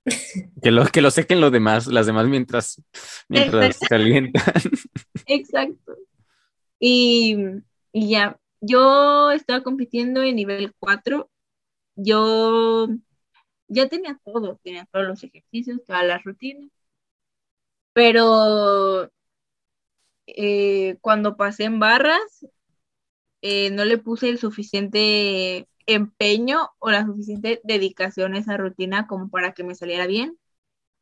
Que 0.62 0.72
lo, 0.72 0.86
que 0.86 1.02
lo 1.02 1.12
sequen 1.12 1.42
los 1.42 1.52
demás, 1.52 1.88
las 1.88 2.06
demás 2.06 2.28
mientras, 2.28 2.82
mientras 3.28 3.78
calientan. 3.80 4.44
Exacto. 5.26 5.98
Y, 6.80 7.38
y 7.92 8.10
ya, 8.10 8.40
yo 8.62 9.32
estaba 9.32 9.64
compitiendo 9.64 10.24
en 10.24 10.36
nivel 10.36 10.74
4. 10.80 11.30
Yo 11.96 12.88
ya 13.68 13.90
tenía 13.90 14.20
todo, 14.24 14.60
tenía 14.64 14.86
todos 14.92 15.08
los 15.08 15.24
ejercicios, 15.24 15.84
todas 15.86 16.06
las 16.06 16.24
rutinas. 16.24 16.72
Pero 17.94 19.10
eh, 20.28 20.98
cuando 21.02 21.38
pasé 21.38 21.66
en 21.66 21.80
barras, 21.80 22.46
eh, 23.42 23.72
no 23.72 23.86
le 23.86 23.98
puse 23.98 24.30
el 24.30 24.40
suficiente 24.40 25.68
empeño 25.88 26.72
o 26.80 26.92
la 26.92 27.06
suficiente 27.06 27.62
dedicación 27.64 28.36
a 28.36 28.40
esa 28.40 28.58
rutina 28.58 29.08
como 29.08 29.30
para 29.30 29.54
que 29.54 29.64
me 29.64 29.76
saliera 29.76 30.08
bien. 30.08 30.38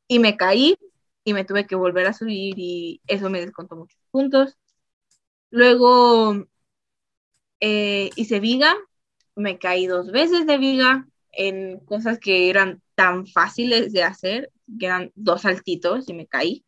Y 0.07 0.19
me 0.19 0.38
caí 0.38 0.77
y 1.25 1.33
me 1.33 1.45
tuve 1.45 1.67
que 1.67 1.75
volver 1.75 2.07
a 2.07 2.13
subir 2.13 2.55
y 2.59 3.01
eso 3.07 3.29
me 3.29 3.41
descontó 3.41 3.75
muchos 3.75 3.99
puntos. 4.11 4.57
Luego 5.51 6.45
eh, 7.59 8.09
hice 8.15 8.39
viga, 8.39 8.75
me 9.36 9.59
caí 9.59 9.88
dos 9.88 10.11
veces 10.11 10.45
de 10.47 10.57
viga 10.57 11.07
en 11.31 11.79
cosas 11.79 12.19
que 12.19 12.49
eran 12.49 12.81
tan 12.95 13.27
fáciles 13.27 13.91
de 13.93 14.03
hacer, 14.03 14.51
que 14.79 14.86
eran 14.88 15.11
dos 15.15 15.41
saltitos 15.43 16.09
y 16.09 16.13
me 16.13 16.27
caí. 16.27 16.65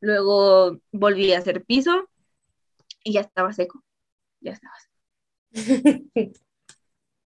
Luego 0.00 0.78
volví 0.92 1.32
a 1.32 1.38
hacer 1.38 1.64
piso 1.64 2.08
y 3.04 3.12
ya 3.14 3.20
estaba 3.22 3.52
seco, 3.52 3.84
ya 4.40 4.52
estaba 4.52 4.74
seco. 4.80 4.90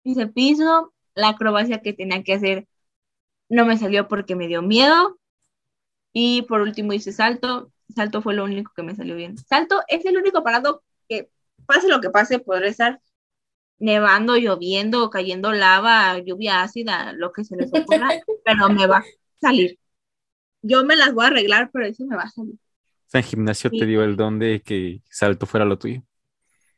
Hice 0.03 0.27
piso, 0.27 0.93
la 1.15 1.31
acrobacia 1.31 1.83
que 1.83 1.93
tenía 1.93 2.23
que 2.23 2.35
hacer 2.35 2.67
no 3.51 3.67
me 3.67 3.77
salió 3.77 4.09
porque 4.09 4.37
me 4.37 4.47
dio 4.47 4.63
miedo. 4.63 5.19
Y 6.13 6.43
por 6.43 6.63
último 6.63 6.93
hice 6.93 7.13
salto. 7.13 7.71
Salto 7.95 8.23
fue 8.23 8.35
lo 8.35 8.45
único 8.45 8.73
que 8.75 8.83
me 8.83 8.95
salió 8.95 9.17
bien. 9.17 9.37
Salto 9.37 9.83
es 9.89 10.05
el 10.07 10.17
único 10.17 10.39
aparato 10.39 10.83
que, 11.09 11.29
pase 11.67 11.89
lo 11.89 12.01
que 12.01 12.11
pase, 12.11 12.39
podré 12.39 12.69
estar 12.69 13.01
nevando, 13.79 14.37
lloviendo, 14.37 15.11
cayendo 15.11 15.53
lava, 15.53 16.19
lluvia 16.19 16.63
ácida, 16.63 17.13
lo 17.13 17.33
que 17.33 17.45
se 17.45 17.57
les 17.57 17.71
ocurra, 17.73 18.11
pero 18.45 18.69
me 18.71 18.87
va 18.87 18.99
a 18.99 19.05
salir. 19.41 19.79
Yo 20.63 20.85
me 20.85 20.95
las 20.95 21.13
voy 21.13 21.25
a 21.25 21.29
arreglar, 21.29 21.71
pero 21.73 21.87
eso 21.87 22.05
me 22.05 22.17
va 22.17 22.25
a 22.25 22.31
salir. 22.31 22.55
O 22.55 23.11
sea, 23.11 23.21
en 23.21 23.27
gimnasio 23.27 23.71
te 23.71 23.87
dio 23.87 24.05
el 24.05 24.17
don 24.17 24.39
de 24.39 24.63
que 24.63 25.03
salto 25.11 25.47
fuera 25.47 25.65
lo 25.65 25.79
tuyo. 25.79 26.03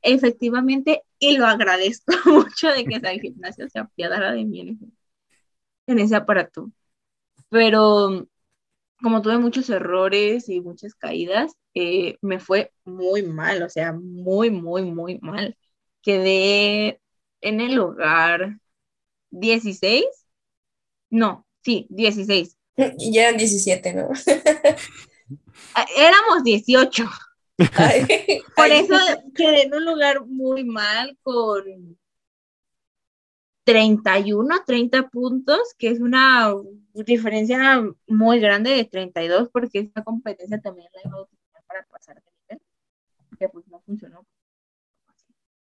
Efectivamente, 0.02 1.02
y 1.18 1.36
lo 1.36 1.46
agradezco 1.46 2.12
mucho 2.26 2.68
de 2.68 2.84
que 2.84 2.96
esa 2.96 3.10
gimnasio 3.12 3.68
se 3.68 3.78
apiadara 3.78 4.32
de 4.32 4.44
mí 4.44 4.60
en 4.60 4.68
ese, 4.70 4.86
en 5.86 5.98
ese 6.00 6.16
aparato. 6.16 6.70
Pero 7.50 8.26
como 9.02 9.22
tuve 9.22 9.38
muchos 9.38 9.68
errores 9.70 10.48
y 10.48 10.60
muchas 10.60 10.94
caídas, 10.94 11.52
eh, 11.74 12.18
me 12.22 12.38
fue 12.40 12.72
muy 12.84 13.22
mal, 13.22 13.62
o 13.62 13.68
sea, 13.68 13.92
muy, 13.92 14.50
muy, 14.50 14.82
muy 14.84 15.18
mal. 15.20 15.56
Quedé 16.02 17.00
en 17.40 17.60
el 17.60 17.74
lugar 17.74 18.58
16. 19.30 20.04
No, 21.10 21.46
sí, 21.62 21.86
16. 21.90 22.56
Y 22.98 23.18
eran 23.18 23.36
17, 23.36 23.94
¿no? 23.94 24.08
Ah, 25.74 25.86
Éramos 25.96 26.44
18. 26.44 27.08
Ay, 27.76 28.06
Por 28.56 28.66
eso 28.66 28.94
quedé 29.34 29.62
en 29.62 29.74
un 29.74 29.84
lugar 29.84 30.24
muy 30.26 30.64
mal 30.64 31.18
con 31.22 31.96
31, 33.64 34.64
30 34.66 35.08
puntos, 35.08 35.74
que 35.78 35.88
es 35.88 36.00
una 36.00 36.52
diferencia 36.94 37.82
muy 38.06 38.40
grande 38.40 38.70
de 38.70 38.84
32, 38.84 39.48
porque 39.52 39.80
esta 39.80 40.02
competencia 40.02 40.60
también 40.60 40.88
la 40.94 41.00
iba 41.04 41.18
a 41.18 41.22
utilizar 41.22 41.62
para 41.66 41.86
pasar 41.86 42.16
de 42.16 42.30
nivel, 42.40 42.66
que 43.38 43.48
pues 43.48 43.66
no 43.68 43.80
funcionó. 43.80 44.26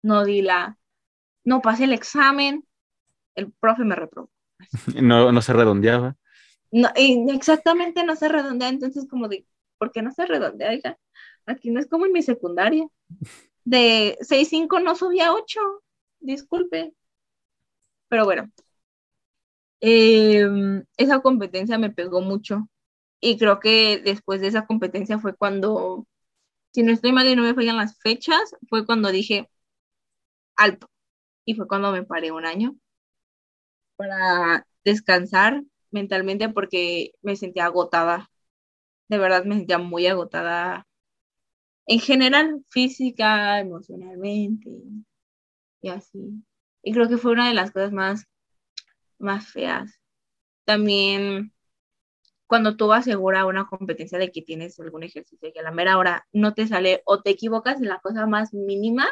No 0.02 0.24
di 0.26 0.42
la, 0.42 0.78
no 1.44 1.62
pasé 1.62 1.86
el 1.86 1.94
examen, 1.94 2.66
el 3.36 3.52
profe 3.54 3.84
me 3.84 3.96
reprobó. 3.96 4.30
No, 5.02 5.32
no 5.32 5.42
se 5.42 5.54
redondeaba. 5.54 6.16
No, 6.72 6.90
y 6.96 7.30
exactamente 7.32 8.04
no 8.04 8.16
se 8.16 8.28
redondea, 8.28 8.70
entonces 8.70 9.08
como 9.10 9.28
de, 9.30 9.46
¿por 9.78 9.92
qué 9.92 10.02
no 10.02 10.12
se 10.12 10.26
redondea? 10.26 10.72
Oiga, 10.72 10.98
aquí 11.46 11.72
no 11.72 11.80
es 11.80 11.88
como 11.88 12.06
en 12.06 12.14
mi 12.14 12.22
secundaria. 12.24 12.88
De 13.66 14.18
6.5 14.22 14.80
no 14.80 14.96
subí 14.96 15.22
a 15.22 15.34
8, 15.34 15.62
disculpe. 16.20 16.94
Pero 18.10 18.26
bueno, 18.26 18.52
eh, 19.82 20.46
esa 20.98 21.22
competencia 21.22 21.78
me 21.78 21.92
pegó 21.92 22.22
mucho 22.22 22.70
y 23.20 23.38
creo 23.38 23.60
que 23.60 24.00
después 24.04 24.42
de 24.42 24.48
esa 24.48 24.66
competencia 24.68 25.20
fue 25.20 25.36
cuando, 25.36 26.08
si 26.74 26.84
no 26.84 26.94
estoy 26.94 27.14
mal 27.14 27.28
y 27.28 27.36
no 27.36 27.44
me 27.44 27.56
fallan 27.56 27.78
las 27.78 28.00
fechas, 28.00 28.56
fue 28.70 28.86
cuando 28.86 29.12
dije 29.12 29.50
alto 30.58 30.90
y 31.46 31.56
fue 31.56 31.68
cuando 31.68 31.92
me 31.92 32.04
paré 32.04 32.32
un 32.32 32.46
año 32.46 32.76
para 33.96 34.68
descansar 34.84 35.64
mentalmente 35.92 36.50
porque 36.50 37.12
me 37.22 37.36
sentía 37.36 37.66
agotada. 37.66 38.30
De 39.10 39.18
verdad 39.20 39.46
me 39.46 39.58
sentía 39.58 39.80
muy 39.80 40.08
agotada 40.08 40.88
en 41.88 42.00
general, 42.00 42.64
física, 42.70 43.60
emocionalmente 43.60 44.70
y 45.82 45.90
así. 45.90 46.44
Y 46.84 46.94
creo 46.94 47.08
que 47.10 47.18
fue 47.18 47.32
una 47.34 47.48
de 47.48 47.54
las 47.54 47.72
cosas 47.72 47.92
más, 47.92 48.26
más 49.20 49.48
feas. 49.48 50.00
También 50.66 51.54
cuando 52.48 52.78
tú 52.78 52.94
aseguras 52.94 53.46
una 53.46 53.68
competencia 53.68 54.20
de 54.20 54.32
que 54.32 54.42
tienes 54.42 54.80
algún 54.80 55.04
ejercicio 55.04 55.52
y 55.54 55.60
a 55.60 55.64
la 55.64 55.72
mera 55.72 55.98
hora 55.98 56.28
no 56.34 56.54
te 56.54 56.68
sale 56.68 57.02
o 57.06 57.22
te 57.22 57.32
equivocas 57.32 57.78
en 57.82 57.90
la 57.90 58.00
cosa 58.00 58.28
más 58.28 58.54
mínima, 58.54 59.08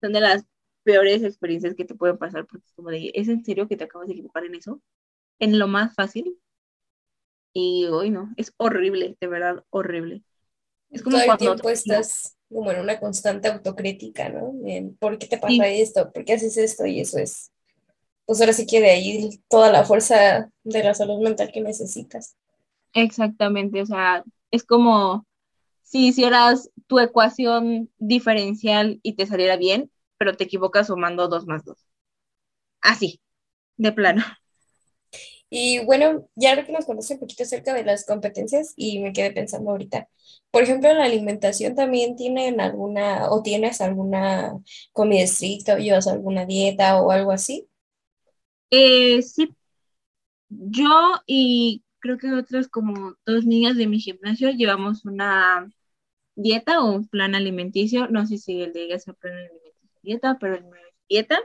son 0.00 0.12
de 0.12 0.20
las 0.20 0.44
peores 0.84 1.22
experiencias 1.24 1.74
que 1.76 1.84
te 1.84 1.94
pueden 1.94 2.18
pasar 2.18 2.46
porque 2.46 2.66
es 2.66 2.72
como 2.74 2.90
de, 2.90 3.12
¿es 3.14 3.28
en 3.28 3.44
serio 3.44 3.68
que 3.68 3.76
te 3.76 3.84
acabas 3.84 4.08
de 4.08 4.14
equivocar 4.14 4.44
en 4.44 4.54
eso? 4.56 4.82
En 5.40 5.58
lo 5.58 5.68
más 5.68 5.94
fácil. 5.94 6.38
Y 7.52 7.86
hoy 7.86 8.10
no, 8.10 8.32
es 8.36 8.52
horrible, 8.56 9.16
de 9.20 9.26
verdad, 9.28 9.64
horrible. 9.70 10.24
Es 10.90 11.02
como 11.02 11.16
Todo 11.16 11.24
el 11.24 11.36
tiempo 11.38 11.68
estás 11.70 12.36
como 12.48 12.70
en 12.72 12.80
una 12.80 12.98
constante 13.00 13.48
autocrítica, 13.48 14.28
¿no? 14.28 14.52
En 14.66 14.96
¿por 14.96 15.18
qué 15.18 15.26
te 15.26 15.38
pasa 15.38 15.66
Sí. 15.66 15.68
esto? 15.68 16.12
¿Por 16.12 16.24
qué 16.24 16.34
haces 16.34 16.56
esto? 16.56 16.86
Y 16.86 17.00
eso 17.00 17.18
es, 17.18 17.50
pues 18.26 18.40
ahora 18.40 18.52
sí 18.54 18.66
que 18.66 18.80
de 18.80 18.90
ahí 18.90 19.42
toda 19.48 19.72
la 19.72 19.84
fuerza 19.84 20.50
de 20.64 20.84
la 20.84 20.94
salud 20.94 21.20
mental 21.22 21.52
que 21.52 21.60
necesitas. 21.62 22.36
Exactamente, 22.92 23.80
o 23.82 23.86
sea, 23.86 24.24
es 24.50 24.64
como 24.64 25.26
si 25.82 26.08
hicieras 26.08 26.70
tu 26.88 26.98
ecuación 27.00 27.90
diferencial 27.98 29.00
y 29.02 29.14
te 29.16 29.26
saliera 29.26 29.56
bien, 29.56 29.90
pero 30.18 30.36
te 30.36 30.44
equivocas 30.44 30.88
sumando 30.88 31.28
2 31.28 31.46
más 31.46 31.64
2. 31.64 31.86
Así, 32.82 33.20
de 33.78 33.92
plano. 33.92 34.24
Y 35.50 35.84
bueno, 35.84 36.28
ya 36.36 36.50
ahora 36.50 36.64
que 36.64 36.72
nos 36.72 36.86
conoce 36.86 37.14
un 37.14 37.20
poquito 37.20 37.42
acerca 37.42 37.74
de 37.74 37.84
las 37.84 38.06
competencias 38.06 38.72
y 38.76 39.00
me 39.00 39.12
quedé 39.12 39.32
pensando 39.32 39.70
ahorita, 39.72 40.08
por 40.50 40.62
ejemplo, 40.62 40.92
la 40.94 41.04
alimentación 41.04 41.74
también 41.74 42.16
tienen 42.16 42.60
alguna, 42.60 43.30
o 43.30 43.42
tienes 43.42 43.80
alguna 43.80 44.54
comida 44.92 45.22
estricta, 45.22 45.74
o 45.74 45.78
llevas 45.78 46.06
alguna 46.08 46.46
dieta 46.46 47.00
o 47.02 47.10
algo 47.10 47.32
así. 47.32 47.68
Eh, 48.70 49.22
sí, 49.22 49.48
yo 50.48 50.86
y 51.26 51.84
creo 52.00 52.18
que 52.18 52.32
otras 52.32 52.68
como 52.68 53.14
dos 53.26 53.44
niñas 53.46 53.76
de 53.76 53.86
mi 53.86 54.00
gimnasio 54.00 54.50
llevamos 54.50 55.04
una 55.04 55.70
dieta 56.36 56.82
o 56.82 56.92
un 56.92 57.08
plan 57.08 57.34
alimenticio. 57.34 58.08
No 58.08 58.26
sé 58.26 58.38
si 58.38 58.62
el 58.62 58.72
de 58.72 58.84
ella 58.84 58.96
es 58.96 59.04
plan 59.04 59.34
alimenticio 59.34 59.72
dieta, 60.02 60.38
pero 60.40 60.56
el 60.56 60.64
mío 60.64 60.74
es 60.76 60.96
dieta. 61.08 61.38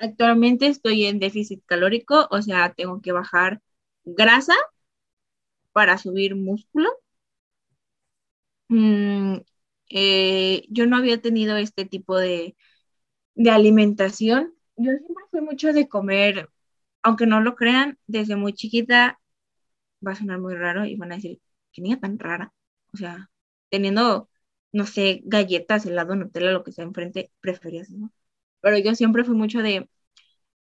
Actualmente 0.00 0.66
estoy 0.66 1.04
en 1.06 1.20
déficit 1.20 1.62
calórico, 1.66 2.26
o 2.30 2.42
sea, 2.42 2.72
tengo 2.74 3.00
que 3.02 3.12
bajar 3.12 3.60
grasa 4.04 4.54
para 5.72 5.98
subir 5.98 6.36
músculo. 6.36 6.90
Mm, 8.68 9.38
eh, 9.90 10.64
yo 10.70 10.86
no 10.86 10.96
había 10.96 11.20
tenido 11.20 11.56
este 11.56 11.84
tipo 11.84 12.18
de, 12.18 12.56
alimentación. 13.50 14.54
Yo 14.76 14.92
siempre 14.92 15.24
fui 15.30 15.40
mucho 15.42 15.72
de 15.72 15.88
comer, 15.88 16.50
aunque 17.02 17.26
no 17.26 17.40
lo 17.40 17.56
crean, 17.56 17.98
desde 18.06 18.36
muy 18.36 18.54
chiquita 18.54 19.20
va 20.06 20.12
a 20.12 20.16
sonar 20.16 20.40
muy 20.40 20.54
raro 20.56 20.84
y 20.86 20.96
van 20.96 21.12
a 21.12 21.16
decir, 21.16 21.40
qué 21.72 21.82
niña 21.82 22.00
tan 22.00 22.18
rara. 22.18 22.52
O 22.94 22.96
sea, 22.98 23.30
teniendo, 23.70 24.30
no 24.72 24.86
sé, 24.86 25.22
galletas, 25.24 25.86
helado, 25.86 26.16
Nutella, 26.16 26.52
lo 26.52 26.64
que 26.64 26.72
sea 26.72 26.84
enfrente, 26.84 27.32
preferías, 27.40 27.90
¿no? 27.90 28.12
Pero 28.60 28.78
yo 28.78 28.94
siempre 28.94 29.24
fui 29.24 29.34
mucho 29.34 29.62
de, 29.62 29.88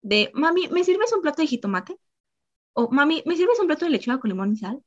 de, 0.01 0.31
mami, 0.33 0.67
¿me 0.69 0.83
sirves 0.83 1.11
un 1.13 1.21
plato 1.21 1.41
de 1.41 1.47
jitomate? 1.47 1.97
O, 2.73 2.89
mami, 2.89 3.23
¿me 3.25 3.35
sirves 3.35 3.59
un 3.59 3.67
plato 3.67 3.85
de 3.85 3.91
lechuga 3.91 4.19
con 4.19 4.29
limón 4.29 4.53
y 4.53 4.57
sal? 4.57 4.81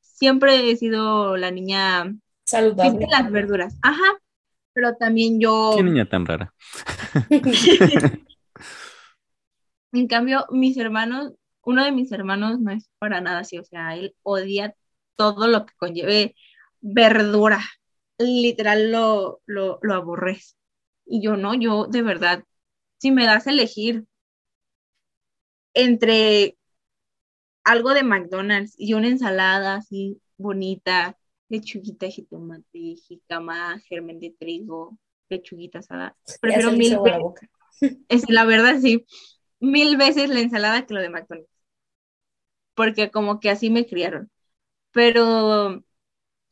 Siempre 0.00 0.70
he 0.70 0.76
sido 0.76 1.36
la 1.36 1.50
niña 1.50 2.04
que 2.04 2.18
Saludable. 2.44 2.98
de 2.98 3.06
las 3.06 3.30
verduras. 3.30 3.76
Ajá. 3.82 4.18
Pero 4.72 4.94
también 4.96 5.40
yo, 5.40 5.72
Qué 5.76 5.82
niña 5.82 6.08
tan 6.08 6.24
rara. 6.24 6.54
en 9.92 10.06
cambio, 10.06 10.46
mis 10.50 10.76
hermanos, 10.76 11.32
uno 11.62 11.84
de 11.84 11.92
mis 11.92 12.12
hermanos 12.12 12.60
no 12.60 12.70
es 12.70 12.88
para 12.98 13.20
nada 13.20 13.40
así, 13.40 13.58
o 13.58 13.64
sea, 13.64 13.96
él 13.96 14.14
odia 14.22 14.74
todo 15.16 15.48
lo 15.48 15.66
que 15.66 15.74
conlleve 15.76 16.36
verdura. 16.80 17.60
Literal 18.18 18.90
lo, 18.90 19.40
lo, 19.46 19.78
lo 19.82 19.94
aborrece. 19.94 20.57
Y 21.08 21.22
yo 21.22 21.36
no, 21.36 21.54
yo 21.54 21.86
de 21.86 22.02
verdad, 22.02 22.44
si 22.98 23.10
me 23.10 23.26
das 23.26 23.46
a 23.46 23.50
elegir 23.50 24.04
entre 25.74 26.56
algo 27.64 27.94
de 27.94 28.02
McDonald's 28.02 28.74
y 28.76 28.94
una 28.94 29.08
ensalada 29.08 29.76
así 29.76 30.20
bonita, 30.36 31.16
lechuguita, 31.48 32.08
jitomate, 32.08 32.96
jicama, 32.96 33.80
germen 33.88 34.20
de 34.20 34.34
trigo, 34.38 34.98
lechuguita 35.28 35.80
asada, 35.80 36.16
prefiero 36.40 36.72
mil 36.72 36.92
la 36.92 36.98
veces, 37.02 37.18
boca. 37.18 37.48
es, 38.08 38.28
la 38.30 38.44
verdad 38.44 38.78
sí, 38.80 39.04
mil 39.60 39.96
veces 39.96 40.30
la 40.30 40.40
ensalada 40.40 40.86
que 40.86 40.94
lo 40.94 41.00
de 41.00 41.10
McDonald's, 41.10 41.50
porque 42.74 43.10
como 43.10 43.40
que 43.40 43.50
así 43.50 43.70
me 43.70 43.86
criaron. 43.86 44.30
Pero 44.92 45.84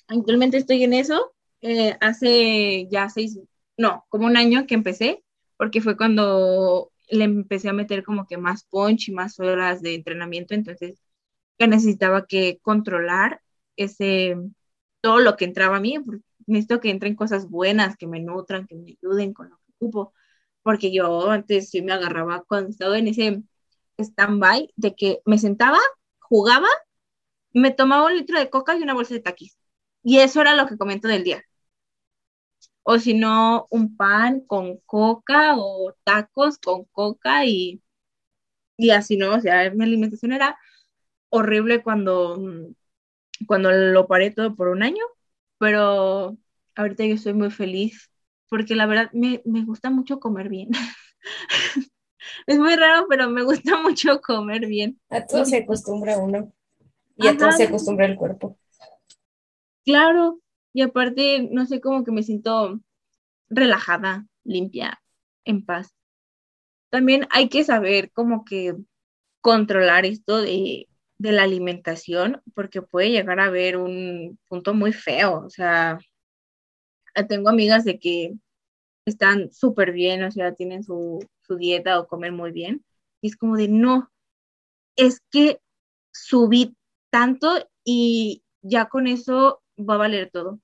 actualmente 0.09 0.59
estoy 0.59 0.85
en 0.85 0.95
eso, 0.95 1.35
eh, 1.63 1.97
hace 2.01 2.89
ya 2.91 3.09
seis, 3.09 3.39
no, 3.77 4.05
como 4.09 4.27
un 4.27 4.37
año 4.37 4.67
que 4.67 4.75
empecé, 4.75 5.25
porque 5.57 5.81
fue 5.81 5.97
cuando 5.97 6.93
le 7.11 7.25
empecé 7.25 7.69
a 7.69 7.73
meter 7.73 8.05
como 8.05 8.27
que 8.27 8.37
más 8.39 8.65
punch 8.65 9.09
y 9.09 9.13
más 9.13 9.39
horas 9.41 9.83
de 9.83 9.95
entrenamiento, 9.95 10.55
entonces 10.55 11.03
que 11.59 11.69
necesitaba 11.69 12.27
que 12.27 12.59
controlar 12.63 13.41
ese, 13.77 14.37
todo 15.01 15.21
lo 15.21 15.37
que 15.37 15.45
entraba 15.47 15.79
a 15.79 15.81
mí, 15.81 15.99
necesito 16.47 16.81
que 16.81 16.91
entren 16.91 17.17
cosas 17.17 17.49
buenas, 17.49 17.97
que 17.97 18.07
me 18.07 18.21
nutran, 18.21 18.67
que 18.67 18.77
me 18.77 18.93
ayuden 18.93 19.33
con 19.33 19.51
lo 19.51 19.57
que 19.59 19.73
ocupo, 19.77 20.15
porque 20.63 20.93
yo 20.93 21.31
antes 21.31 21.71
sí 21.71 21.83
me 21.83 21.93
agarraba 21.93 22.45
cuando 22.49 22.71
estaba 22.71 22.99
en 22.99 23.09
ese 23.09 23.43
stand-by 23.99 24.73
de 24.77 24.95
que 24.95 25.21
me 25.25 25.39
sentaba, 25.39 25.79
jugaba, 26.19 26.69
me 27.53 27.71
tomaba 27.73 28.07
un 28.07 28.17
litro 28.17 28.39
de 28.39 28.51
coca 28.51 28.77
y 28.77 28.83
una 28.83 28.95
bolsa 28.95 29.15
de 29.15 29.21
taquis. 29.21 29.59
Y 30.03 30.19
eso 30.21 30.41
era 30.41 30.55
lo 30.55 30.67
que 30.67 30.77
comento 30.79 31.09
del 31.09 31.25
día. 31.25 31.43
O 32.89 32.99
si 32.99 33.15
no, 33.15 33.67
un 33.71 33.97
pan 33.97 34.41
con 34.47 34.79
coca 34.87 35.55
o 35.59 35.93
tacos 36.05 36.59
con 36.59 36.85
coca 36.87 37.45
y, 37.45 37.83
y 38.79 38.91
así, 38.91 39.17
¿no? 39.17 39.35
O 39.35 39.41
sea, 39.41 39.71
mi 39.71 39.85
alimentación 39.85 40.33
era 40.33 40.59
horrible 41.31 41.83
cuando, 41.83 42.39
cuando 43.47 43.71
lo 43.73 44.07
paré 44.07 44.31
todo 44.31 44.55
por 44.57 44.69
un 44.69 44.83
año 44.83 45.03
pero 45.59 46.37
ahorita 46.75 47.05
yo 47.05 47.15
estoy 47.15 47.35
muy 47.35 47.51
feliz 47.51 48.11
porque 48.49 48.75
la 48.75 48.87
verdad 48.87 49.11
me, 49.13 49.43
me 49.45 49.65
gusta 49.65 49.91
mucho 49.91 50.21
comer 50.21 50.49
bien. 50.49 50.71
es 52.47 52.59
muy 52.59 52.77
raro, 52.77 53.07
pero 53.09 53.31
me 53.31 53.43
gusta 53.43 53.77
mucho 53.83 54.21
comer 54.21 54.67
bien. 54.67 55.01
A 55.11 55.27
todo 55.27 55.45
se 55.45 55.59
acostumbra 55.59 56.19
uno 56.19 56.53
y 57.17 57.27
a 57.27 57.37
todo 57.37 57.49
Ajá. 57.49 57.57
se 57.57 57.65
acostumbra 57.65 58.07
el 58.07 58.17
cuerpo. 58.17 58.59
Claro, 59.85 60.41
y 60.77 60.83
aparte, 60.83 61.49
no 61.51 61.65
sé, 61.65 61.81
como 61.81 62.05
que 62.05 62.13
me 62.13 62.23
siento 62.23 62.79
relajada, 63.49 64.27
limpia, 64.45 65.03
en 65.47 65.65
paz. 65.65 65.95
También 66.91 67.27
hay 67.31 67.49
que 67.49 67.65
saber 67.65 68.13
como 68.13 68.45
que 68.45 68.77
controlar 69.41 70.05
esto 70.05 70.43
de, 70.43 70.87
de 71.17 71.33
la 71.33 71.45
alimentación, 71.45 72.43
porque 72.55 72.83
puede 72.83 73.11
llegar 73.11 73.41
a 73.41 73.47
haber 73.47 73.79
un 73.79 74.39
punto 74.49 74.75
muy 74.75 74.93
feo. 74.93 75.47
O 75.47 75.49
sea, 75.49 75.99
tengo 77.27 77.49
amigas 77.49 77.87
de 77.87 77.99
que 77.99 78.35
están 79.07 79.51
súper 79.55 79.93
bien, 79.93 80.25
o 80.25 80.31
sea, 80.31 80.55
tienen 80.55 80.85
su, 80.85 81.27
su 81.41 81.57
dieta 81.57 81.99
o 81.99 82.07
comen 82.07 82.35
muy 82.35 82.53
bien, 82.53 82.85
y 83.23 83.29
es 83.29 83.37
como 83.39 83.57
de, 83.57 83.69
no, 83.69 84.13
es 84.97 85.23
que 85.31 85.59
subí 86.13 86.77
tanto 87.09 87.67
y 87.83 88.43
ya 88.61 88.91
con 88.91 89.07
eso 89.07 89.63
va 89.79 89.95
a 89.95 89.99
valer 89.99 90.31
todo. 90.31 90.61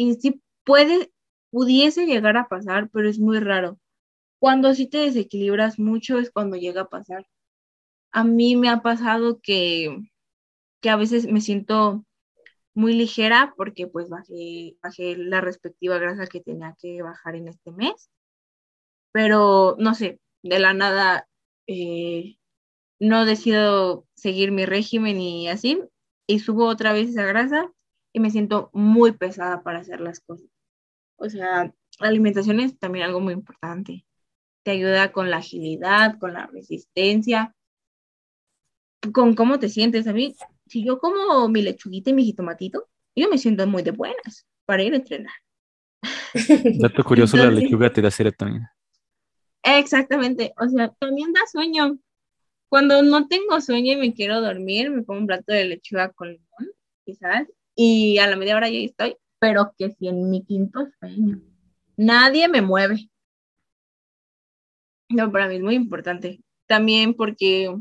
Y 0.00 0.14
sí 0.14 0.42
puede, 0.64 1.12
pudiese 1.50 2.06
llegar 2.06 2.38
a 2.38 2.48
pasar, 2.48 2.88
pero 2.90 3.06
es 3.10 3.18
muy 3.18 3.38
raro. 3.38 3.78
Cuando 4.38 4.74
sí 4.74 4.86
te 4.86 4.96
desequilibras 4.96 5.78
mucho 5.78 6.18
es 6.18 6.30
cuando 6.30 6.56
llega 6.56 6.82
a 6.82 6.88
pasar. 6.88 7.26
A 8.10 8.24
mí 8.24 8.56
me 8.56 8.70
ha 8.70 8.80
pasado 8.80 9.40
que, 9.42 9.98
que 10.80 10.88
a 10.88 10.96
veces 10.96 11.26
me 11.26 11.42
siento 11.42 12.06
muy 12.72 12.94
ligera 12.94 13.52
porque 13.58 13.88
pues 13.88 14.08
bajé, 14.08 14.78
bajé 14.82 15.18
la 15.18 15.42
respectiva 15.42 15.98
grasa 15.98 16.26
que 16.26 16.40
tenía 16.40 16.74
que 16.80 17.02
bajar 17.02 17.36
en 17.36 17.48
este 17.48 17.70
mes. 17.70 18.08
Pero 19.12 19.76
no 19.78 19.94
sé, 19.94 20.18
de 20.42 20.60
la 20.60 20.72
nada 20.72 21.28
eh, 21.66 22.38
no 23.00 23.26
decido 23.26 24.06
seguir 24.14 24.50
mi 24.50 24.64
régimen 24.64 25.20
y 25.20 25.48
así, 25.48 25.78
y 26.26 26.38
subo 26.38 26.68
otra 26.68 26.94
vez 26.94 27.10
esa 27.10 27.26
grasa 27.26 27.70
y 28.12 28.20
me 28.20 28.30
siento 28.30 28.70
muy 28.72 29.12
pesada 29.12 29.62
para 29.62 29.80
hacer 29.80 30.00
las 30.00 30.20
cosas. 30.20 30.48
O 31.16 31.28
sea, 31.28 31.72
la 31.98 32.08
alimentación 32.08 32.60
es 32.60 32.78
también 32.78 33.04
algo 33.06 33.20
muy 33.20 33.34
importante. 33.34 34.04
Te 34.62 34.72
ayuda 34.72 35.12
con 35.12 35.30
la 35.30 35.38
agilidad, 35.38 36.18
con 36.18 36.32
la 36.32 36.46
resistencia, 36.46 37.54
con 39.12 39.34
cómo 39.34 39.58
te 39.58 39.68
sientes. 39.68 40.06
A 40.06 40.12
mí, 40.12 40.34
si 40.66 40.84
yo 40.84 40.98
como 40.98 41.48
mi 41.48 41.62
lechuguita 41.62 42.10
y 42.10 42.14
mi 42.14 42.24
jitomatito, 42.24 42.88
yo 43.14 43.28
me 43.28 43.38
siento 43.38 43.66
muy 43.66 43.82
de 43.82 43.90
buenas 43.92 44.46
para 44.66 44.82
ir 44.82 44.92
a 44.92 44.96
entrenar. 44.96 45.34
Dato 46.80 47.04
curioso, 47.04 47.36
la 47.36 47.44
Entonces- 47.44 47.64
lechuga 47.64 47.92
te 47.92 48.02
da 48.02 48.10
serotonina. 48.10 48.74
Exactamente, 49.62 50.54
o 50.58 50.68
sea, 50.68 50.88
también 50.98 51.32
da 51.32 51.40
sueño. 51.50 51.98
Cuando 52.70 53.02
no 53.02 53.26
tengo 53.28 53.60
sueño 53.60 53.92
y 53.92 53.96
me 53.96 54.14
quiero 54.14 54.40
dormir, 54.40 54.90
me 54.90 55.04
como 55.04 55.18
un 55.18 55.26
plato 55.26 55.52
de 55.52 55.64
lechuga 55.66 56.10
con 56.12 56.28
limón, 56.32 56.72
quizás, 57.04 57.46
y 57.74 58.18
a 58.18 58.26
la 58.26 58.36
media 58.36 58.56
hora 58.56 58.68
ya 58.68 58.78
estoy, 58.78 59.16
pero 59.38 59.72
que 59.78 59.90
si 59.92 60.08
en 60.08 60.30
mi 60.30 60.44
quinto 60.44 60.88
sueño, 60.98 61.40
nadie 61.96 62.48
me 62.48 62.62
mueve. 62.62 63.10
No, 65.08 65.30
para 65.32 65.48
mí 65.48 65.56
es 65.56 65.62
muy 65.62 65.74
importante. 65.74 66.40
También 66.66 67.14
porque 67.14 67.74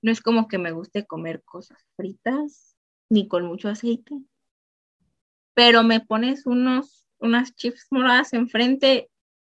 no 0.00 0.10
es 0.10 0.20
como 0.20 0.48
que 0.48 0.58
me 0.58 0.72
guste 0.72 1.06
comer 1.06 1.42
cosas 1.44 1.78
fritas, 1.96 2.76
ni 3.10 3.28
con 3.28 3.46
mucho 3.46 3.68
aceite, 3.68 4.22
pero 5.54 5.82
me 5.82 6.00
pones 6.00 6.46
unos, 6.46 7.06
unas 7.18 7.54
chips 7.54 7.86
moradas 7.90 8.32
enfrente 8.32 9.10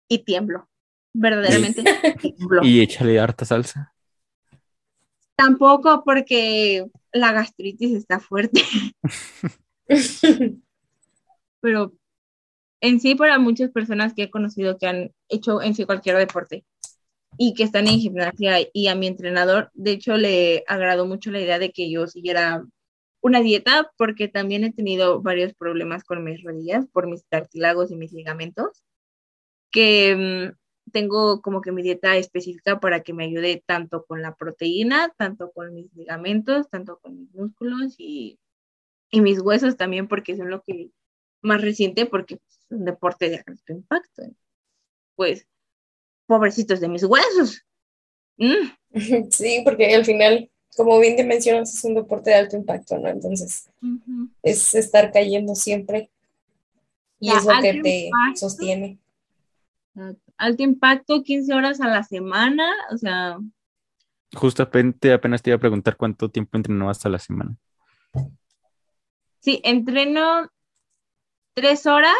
y 0.08 0.24
tiemblo. 0.24 0.70
Verdaderamente 1.14 1.84
tiemblo. 2.22 2.64
Y 2.64 2.82
échale 2.82 3.20
harta 3.20 3.46
salsa. 3.46 3.94
Tampoco 5.36 6.04
porque 6.04 6.86
la 7.14 7.32
gastritis 7.32 7.96
está 7.96 8.20
fuerte, 8.20 8.62
pero 11.62 11.94
en 12.82 13.00
sí 13.00 13.16
para 13.16 13.40
muchas 13.40 13.72
personas 13.72 14.14
que 14.14 14.24
he 14.24 14.30
conocido 14.30 14.78
que 14.78 14.88
han 14.88 15.12
hecho 15.28 15.62
en 15.62 15.76
sí 15.76 15.86
cualquier 15.86 16.18
deporte 16.18 16.66
y 17.38 17.54
que 17.54 17.64
están 17.64 17.88
en 17.88 18.00
gimnasia 18.00 18.58
y 18.74 18.88
a 18.88 18.96
mi 18.96 19.08
entrenador, 19.08 19.72
de 19.74 19.92
hecho 19.92 20.18
le 20.18 20.64
agradó 20.68 21.06
mucho 21.06 21.32
la 21.32 21.40
idea 21.42 21.60
de 21.60 21.72
que 21.72 21.92
yo 21.92 22.08
siguiera 22.08 22.64
una 23.22 23.42
dieta 23.42 23.92
porque 23.98 24.28
también 24.28 24.64
he 24.64 24.74
tenido 24.74 25.22
varios 25.22 25.54
problemas 25.54 26.04
con 26.04 26.24
mis 26.24 26.42
rodillas 26.44 26.86
por 26.92 27.08
mis 27.08 27.24
cartílagos 27.30 27.92
y 27.92 27.96
mis 27.96 28.14
ligamentos, 28.14 28.84
que 29.72 30.54
mm, 30.56 30.92
tengo 30.92 31.42
como 31.42 31.62
que 31.62 31.72
mi 31.72 31.84
dieta 31.84 32.16
específica 32.18 32.80
para 32.80 33.02
que 33.02 33.14
me 33.14 33.26
ayude 33.26 33.64
tanto 33.66 34.06
con 34.06 34.22
la 34.22 34.36
proteína, 34.36 35.14
tanto 35.18 35.52
con 35.52 35.74
mis 35.74 35.94
ligamentos, 35.94 36.70
tanto 36.70 37.00
con 37.00 37.20
mis 37.20 37.34
músculos 37.34 37.96
y, 37.98 38.40
y 39.12 39.22
mis 39.22 39.40
huesos 39.42 39.78
también 39.78 40.08
porque 40.08 40.36
son 40.36 40.50
lo 40.50 40.62
que 40.62 40.92
más 41.42 41.62
reciente 41.62 42.06
porque 42.06 42.36
es 42.36 42.66
un 42.70 42.86
deporte 42.86 43.30
de 43.30 43.38
alto 43.38 43.74
impacto. 43.74 44.24
Pues, 45.16 45.48
pobrecitos 46.26 46.80
de 46.80 46.88
mis 46.90 47.04
huesos. 47.04 47.66
Mm. 48.38 48.72
Sí, 49.32 49.62
porque 49.64 49.94
al 49.94 50.04
final, 50.04 50.50
como 50.76 51.00
bien 51.00 51.16
te 51.16 51.24
mencionas, 51.24 51.74
es 51.74 51.84
un 51.84 51.94
deporte 51.94 52.32
de 52.32 52.38
alto 52.38 52.56
impacto, 52.56 52.98
¿no? 52.98 53.08
Entonces, 53.08 53.70
es 54.42 54.74
estar 54.74 55.12
cayendo 55.12 55.54
siempre 55.54 56.10
y 57.20 57.28
Ya, 57.28 57.38
es 57.38 57.46
lo 57.46 57.52
que 57.62 57.82
te 57.82 58.06
impacto. 58.06 58.40
sostiene. 58.40 58.98
Alto 60.38 60.64
impacto, 60.64 61.22
15 61.22 61.54
horas 61.54 61.82
a 61.82 61.88
la 61.88 62.04
semana, 62.04 62.72
o 62.92 62.98
sea, 62.98 63.38
Justamente 64.34 65.12
apenas 65.12 65.42
te 65.42 65.50
iba 65.50 65.58
a 65.58 65.60
preguntar 65.60 65.98
cuánto 65.98 66.30
tiempo 66.30 66.56
entrenabas 66.58 67.06
a 67.06 67.10
la 67.10 67.20
semana. 67.20 67.56
Sí, 69.40 69.62
entreno 69.64 70.50
tres 71.54 71.86
horas 71.86 72.16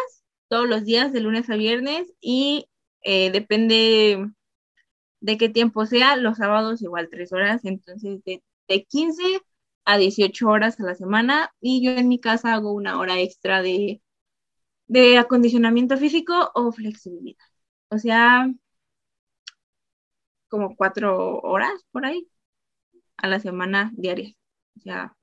todos 0.48 0.68
los 0.68 0.84
días, 0.84 1.12
de 1.12 1.20
lunes 1.20 1.48
a 1.50 1.56
viernes, 1.56 2.12
y 2.20 2.66
eh, 3.02 3.30
depende 3.30 4.30
de 5.20 5.38
qué 5.38 5.48
tiempo 5.48 5.86
sea, 5.86 6.16
los 6.16 6.38
sábados 6.38 6.82
igual 6.82 7.08
tres 7.10 7.32
horas, 7.32 7.64
entonces 7.64 8.22
de, 8.24 8.42
de 8.68 8.84
15 8.84 9.22
a 9.84 9.98
18 9.98 10.48
horas 10.48 10.80
a 10.80 10.84
la 10.84 10.94
semana, 10.96 11.52
y 11.60 11.84
yo 11.84 11.92
en 11.92 12.08
mi 12.08 12.20
casa 12.20 12.54
hago 12.54 12.72
una 12.74 12.98
hora 13.00 13.20
extra 13.20 13.62
de, 13.62 14.02
de 14.88 15.18
acondicionamiento 15.18 15.96
físico 15.98 16.52
o 16.54 16.72
flexibilidad. 16.72 17.44
O 17.90 17.98
sea, 17.98 18.48
como 20.48 20.76
cuatro 20.76 21.38
horas 21.40 21.84
por 21.92 22.04
ahí 22.06 22.28
a 23.18 23.28
la 23.28 23.40
semana 23.40 23.92
diarias. 23.96 24.34
O 24.78 24.80
sea, 24.82 25.16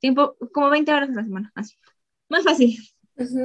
tiempo, 0.00 0.36
como 0.52 0.70
20 0.70 0.92
horas 0.92 1.10
a 1.10 1.12
la 1.12 1.24
semana, 1.24 1.52
así. 1.54 1.76
Más 2.28 2.44
fácil. 2.44 2.78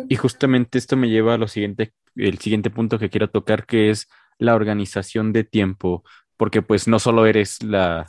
Y 0.08 0.16
justamente 0.16 0.78
esto 0.78 0.96
me 0.98 1.10
lleva 1.10 1.34
a 1.34 1.38
lo 1.38 1.48
siguiente, 1.48 1.94
el 2.16 2.38
siguiente 2.40 2.70
punto 2.70 3.00
que 3.00 3.10
quiero 3.10 3.30
tocar, 3.30 3.66
que 3.66 3.90
es 3.90 4.08
la 4.38 4.56
organización 4.56 5.34
de 5.34 5.44
tiempo, 5.44 6.04
porque 6.38 6.62
pues 6.62 6.88
no 6.88 7.00
solo 7.00 7.26
eres 7.26 7.64
la, 7.64 8.06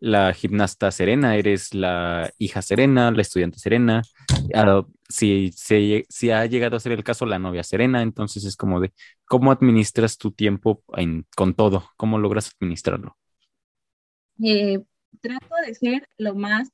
la 0.00 0.32
gimnasta 0.34 0.90
Serena, 0.90 1.36
eres 1.36 1.74
la 1.74 2.30
hija 2.38 2.62
Serena, 2.62 3.10
la 3.10 3.22
estudiante 3.22 3.58
Serena, 3.58 4.02
ah, 4.54 4.84
si, 5.08 5.50
si, 5.52 6.04
si 6.08 6.30
ha 6.30 6.44
llegado 6.46 6.76
a 6.76 6.80
ser 6.80 6.92
el 6.92 7.04
caso, 7.04 7.26
la 7.26 7.38
novia 7.38 7.62
Serena, 7.64 8.02
entonces 8.02 8.44
es 8.44 8.56
como 8.56 8.80
de 8.80 8.92
cómo 9.26 9.50
administras 9.52 10.18
tu 10.18 10.32
tiempo 10.32 10.82
en- 10.96 11.26
con 11.36 11.54
todo, 11.54 11.90
cómo 11.96 12.18
logras 12.18 12.52
administrarlo. 12.60 13.16
Eh, 14.42 14.82
trato 15.20 15.54
de 15.66 15.74
ser 15.74 16.08
lo 16.18 16.34
más 16.34 16.70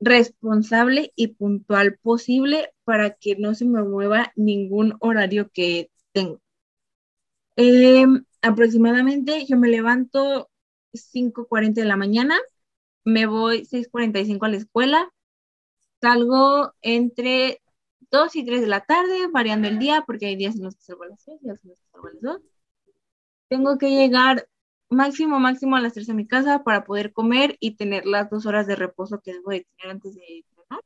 responsable 0.00 1.12
y 1.14 1.28
puntual 1.28 1.98
posible 1.98 2.72
para 2.84 3.10
que 3.14 3.36
no 3.36 3.54
se 3.54 3.66
me 3.66 3.82
mueva 3.82 4.32
ningún 4.34 4.96
horario 5.00 5.50
que 5.52 5.90
tengo. 6.12 6.40
Eh, 7.56 8.06
aproximadamente 8.42 9.44
yo 9.46 9.56
me 9.58 9.68
levanto 9.68 10.50
5.40 10.92 11.74
de 11.74 11.84
la 11.84 11.96
mañana, 11.96 12.38
me 13.04 13.26
voy 13.26 13.66
6.45 13.66 14.46
a 14.46 14.48
la 14.48 14.56
escuela, 14.56 15.12
salgo 16.00 16.72
entre 16.80 17.60
2 18.10 18.36
y 18.36 18.44
3 18.44 18.62
de 18.62 18.66
la 18.66 18.80
tarde, 18.80 19.28
variando 19.32 19.68
el 19.68 19.78
día, 19.78 20.04
porque 20.06 20.26
hay 20.26 20.36
días 20.36 20.56
en 20.56 20.64
los 20.64 20.76
que 20.76 20.82
salgo 20.82 21.04
a 21.04 21.08
las 21.08 21.22
6, 21.22 21.40
días 21.42 21.62
en 21.64 21.70
los 21.70 21.78
que 21.78 21.86
salgo 21.92 22.08
a 22.08 22.12
las 22.12 22.22
2. 22.22 22.42
Tengo 23.48 23.78
que 23.78 23.90
llegar 23.90 24.48
máximo, 24.90 25.40
máximo 25.40 25.76
a 25.76 25.80
las 25.80 25.94
3 25.94 26.10
a 26.10 26.14
mi 26.14 26.26
casa 26.26 26.62
para 26.64 26.84
poder 26.84 27.12
comer 27.12 27.56
y 27.60 27.76
tener 27.76 28.06
las 28.06 28.30
dos 28.30 28.46
horas 28.46 28.66
de 28.66 28.76
reposo 28.76 29.20
que 29.20 29.32
debo 29.34 29.50
de 29.50 29.66
tener 29.76 29.92
antes 29.92 30.14
de 30.14 30.22
entrenar. 30.38 30.82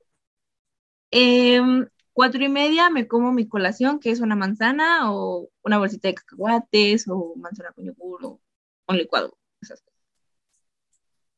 Em, 1.11 1.87
cuatro 2.13 2.43
y 2.45 2.49
media 2.49 2.91
me 2.91 3.07
como 3.09 3.33
mi 3.33 3.49
colación, 3.49 4.01
que 4.01 4.11
es 4.11 4.21
una 4.21 4.37
manzana 4.37 5.13
o 5.13 5.49
una 5.63 5.79
bolsita 5.79 6.09
de 6.09 6.15
cacahuates 6.15 7.07
o 7.09 7.35
manzana 7.37 7.73
con 7.73 7.85
yogur 7.87 8.25
o 8.27 8.41
un 8.89 8.97
licuado, 8.99 9.37
esas 9.61 9.81
cosas. 9.83 9.95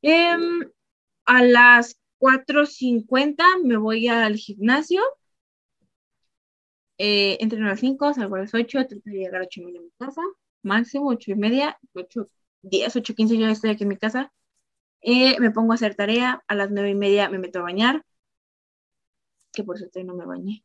Em, 0.03 0.71
a 1.27 1.43
las 1.45 1.99
4.50 2.19 3.45
me 3.65 3.77
voy 3.77 4.09
al 4.09 4.37
gimnasio 4.37 5.03
eh, 6.99 7.37
entreno 7.41 7.67
a 7.67 7.71
las 7.71 7.81
5, 7.81 8.15
salgo 8.15 8.37
a 8.37 8.41
las 8.41 8.55
8, 8.55 8.87
trato 8.87 9.03
de 9.05 9.13
llegar 9.13 9.43
a 9.43 9.45
8 9.45 9.61
y 9.61 9.65
media 9.65 9.81
a 9.81 9.83
mi 9.83 9.91
casa, 9.99 10.23
máximo 10.63 11.09
8 11.09 11.31
y 11.33 11.35
media, 11.35 11.79
8, 11.95 12.27
10, 12.69 12.97
8, 12.97 13.15
15 13.15 13.39
ya 13.39 13.51
estoy 13.51 13.71
aquí 13.71 13.85
en 13.85 13.89
mi 13.89 13.97
casa. 13.97 14.33
Eh, 15.03 15.39
me 15.41 15.51
pongo 15.51 15.73
a 15.73 15.77
hacer 15.77 15.95
tarea, 15.95 16.43
a 16.49 16.55
las 16.55 16.71
9 16.71 16.91
y 16.91 16.95
media 16.95 17.29
me 17.29 17.39
meto 17.39 17.61
a 17.61 17.63
bañar, 17.63 18.05
que 19.53 19.65
por 19.65 19.79
suerte 19.79 20.05
no 20.05 20.15
me 20.15 20.27
bañé. 20.27 20.65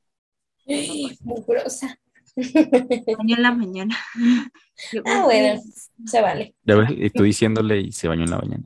Muy 0.65 1.43
grosa. 1.47 1.99
Me 2.35 3.15
baño 3.17 3.35
en 3.35 3.41
la 3.41 3.51
mañana. 3.51 3.95
Yo, 4.91 5.01
Ah, 5.05 5.23
bueno, 5.23 5.61
se 6.05 6.21
vale. 6.21 6.55
Ya 6.63 6.75
ves, 6.75 6.89
y 6.91 7.09
tú 7.09 7.23
diciéndole 7.23 7.79
y 7.79 7.91
se 7.91 8.07
bañó 8.07 8.23
en 8.23 8.31
la 8.31 8.37
mañana. 8.37 8.63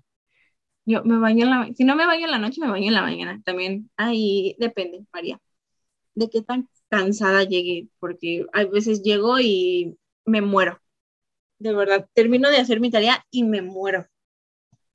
Yo 0.86 1.04
me 1.04 1.18
baño 1.18 1.46
en 1.46 1.50
la 1.50 1.70
Si 1.76 1.84
no 1.84 1.96
me 1.96 2.06
baño 2.06 2.26
en 2.26 2.32
la 2.32 2.38
noche, 2.38 2.62
me 2.62 2.70
baño 2.70 2.88
en 2.88 2.94
la 2.94 3.02
mañana. 3.02 3.42
También 3.44 3.90
ahí 3.98 4.56
depende, 4.60 5.04
María, 5.12 5.40
de 6.16 6.30
qué 6.30 6.42
tan 6.42 6.70
cansada 6.90 7.44
llegué, 7.44 7.90
porque 8.00 8.46
a 8.54 8.64
veces 8.66 9.02
llego 9.04 9.40
y 9.40 9.98
me 10.26 10.42
muero. 10.42 10.80
De 11.60 11.74
verdad, 11.74 12.08
termino 12.14 12.50
de 12.50 12.58
hacer 12.58 12.80
mi 12.80 12.92
tarea 12.92 13.26
y 13.32 13.44
me 13.44 13.62
muero. 13.62 14.08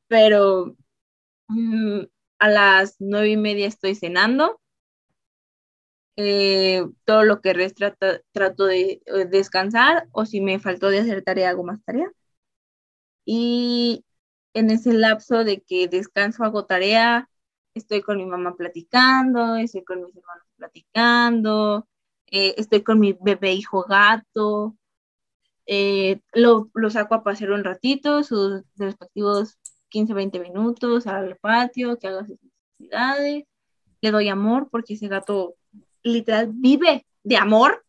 Pero 0.08 0.76
mm, 1.48 2.02
a 2.40 2.48
las 2.50 2.96
nueve 3.00 3.30
y 3.30 3.38
media 3.38 3.68
estoy 3.68 3.94
cenando. 3.96 4.61
Eh, 6.16 6.84
todo 7.04 7.24
lo 7.24 7.40
que 7.40 7.52
resta 7.54 7.96
tra- 7.96 8.22
trato 8.32 8.66
de 8.66 9.00
eh, 9.06 9.24
descansar 9.30 10.08
o 10.12 10.26
si 10.26 10.40
me 10.40 10.58
faltó 10.61 10.90
de 10.90 10.98
hacer 11.00 11.22
tarea, 11.24 11.50
hago 11.50 11.64
más 11.64 11.82
tarea. 11.84 12.11
Y 13.24 14.04
en 14.54 14.70
ese 14.70 14.92
lapso 14.92 15.44
de 15.44 15.62
que 15.62 15.88
descanso, 15.88 16.44
hago 16.44 16.66
tarea, 16.66 17.28
estoy 17.74 18.02
con 18.02 18.18
mi 18.18 18.26
mamá 18.26 18.56
platicando, 18.56 19.56
estoy 19.56 19.84
con 19.84 20.02
mis 20.02 20.16
hermanos 20.16 20.46
platicando, 20.56 21.88
eh, 22.26 22.54
estoy 22.58 22.82
con 22.82 22.98
mi 23.00 23.16
bebé 23.20 23.52
hijo 23.52 23.84
gato, 23.84 24.76
eh, 25.66 26.20
lo, 26.32 26.70
lo 26.74 26.90
saco 26.90 27.14
a 27.14 27.22
pasear 27.22 27.50
un 27.52 27.64
ratito, 27.64 28.22
sus 28.22 28.62
respectivos 28.76 29.58
15, 29.88 30.14
20 30.14 30.38
minutos 30.40 31.06
al 31.06 31.36
patio, 31.36 31.98
que 31.98 32.08
haga 32.08 32.26
sus 32.26 32.38
necesidades, 32.78 33.44
le 34.00 34.11
doy 34.11 34.28
amor 34.28 34.68
porque 34.70 34.94
ese 34.94 35.08
gato 35.08 35.54
literal 36.02 36.50
vive 36.52 37.06
de 37.22 37.36
amor, 37.36 37.84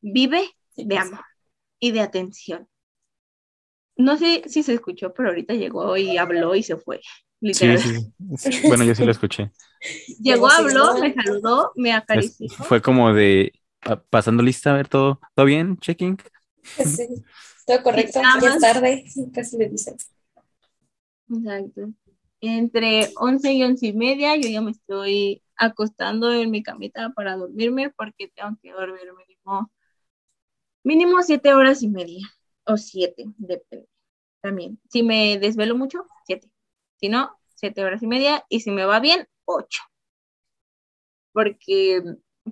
vive 0.00 0.44
de 0.76 0.98
amor 0.98 1.24
y 1.80 1.92
de 1.92 2.00
atención. 2.00 2.68
No 3.96 4.16
sé 4.16 4.44
si 4.46 4.62
se 4.62 4.74
escuchó, 4.74 5.12
pero 5.12 5.30
ahorita 5.30 5.54
llegó 5.54 5.96
y 5.96 6.18
habló 6.18 6.54
y 6.54 6.62
se 6.62 6.76
fue. 6.76 7.00
Sí, 7.40 7.48
Literal. 7.66 7.78
sí, 7.78 7.94
sí. 8.36 8.60
Bueno, 8.68 8.84
yo 8.84 8.94
sí 8.94 9.04
lo 9.04 9.10
escuché. 9.10 9.50
Llegó, 10.20 10.48
habló, 10.48 10.98
me 11.00 11.14
saludó, 11.14 11.72
me 11.76 11.90
Es- 11.90 11.96
acarició. 11.96 12.48
fue 12.48 12.80
como 12.82 13.12
de 13.12 13.52
pasando 14.10 14.42
lista, 14.42 14.72
a 14.72 14.76
ver 14.76 14.88
todo, 14.88 15.20
¿todo 15.34 15.46
bien? 15.46 15.76
Checking. 15.78 16.18
Sí, 16.62 17.08
todo 17.66 17.82
correcto. 17.82 18.20
Ya 18.40 18.48
es 18.48 18.60
tarde, 18.60 19.04
casi 19.32 19.58
le 19.58 19.68
dicen. 19.68 19.96
Exacto. 21.30 21.90
Entre 22.40 23.10
11 23.16 23.52
y 23.52 23.62
11 23.64 23.86
y 23.88 23.92
media 23.92 24.36
yo 24.36 24.48
ya 24.48 24.60
me 24.60 24.70
estoy 24.70 25.42
acostando 25.56 26.32
en 26.32 26.50
mi 26.50 26.62
camita 26.62 27.10
para 27.10 27.36
dormirme 27.36 27.90
porque 27.90 28.28
tengo 28.28 28.56
que 28.62 28.70
dormir 28.72 29.12
mínimo, 29.16 29.72
mínimo 30.84 31.22
siete 31.22 31.52
horas 31.52 31.82
y 31.82 31.88
media 31.88 32.26
o 32.64 32.76
siete, 32.76 33.24
depende. 33.36 33.88
También, 34.40 34.80
si 34.88 35.02
me 35.02 35.38
desvelo 35.38 35.76
mucho, 35.76 36.06
siete. 36.24 36.48
Si 37.00 37.08
no, 37.08 37.36
siete 37.54 37.82
horas 37.84 38.02
y 38.02 38.06
media 38.06 38.44
y 38.48 38.60
si 38.60 38.70
me 38.70 38.84
va 38.84 39.00
bien, 39.00 39.28
ocho. 39.44 39.82
Porque 41.32 42.02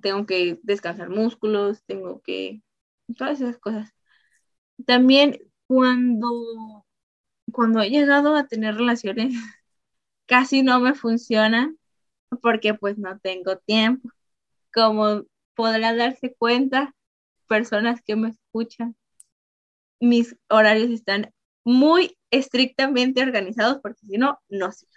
tengo 0.01 0.27
que 0.27 0.61
descansar 0.63 1.09
músculos, 1.11 1.85
tengo 1.85 2.21
que 2.23 2.63
todas 3.17 3.41
esas 3.41 3.59
cosas. 3.59 3.95
También 4.87 5.41
cuando 5.67 6.87
cuando 7.53 7.81
he 7.83 7.91
llegado 7.91 8.37
a 8.37 8.47
tener 8.47 8.77
relaciones, 8.77 9.33
casi 10.27 10.63
no 10.63 10.81
me 10.81 10.95
funcionan 10.95 11.79
porque 12.43 12.75
pues 12.75 12.99
no 12.99 13.19
tengo 13.21 13.59
tiempo. 13.59 14.11
Como 14.75 15.25
podrán 15.55 15.99
darse 15.99 16.35
cuenta, 16.35 16.95
personas 17.49 18.03
que 18.03 18.17
me 18.17 18.31
escuchan, 18.31 18.97
mis 20.01 20.37
horarios 20.49 20.91
están 20.91 21.33
muy 21.65 22.19
estrictamente 22.31 23.23
organizados 23.23 23.79
porque 23.83 24.07
si 24.07 24.19
no, 24.19 24.41
no 24.49 24.73
sirve. 24.73 24.93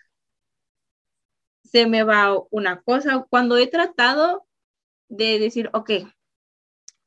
Se 1.63 1.87
me 1.87 2.03
va 2.03 2.35
una 2.51 2.81
cosa. 2.81 3.25
Cuando 3.29 3.57
he 3.57 3.67
tratado 3.67 4.45
de 5.09 5.39
decir, 5.39 5.69
ok, 5.73 5.91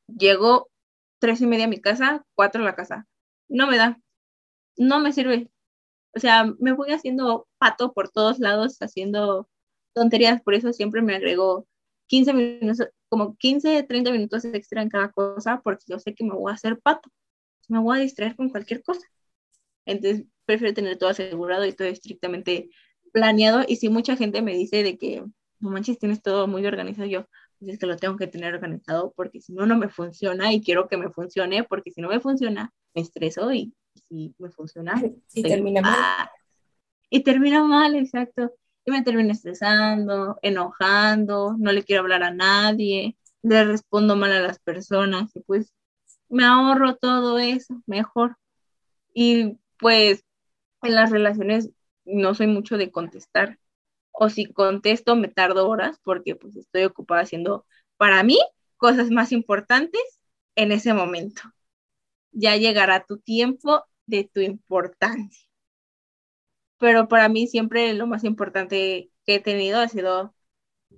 llego 0.06 0.70
tres 1.18 1.40
y 1.40 1.46
media 1.46 1.64
a 1.66 1.68
mi 1.68 1.80
casa, 1.80 2.24
cuatro 2.34 2.62
a 2.62 2.64
la 2.64 2.74
casa, 2.76 3.06
no 3.48 3.66
me 3.66 3.78
da 3.78 3.98
no 4.76 5.00
me 5.00 5.12
sirve. 5.12 5.50
O 6.14 6.20
sea, 6.20 6.44
me 6.60 6.72
voy 6.72 6.92
haciendo 6.92 7.48
pato 7.58 7.92
por 7.92 8.10
todos 8.10 8.38
lados, 8.38 8.78
haciendo 8.80 9.48
tonterías, 9.94 10.42
por 10.42 10.54
eso 10.54 10.72
siempre 10.72 11.02
me 11.02 11.14
agrego 11.16 11.66
15 12.08 12.32
minutos, 12.34 12.88
como 13.08 13.36
15, 13.36 13.82
30 13.84 14.10
minutos 14.12 14.44
extra 14.44 14.82
en 14.82 14.90
cada 14.90 15.10
cosa, 15.12 15.60
porque 15.62 15.84
yo 15.88 15.98
sé 15.98 16.14
que 16.14 16.24
me 16.24 16.34
voy 16.34 16.52
a 16.52 16.54
hacer 16.54 16.80
pato. 16.80 17.10
Me 17.68 17.80
voy 17.80 17.98
a 17.98 18.02
distraer 18.02 18.36
con 18.36 18.50
cualquier 18.50 18.82
cosa. 18.82 19.06
Entonces, 19.86 20.26
prefiero 20.44 20.74
tener 20.74 20.98
todo 20.98 21.10
asegurado 21.10 21.66
y 21.66 21.72
todo 21.72 21.88
estrictamente 21.88 22.70
planeado. 23.12 23.64
Y 23.66 23.76
si 23.76 23.88
mucha 23.88 24.16
gente 24.16 24.42
me 24.42 24.54
dice 24.54 24.82
de 24.82 24.98
que, 24.98 25.24
no 25.60 25.70
manches, 25.70 25.98
tienes 25.98 26.22
todo 26.22 26.46
muy 26.48 26.66
organizado, 26.66 27.08
yo, 27.08 27.26
pues 27.62 27.74
es 27.74 27.78
que 27.78 27.86
lo 27.86 27.96
tengo 27.96 28.16
que 28.16 28.26
tener 28.26 28.54
organizado 28.54 29.12
porque 29.16 29.40
si 29.40 29.52
no, 29.52 29.66
no 29.66 29.76
me 29.76 29.88
funciona 29.88 30.52
y 30.52 30.60
quiero 30.60 30.88
que 30.88 30.96
me 30.96 31.10
funcione, 31.10 31.62
porque 31.62 31.92
si 31.92 32.00
no 32.00 32.08
me 32.08 32.18
funciona, 32.18 32.72
me 32.92 33.02
estreso 33.02 33.52
y 33.52 33.72
si 34.08 34.34
me 34.38 34.50
funciona, 34.50 35.00
Y 35.32 35.42
termina 35.42 35.80
mal. 35.80 36.28
y 37.08 37.20
termina 37.22 37.62
mal, 37.62 37.94
exacto. 37.94 38.52
Y 38.84 38.90
me 38.90 39.02
termino 39.02 39.30
estresando, 39.30 40.38
enojando, 40.42 41.54
no 41.56 41.70
le 41.70 41.84
quiero 41.84 42.02
hablar 42.02 42.24
a 42.24 42.34
nadie, 42.34 43.16
le 43.42 43.64
respondo 43.64 44.16
mal 44.16 44.32
a 44.32 44.40
las 44.40 44.58
personas 44.58 45.30
y 45.36 45.40
pues 45.40 45.72
me 46.28 46.44
ahorro 46.44 46.96
todo 46.96 47.38
eso, 47.38 47.80
mejor. 47.86 48.36
Y 49.14 49.56
pues 49.78 50.24
en 50.82 50.96
las 50.96 51.10
relaciones 51.10 51.70
no 52.04 52.34
soy 52.34 52.48
mucho 52.48 52.76
de 52.76 52.90
contestar. 52.90 53.56
O 54.24 54.28
si 54.28 54.44
contesto 54.52 55.16
me 55.16 55.26
tardo 55.26 55.68
horas 55.68 55.98
porque 56.04 56.36
pues 56.36 56.54
estoy 56.54 56.84
ocupada 56.84 57.22
haciendo 57.22 57.66
para 57.96 58.22
mí 58.22 58.38
cosas 58.76 59.10
más 59.10 59.32
importantes 59.32 60.00
en 60.54 60.70
ese 60.70 60.94
momento. 60.94 61.42
Ya 62.30 62.56
llegará 62.56 63.04
tu 63.04 63.18
tiempo 63.18 63.84
de 64.06 64.30
tu 64.32 64.40
importancia. 64.40 65.48
Pero 66.78 67.08
para 67.08 67.28
mí 67.28 67.48
siempre 67.48 67.94
lo 67.94 68.06
más 68.06 68.22
importante 68.22 69.10
que 69.26 69.34
he 69.34 69.40
tenido 69.40 69.80
ha 69.80 69.88
sido 69.88 70.32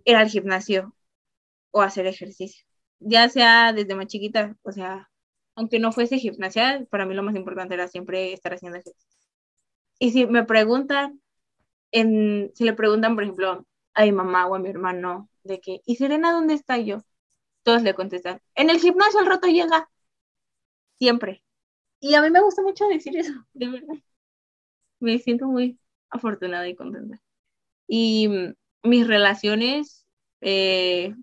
ir 0.04 0.16
al 0.16 0.28
gimnasio 0.28 0.94
o 1.70 1.80
hacer 1.80 2.06
ejercicio. 2.06 2.66
Ya 3.00 3.30
sea 3.30 3.72
desde 3.72 3.94
más 3.94 4.08
chiquita, 4.08 4.54
o 4.64 4.72
sea, 4.72 5.10
aunque 5.54 5.78
no 5.78 5.92
fuese 5.92 6.18
gimnasia, 6.18 6.86
para 6.90 7.06
mí 7.06 7.14
lo 7.14 7.22
más 7.22 7.36
importante 7.36 7.72
era 7.72 7.88
siempre 7.88 8.34
estar 8.34 8.52
haciendo 8.52 8.78
ejercicio. 8.80 9.18
Y 9.98 10.12
si 10.12 10.26
me 10.26 10.44
preguntan, 10.44 11.22
en, 11.94 12.52
si 12.56 12.64
le 12.64 12.74
preguntan, 12.74 13.16
por 13.16 13.24
ejemplo, 13.24 13.66
a 13.94 14.04
mi 14.04 14.12
mamá 14.12 14.46
o 14.48 14.56
a 14.56 14.60
mi 14.60 14.70
hermano, 14.70 15.30
de 15.44 15.60
que, 15.60 15.82
¿y 15.86 15.96
Serena 15.96 16.32
dónde 16.32 16.54
está 16.54 16.78
yo? 16.78 17.02
Todos 17.64 17.82
le 17.84 17.94
contestan, 17.94 18.40
en 18.56 18.70
el 18.70 18.80
gimnasio 18.80 19.20
al 19.20 19.26
rato 19.26 19.48
llega. 19.48 19.90
Siempre. 20.98 21.42
Y 22.00 22.14
a 22.14 22.22
mí 22.22 22.30
me 22.30 22.42
gusta 22.42 22.62
mucho 22.62 22.86
decir 22.88 23.16
eso, 23.18 23.32
de 23.54 23.68
verdad. 23.68 23.96
Me 25.00 25.18
siento 25.18 25.46
muy 25.46 25.78
afortunada 26.10 26.68
y 26.68 26.74
contenta. 26.76 27.20
Y 27.88 28.28
mm, 28.28 28.54
mis 28.84 29.08
relaciones, 29.08 30.06
eh, 30.42 31.14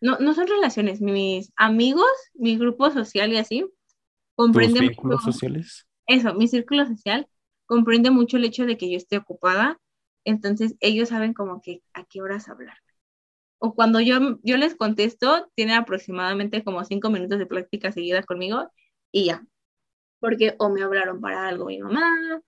no, 0.00 0.18
no 0.18 0.34
son 0.34 0.46
relaciones, 0.46 1.00
mis 1.00 1.52
amigos, 1.56 2.06
mi 2.34 2.56
grupo 2.58 2.90
social 2.90 3.32
y 3.32 3.38
así, 3.38 3.64
¿Tus 4.34 4.34
comprenden 4.36 4.80
vínculos 4.80 5.22
mucho- 5.22 5.32
sociales? 5.32 5.86
eso, 6.06 6.34
mi 6.34 6.48
círculo 6.48 6.86
social 6.86 7.28
comprende 7.66 8.10
mucho 8.10 8.36
el 8.36 8.44
hecho 8.44 8.66
de 8.66 8.76
que 8.78 8.90
yo 8.90 8.96
esté 8.96 9.18
ocupada, 9.18 9.80
entonces 10.24 10.76
ellos 10.80 11.10
saben 11.10 11.34
como 11.34 11.60
que 11.62 11.82
a 11.94 12.04
qué 12.04 12.22
horas 12.22 12.48
hablar. 12.48 12.78
O 13.58 13.74
cuando 13.74 14.00
yo, 14.00 14.38
yo 14.42 14.56
les 14.56 14.74
contesto, 14.76 15.50
tienen 15.54 15.76
aproximadamente 15.76 16.64
como 16.64 16.84
cinco 16.84 17.10
minutos 17.10 17.38
de 17.38 17.46
práctica 17.46 17.92
seguida 17.92 18.22
conmigo 18.22 18.70
y 19.12 19.26
ya. 19.26 19.46
Porque 20.20 20.56
o 20.58 20.70
me 20.70 20.82
hablaron 20.82 21.20
para 21.20 21.48
algo 21.48 21.66
mi 21.66 21.78
mamá, 21.80 22.42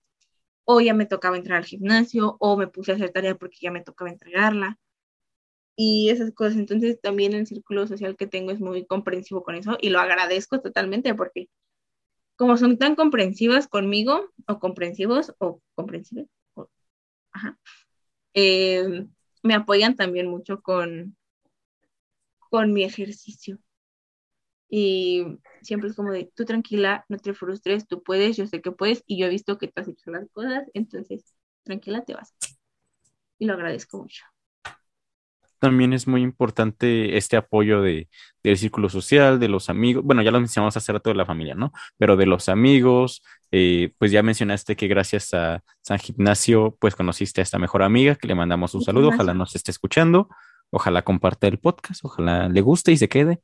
o 0.65 0.81
ya 0.81 0.93
me 0.93 1.05
tocaba 1.05 1.37
entrar 1.37 1.57
al 1.59 1.65
gimnasio, 1.65 2.37
o 2.39 2.57
me 2.57 2.67
puse 2.67 2.91
a 2.91 2.95
hacer 2.95 3.11
tarea 3.11 3.35
porque 3.35 3.57
ya 3.61 3.71
me 3.71 3.81
tocaba 3.83 4.11
entregarla. 4.11 4.77
Y 5.75 6.09
esas 6.09 6.31
cosas. 6.33 6.57
Entonces 6.57 6.99
también 7.01 7.33
el 7.33 7.47
círculo 7.47 7.87
social 7.87 8.15
que 8.17 8.27
tengo 8.27 8.51
es 8.51 8.59
muy 8.59 8.85
comprensivo 8.85 9.43
con 9.43 9.55
eso 9.55 9.77
y 9.81 9.89
lo 9.89 9.99
agradezco 9.99 10.61
totalmente 10.61 11.15
porque 11.15 11.49
como 12.39 12.57
son 12.57 12.79
tan 12.79 12.95
comprensivas 12.95 13.67
conmigo, 13.75 14.31
o 14.47 14.59
comprensivos, 14.65 15.35
o 15.39 15.61
comprensivos, 15.75 16.27
o- 16.55 16.69
eh, 18.33 19.05
me 19.43 19.53
apoyan 19.55 19.95
también 19.95 20.27
mucho 20.27 20.61
con, 20.61 21.15
con 22.49 22.73
mi 22.73 22.83
ejercicio. 22.83 23.59
Y 24.69 25.25
siempre 25.61 25.89
es 25.89 25.95
como 25.95 26.11
de, 26.11 26.31
tú 26.35 26.45
tranquila, 26.45 27.05
no 27.09 27.17
te 27.17 27.33
frustres, 27.33 27.87
tú 27.87 28.03
puedes, 28.03 28.37
yo 28.37 28.45
sé 28.47 28.61
que 28.61 28.71
puedes, 28.71 29.03
y 29.07 29.19
yo 29.19 29.25
he 29.27 29.29
visto 29.29 29.57
que 29.57 29.67
tú 29.67 29.81
has 29.81 29.87
hecho 29.87 30.11
las 30.11 30.29
cosas, 30.31 30.65
entonces 30.73 31.33
tranquila, 31.63 32.03
te 32.05 32.13
vas. 32.15 32.33
Y 33.39 33.45
lo 33.47 33.53
agradezco 33.53 33.97
mucho. 33.97 34.23
También 35.59 35.93
es 35.93 36.07
muy 36.07 36.21
importante 36.21 37.17
este 37.17 37.37
apoyo 37.37 37.81
de, 37.81 38.07
del 38.43 38.57
círculo 38.57 38.89
social, 38.89 39.39
de 39.39 39.49
los 39.49 39.69
amigos. 39.69 40.03
Bueno, 40.03 40.21
ya 40.21 40.31
lo 40.31 40.39
mencionamos 40.39 40.77
hace 40.77 40.91
rato 40.91 41.09
de 41.09 41.15
la 41.15 41.25
familia, 41.25 41.55
¿no? 41.55 41.71
Pero 41.97 42.15
de 42.15 42.25
los 42.25 42.49
amigos, 42.49 43.21
eh, 43.51 43.93
pues 43.97 44.11
ya 44.11 44.23
mencionaste 44.23 44.75
que 44.75 44.87
gracias 44.87 45.33
a 45.33 45.63
San 45.81 45.99
Gimnasio, 45.99 46.77
pues 46.79 46.95
conociste 46.95 47.41
a 47.41 47.43
esta 47.43 47.59
mejor 47.59 47.83
amiga, 47.83 48.15
que 48.15 48.27
le 48.27 48.35
mandamos 48.35 48.73
un 48.73 48.83
saludo, 48.83 49.09
ojalá 49.09 49.33
nos 49.33 49.55
esté 49.55 49.71
escuchando, 49.71 50.29
ojalá 50.69 51.01
comparta 51.01 51.47
el 51.47 51.59
podcast, 51.59 52.03
ojalá 52.05 52.47
le 52.47 52.61
guste 52.61 52.91
y 52.91 52.97
se 52.97 53.09
quede. 53.09 53.41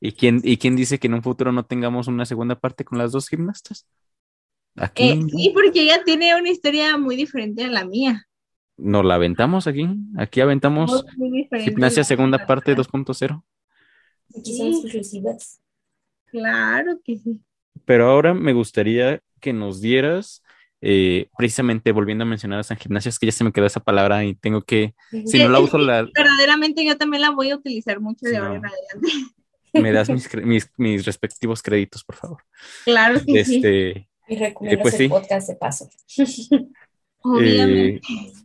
¿Y 0.00 0.12
quién, 0.12 0.40
¿Y 0.44 0.58
quién 0.58 0.76
dice 0.76 0.98
que 0.98 1.06
en 1.06 1.14
un 1.14 1.22
futuro 1.22 1.52
no 1.52 1.64
tengamos 1.64 2.06
una 2.06 2.26
segunda 2.26 2.58
parte 2.58 2.84
con 2.84 2.98
las 2.98 3.12
dos 3.12 3.28
gimnastas? 3.28 3.86
Aquí. 4.76 5.10
Eh, 5.10 5.20
sí, 5.30 5.50
porque 5.54 5.82
ella 5.82 6.02
tiene 6.04 6.34
una 6.34 6.50
historia 6.50 6.96
muy 6.96 7.16
diferente 7.16 7.64
a 7.64 7.68
la 7.68 7.84
mía. 7.84 8.26
Nos 8.82 9.04
la 9.04 9.14
aventamos 9.14 9.68
aquí. 9.68 9.88
Aquí 10.16 10.40
aventamos 10.40 11.04
Gimnasia 11.64 12.02
Segunda 12.02 12.46
Parte 12.46 12.74
2.0. 12.76 13.44
Aquí 14.36 14.56
son 14.56 14.72
exclusivas. 14.72 15.60
Claro 16.26 17.00
que 17.04 17.16
sí. 17.18 17.40
Pero 17.84 18.10
ahora 18.10 18.34
me 18.34 18.52
gustaría 18.52 19.20
que 19.40 19.52
nos 19.52 19.80
dieras, 19.80 20.42
eh, 20.80 21.28
precisamente 21.38 21.92
volviendo 21.92 22.24
a 22.24 22.26
mencionar 22.26 22.58
a 22.58 22.64
San 22.64 22.76
Gimnasia, 22.76 23.10
es 23.10 23.20
que 23.20 23.26
ya 23.26 23.32
se 23.32 23.44
me 23.44 23.52
quedó 23.52 23.66
esa 23.66 23.80
palabra 23.80 24.24
y 24.24 24.34
tengo 24.34 24.62
que, 24.62 24.94
si 25.26 25.38
no 25.38 25.48
la 25.48 25.60
uso, 25.60 25.78
la... 25.78 26.02
Verdaderamente 26.02 26.84
yo 26.84 26.98
también 26.98 27.20
la 27.20 27.30
voy 27.30 27.50
a 27.50 27.56
utilizar 27.56 28.00
mucho 28.00 28.26
de 28.26 28.36
ahora 28.36 28.56
en 28.56 28.66
adelante. 28.66 29.08
Me 29.74 29.92
das 29.92 30.10
mis, 30.10 30.28
mis, 30.76 31.06
respectivos 31.06 31.62
créditos, 31.62 32.04
por 32.04 32.16
favor. 32.16 32.42
Claro 32.84 33.20
que 33.24 33.40
este, 33.40 33.94
sí. 33.94 34.08
Y 34.28 34.36
recomiendas 34.36 34.78
eh, 34.78 34.82
pues 34.82 35.00
el 35.00 35.08
podcast 35.08 35.48
de 35.48 35.54
paso. 35.54 35.88
Obviamente. 37.22 38.02
Eh, 38.06 38.42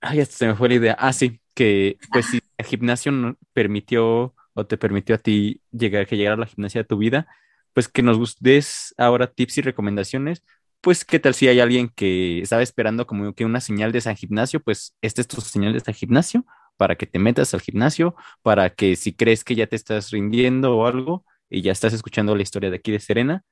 ay, 0.00 0.24
se 0.26 0.46
me 0.46 0.54
fue 0.54 0.68
la 0.68 0.74
idea. 0.76 0.96
Ah, 0.98 1.12
sí, 1.12 1.40
que 1.54 1.96
pues 2.12 2.26
si 2.26 2.40
el 2.58 2.66
gimnasio 2.66 3.12
no 3.12 3.36
permitió 3.52 4.34
o 4.54 4.66
te 4.66 4.76
permitió 4.78 5.14
a 5.16 5.18
ti 5.18 5.62
llegar, 5.70 6.06
que 6.06 6.16
llegara 6.16 6.34
a 6.36 6.38
la 6.38 6.46
gimnasia 6.46 6.82
de 6.82 6.88
tu 6.88 6.98
vida, 6.98 7.26
pues 7.72 7.88
que 7.88 8.02
nos 8.02 8.36
des 8.40 8.94
ahora 8.98 9.26
tips 9.32 9.58
y 9.58 9.62
recomendaciones. 9.62 10.42
Pues, 10.80 11.04
¿qué 11.04 11.18
tal 11.18 11.34
si 11.34 11.48
hay 11.48 11.58
alguien 11.60 11.88
que 11.88 12.40
estaba 12.40 12.62
esperando 12.62 13.06
como 13.06 13.34
que 13.34 13.44
una 13.44 13.60
señal 13.60 13.90
de 13.92 14.00
San 14.00 14.16
Gimnasio? 14.16 14.60
Pues, 14.60 14.96
este 15.02 15.20
es 15.22 15.28
tu 15.28 15.40
señal 15.40 15.72
de 15.72 15.80
San 15.80 15.94
Gimnasio 15.94 16.44
para 16.76 16.94
que 16.96 17.06
te 17.06 17.18
metas 17.18 17.52
al 17.54 17.60
gimnasio, 17.60 18.14
para 18.42 18.70
que 18.70 18.94
si 18.96 19.12
crees 19.14 19.42
que 19.44 19.56
ya 19.56 19.66
te 19.66 19.74
estás 19.76 20.10
rindiendo 20.10 20.76
o 20.76 20.86
algo 20.86 21.24
y 21.50 21.62
ya 21.62 21.72
estás 21.72 21.92
escuchando 21.92 22.36
la 22.36 22.42
historia 22.42 22.70
de 22.70 22.76
aquí 22.76 22.92
de 22.92 23.00
Serena, 23.00 23.44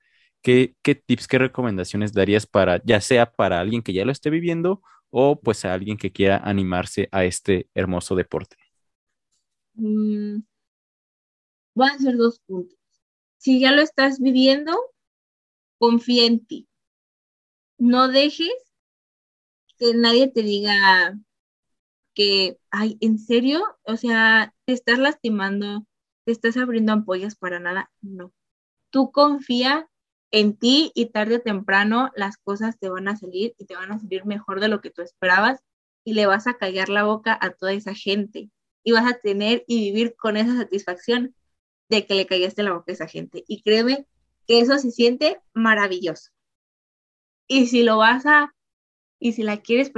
¿qué, 0.43 0.75
qué 0.83 0.95
tips, 0.95 1.27
qué 1.29 1.39
recomendaciones 1.39 2.13
darías 2.13 2.47
para, 2.47 2.81
ya 2.85 3.01
sea 3.01 3.27
para 3.33 3.61
alguien 3.61 3.83
que 3.83 3.93
ya 3.93 4.05
lo 4.05 4.13
esté 4.13 4.31
viviendo 4.31 4.83
o 5.11 5.41
pues 5.41 5.65
a 5.65 5.75
alguien 5.75 5.97
que 5.97 6.13
quiera 6.13 6.39
animarse 6.39 7.09
a 7.13 7.25
este 7.25 7.69
hermoso 7.75 8.15
deporte? 8.15 8.57
Mm, 9.79 10.43
van 11.77 11.91
a 11.95 11.99
ser 11.99 12.17
dos 12.17 12.41
puntos. 12.41 12.77
Si 13.39 13.61
ya 13.61 13.71
lo 13.73 13.83
estás 13.83 14.19
viviendo, 14.19 14.73
confía 15.79 16.27
en 16.27 16.45
ti. 16.47 16.69
No 17.79 18.09
dejes 18.09 18.53
que 19.79 19.95
nadie 19.95 20.29
te 20.29 20.43
diga 20.43 21.19
que, 22.15 22.59
ay, 22.71 22.97
¿en 23.01 23.19
serio? 23.19 23.63
O 23.83 23.97
sea, 23.97 24.55
te 24.65 24.73
estás 24.73 24.99
lastimando, 24.99 25.87
te 26.25 26.33
estás 26.33 26.57
abriendo 26.57 26.93
ampollas 26.93 27.37
para 27.37 27.61
nada. 27.61 27.91
No. 28.01 28.33
Tú 28.91 29.13
confía 29.13 29.89
en 30.31 30.57
ti 30.57 30.93
y 30.95 31.07
tarde 31.07 31.37
o 31.37 31.41
temprano 31.41 32.11
las 32.15 32.37
cosas 32.37 32.79
te 32.79 32.89
van 32.89 33.09
a 33.09 33.17
salir 33.17 33.55
y 33.59 33.65
te 33.65 33.77
van 33.77 33.93
a 33.93 33.99
salir 33.99 34.25
mejor 34.25 34.61
de 34.61 34.69
lo 34.69 34.81
que 34.81 34.91
tú 34.91 35.03
esperabas 35.03 35.61
y 36.05 36.15
le 36.15 36.27
vas 36.27 36.47
a 36.47 36.55
callar 36.55 36.89
la 36.89 37.05
boca 37.05 37.39
a 37.41 37.51
toda 37.51 37.73
esa 37.73 37.95
gente 37.95 38.51
y 38.85 38.93
vas 38.93 39.07
a 39.07 39.19
tener 39.19 39.65
y 39.67 39.91
vivir 39.91 40.15
con 40.17 40.37
esa 40.37 40.57
satisfacción 40.57 41.35
de 41.89 42.07
que 42.07 42.15
le 42.15 42.27
callaste 42.27 42.63
la 42.63 42.73
boca 42.73 42.93
a 42.93 42.95
esa 42.95 43.09
gente. 43.09 43.45
Y 43.49 43.63
créeme 43.63 44.07
que 44.47 44.61
eso 44.61 44.79
se 44.79 44.91
siente 44.91 45.41
maravilloso. 45.55 46.31
Y 47.49 47.67
si 47.67 47.83
lo 47.83 47.99
vas 47.99 48.27
a, 48.27 48.55
y 49.19 49.33
si 49.33 49.43
la 49.43 49.59
quieres 49.59 49.91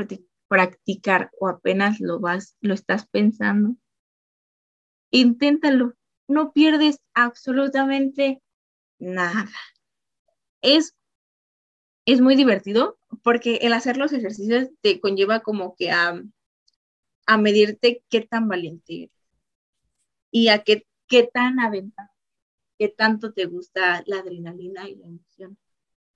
practicar 0.49 1.31
o 1.39 1.49
apenas 1.49 2.01
lo 2.01 2.21
vas, 2.21 2.57
lo 2.61 2.75
estás 2.75 3.07
pensando, 3.07 3.77
inténtalo. 5.11 5.95
No 6.27 6.53
pierdes 6.53 7.01
absolutamente 7.15 8.43
nada 8.99 9.49
es, 10.63 10.95
es 12.07 12.21
muy 12.21 12.37
divertido 12.37 12.99
porque 13.23 13.57
el 13.63 13.73
hacer 13.73 13.97
los 13.97 14.13
ejercicios 14.13 14.69
te 14.81 15.01
conlleva 15.01 15.41
como 15.41 15.75
que 15.75 15.91
a, 15.91 16.23
a 17.27 17.39
medirte 17.39 18.03
qué 18.09 18.23
tan 18.23 18.49
valiente 18.49 19.05
eres 19.05 19.19
y 20.31 20.49
a 20.49 20.63
qué, 20.63 20.87
qué 21.07 21.25
tan 21.25 21.61
aventado, 21.61 22.11
qué 22.79 22.89
tanto 22.89 23.33
te 23.33 23.47
gusta 23.47 24.03
la 24.07 24.19
adrenalina 24.19 24.89
y 24.89 24.97
la 24.97 25.07
emoción. 25.07 25.59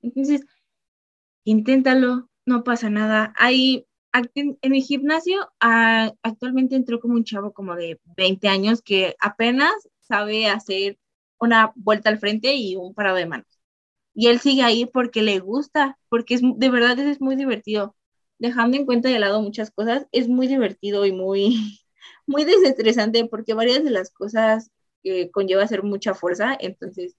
Entonces, 0.03 0.43
inténtalo, 1.45 2.29
no 2.47 2.65
pasa 2.65 2.91
nada. 2.91 3.33
Hay, 3.37 3.87
en, 4.35 4.59
mi 4.65 4.83
gimnasio 4.83 5.51
actualmente 5.61 6.77
entró 6.77 7.01
como 7.01 7.15
un 7.15 7.25
chavo 7.25 7.53
como 7.53 7.77
de 7.77 8.01
20 8.17 8.49
años 8.49 8.83
que 8.83 9.17
apenas 9.21 9.73
sabe 10.01 10.47
hacer 10.47 10.99
una 11.39 11.73
vuelta 11.75 12.11
al 12.11 12.19
frente 12.19 12.55
y 12.55 12.77
un 12.77 12.95
parado 12.95 13.17
de 13.17 13.27
manos 13.27 13.62
y 14.15 14.29
él 14.29 14.41
sigue 14.41 14.63
ahí 14.63 14.87
porque 14.87 15.23
le 15.23 15.39
gusta, 15.41 15.99
porque 16.09 16.35
es 16.35 16.43
de 16.43 16.71
verdad 16.71 16.99
es 16.99 17.21
muy 17.21 17.37
divertido. 17.37 17.97
Dejando 18.39 18.77
en 18.77 18.87
cuenta 18.87 19.09
de 19.09 19.19
lado 19.19 19.41
muchas 19.43 19.71
cosas, 19.71 20.07
es 20.13 20.29
muy 20.29 20.49
divertido 20.49 21.07
y 21.07 21.13
muy, 21.13 21.81
muy 22.27 22.45
desestresante 22.45 23.27
porque 23.27 23.55
varias 23.55 23.85
de 23.85 23.91
las 23.91 24.11
cosas 24.11 24.71
que 25.03 25.31
conlleva 25.31 25.63
hacer 25.65 25.83
mucha 25.83 26.15
fuerza, 26.15 26.57
entonces 26.61 27.17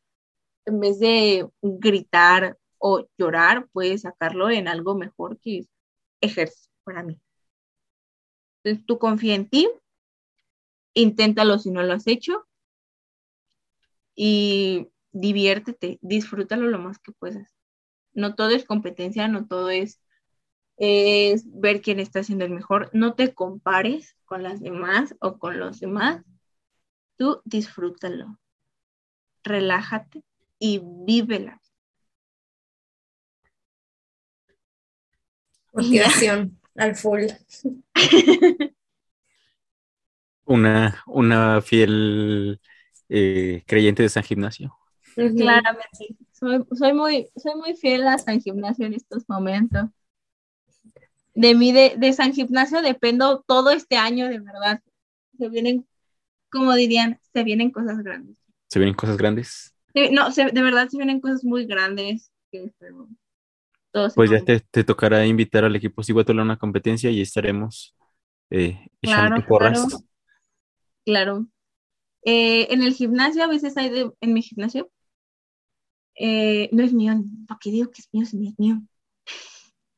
en 0.66 0.80
vez 0.80 1.00
de 1.00 1.48
gritar 1.62 2.58
o 2.80 3.08
llorar, 3.18 3.68
puedes 3.74 4.02
sacarlo 4.02 4.50
en 4.50 4.68
algo 4.68 4.96
mejor 4.96 5.40
que 5.40 5.68
ejercicio 6.22 6.72
para 6.84 7.04
mí. 7.04 7.20
Entonces 8.64 8.86
tú 8.86 8.98
confía 9.00 9.36
en 9.36 9.50
ti, 9.50 9.70
inténtalo 10.94 11.60
si 11.60 11.72
no 11.72 11.84
lo 11.84 11.94
has 11.94 12.08
hecho 12.08 12.46
y 14.16 14.90
diviértete, 15.14 16.00
disfrútalo 16.02 16.68
lo 16.68 16.80
más 16.80 17.00
que 17.00 17.14
puedas. 17.14 17.56
No 18.14 18.36
todo 18.36 18.50
es 18.50 18.66
competencia, 18.66 19.28
no 19.28 19.48
todo 19.48 19.70
es, 19.70 20.02
es 20.78 21.46
ver 21.48 21.82
quién 21.82 22.00
está 22.00 22.20
haciendo 22.20 22.46
el 22.46 22.52
mejor. 22.52 22.90
No 22.94 23.14
te 23.14 23.34
compares 23.34 24.18
con 24.26 24.44
las 24.44 24.60
demás 24.60 25.16
o 25.20 25.38
con 25.38 25.60
los 25.60 25.80
demás. 25.80 26.24
Tú 27.16 27.42
disfrútalo. 27.46 28.40
Relájate 29.44 30.24
y 30.60 30.82
vívela. 30.84 31.62
Motivación 35.74 36.60
al 36.76 36.96
full. 36.96 37.24
Una, 40.46 41.02
una 41.08 41.62
fiel 41.62 42.60
eh, 43.10 43.64
creyente 43.66 44.04
de 44.04 44.10
San 44.10 44.24
Gimnasio. 44.24 44.78
Claramente. 45.16 46.16
Soy, 46.32 46.64
soy, 46.78 46.94
muy, 46.94 47.30
soy 47.36 47.56
muy 47.56 47.76
fiel 47.76 48.08
a 48.08 48.18
San 48.18 48.42
Gimnasio 48.42 48.86
en 48.86 48.94
estos 48.94 49.24
momentos. 49.28 49.90
De 51.36 51.56
mí, 51.56 51.72
de, 51.72 52.14
San 52.14 52.34
Gimnasio 52.34 52.82
dependo 52.82 53.44
todo 53.48 53.72
este 53.72 53.98
año, 53.98 54.28
de 54.28 54.40
verdad. 54.40 54.82
Se 55.38 55.50
vienen, 55.50 55.88
como 56.52 56.74
dirían, 56.74 57.20
se 57.34 57.44
vienen 57.44 57.72
cosas 57.72 58.00
grandes. 58.04 58.38
¿Se 58.70 58.80
vienen 58.80 58.96
cosas 58.96 59.18
grandes? 59.18 59.74
no, 60.12 60.30
de 60.32 60.62
verdad 60.62 60.90
se 60.90 60.98
vienen 60.98 61.22
cosas 61.22 61.44
muy 61.44 61.66
grandes. 61.66 62.32
pues 64.16 64.30
ya 64.30 64.44
te, 64.44 64.60
te, 64.60 64.84
tocará 64.84 65.26
invitar 65.26 65.64
al 65.64 65.76
equipo 65.76 66.04
Siguatola 66.04 66.42
a 66.42 66.46
una 66.46 66.58
competencia 66.58 67.10
y 67.10 67.22
estaremos 67.22 67.96
eh, 68.50 68.88
echando 69.02 69.44
claro, 69.46 69.88
Claro. 71.06 71.48
Eh, 72.24 72.72
en 72.72 72.84
el 72.84 72.94
gimnasio, 72.94 73.44
a 73.44 73.48
veces 73.48 73.76
hay 73.78 73.90
de, 73.90 74.12
en 74.22 74.34
mi 74.34 74.42
gimnasio, 74.42 74.90
eh, 76.16 76.70
no 76.72 76.84
es 76.84 76.94
mío, 76.94 77.14
¿para 77.48 77.60
qué 77.62 77.72
digo 77.72 77.90
que 77.92 78.02
es 78.02 78.10
mío 78.12 78.26
si 78.26 78.38
no 78.38 78.50
es 78.50 78.60
mío? 78.60 78.82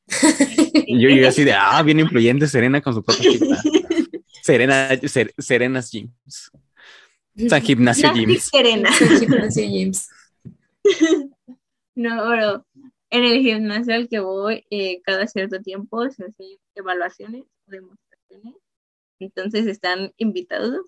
yo 0.88 1.10
llegué 1.10 1.28
así 1.28 1.44
de, 1.44 1.54
ah, 1.54 1.82
bien 1.82 2.00
influyente 2.00 2.48
Serena 2.48 2.82
con 2.82 2.94
su 2.94 3.04
propia 3.04 3.32
Serena, 4.44 4.90
Serena's 5.40 5.90
Gyms. 5.90 6.52
San 7.50 7.62
Gimnasio 7.64 8.14
Gyms. 8.14 8.44
Serena. 8.44 8.92
Gimnasio 8.92 9.68
Gyms. 9.68 10.08
no, 11.96 12.30
pero 12.30 12.66
en 13.10 13.24
el 13.24 13.42
gimnasio 13.42 13.96
al 13.96 14.08
que 14.08 14.20
voy, 14.20 14.64
eh, 14.70 15.02
cada 15.04 15.26
cierto 15.26 15.62
tiempo 15.62 16.10
se 16.12 16.26
hacen 16.26 16.58
evaluaciones, 16.76 17.44
demostraciones. 17.66 18.56
Entonces 19.20 19.66
están 19.66 20.14
invitados 20.18 20.82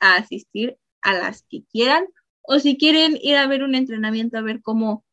a 0.00 0.16
asistir 0.16 0.76
a 1.02 1.14
las 1.14 1.44
que 1.48 1.62
quieran 1.70 2.06
o 2.46 2.58
si 2.58 2.76
quieren 2.76 3.18
ir 3.20 3.36
a 3.36 3.46
ver 3.46 3.62
un 3.62 3.74
entrenamiento 3.74 4.38
a 4.38 4.42
ver 4.42 4.62
cómo 4.62 5.04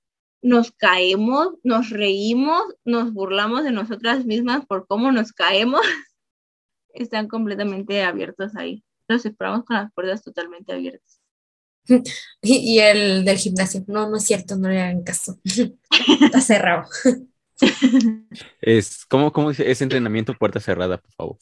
nos 0.41 0.71
caemos, 0.71 1.55
nos 1.63 1.89
reímos, 1.89 2.63
nos 2.83 3.13
burlamos 3.13 3.63
de 3.63 3.71
nosotras 3.71 4.25
mismas 4.25 4.65
por 4.65 4.85
cómo 4.87 5.11
nos 5.11 5.31
caemos, 5.31 5.81
están 6.93 7.27
completamente 7.27 8.03
abiertos 8.03 8.55
ahí. 8.55 8.83
Los 9.07 9.25
esperamos 9.25 9.65
con 9.65 9.77
las 9.77 9.91
puertas 9.93 10.23
totalmente 10.23 10.73
abiertas. 10.73 11.19
Y, 12.41 12.75
y 12.75 12.79
el 12.79 13.23
del 13.25 13.37
gimnasio, 13.37 13.83
no, 13.87 14.09
no 14.09 14.17
es 14.17 14.23
cierto, 14.23 14.57
no 14.57 14.69
le 14.69 14.81
hagan 14.81 15.03
caso. 15.03 15.39
Está 16.21 16.41
cerrado. 16.41 16.83
Es, 18.61 19.05
¿cómo, 19.05 19.31
cómo 19.31 19.49
dice? 19.49 19.69
Es 19.69 19.81
entrenamiento 19.81 20.33
puerta 20.33 20.59
cerrada, 20.59 20.97
por 20.97 21.11
favor. 21.13 21.37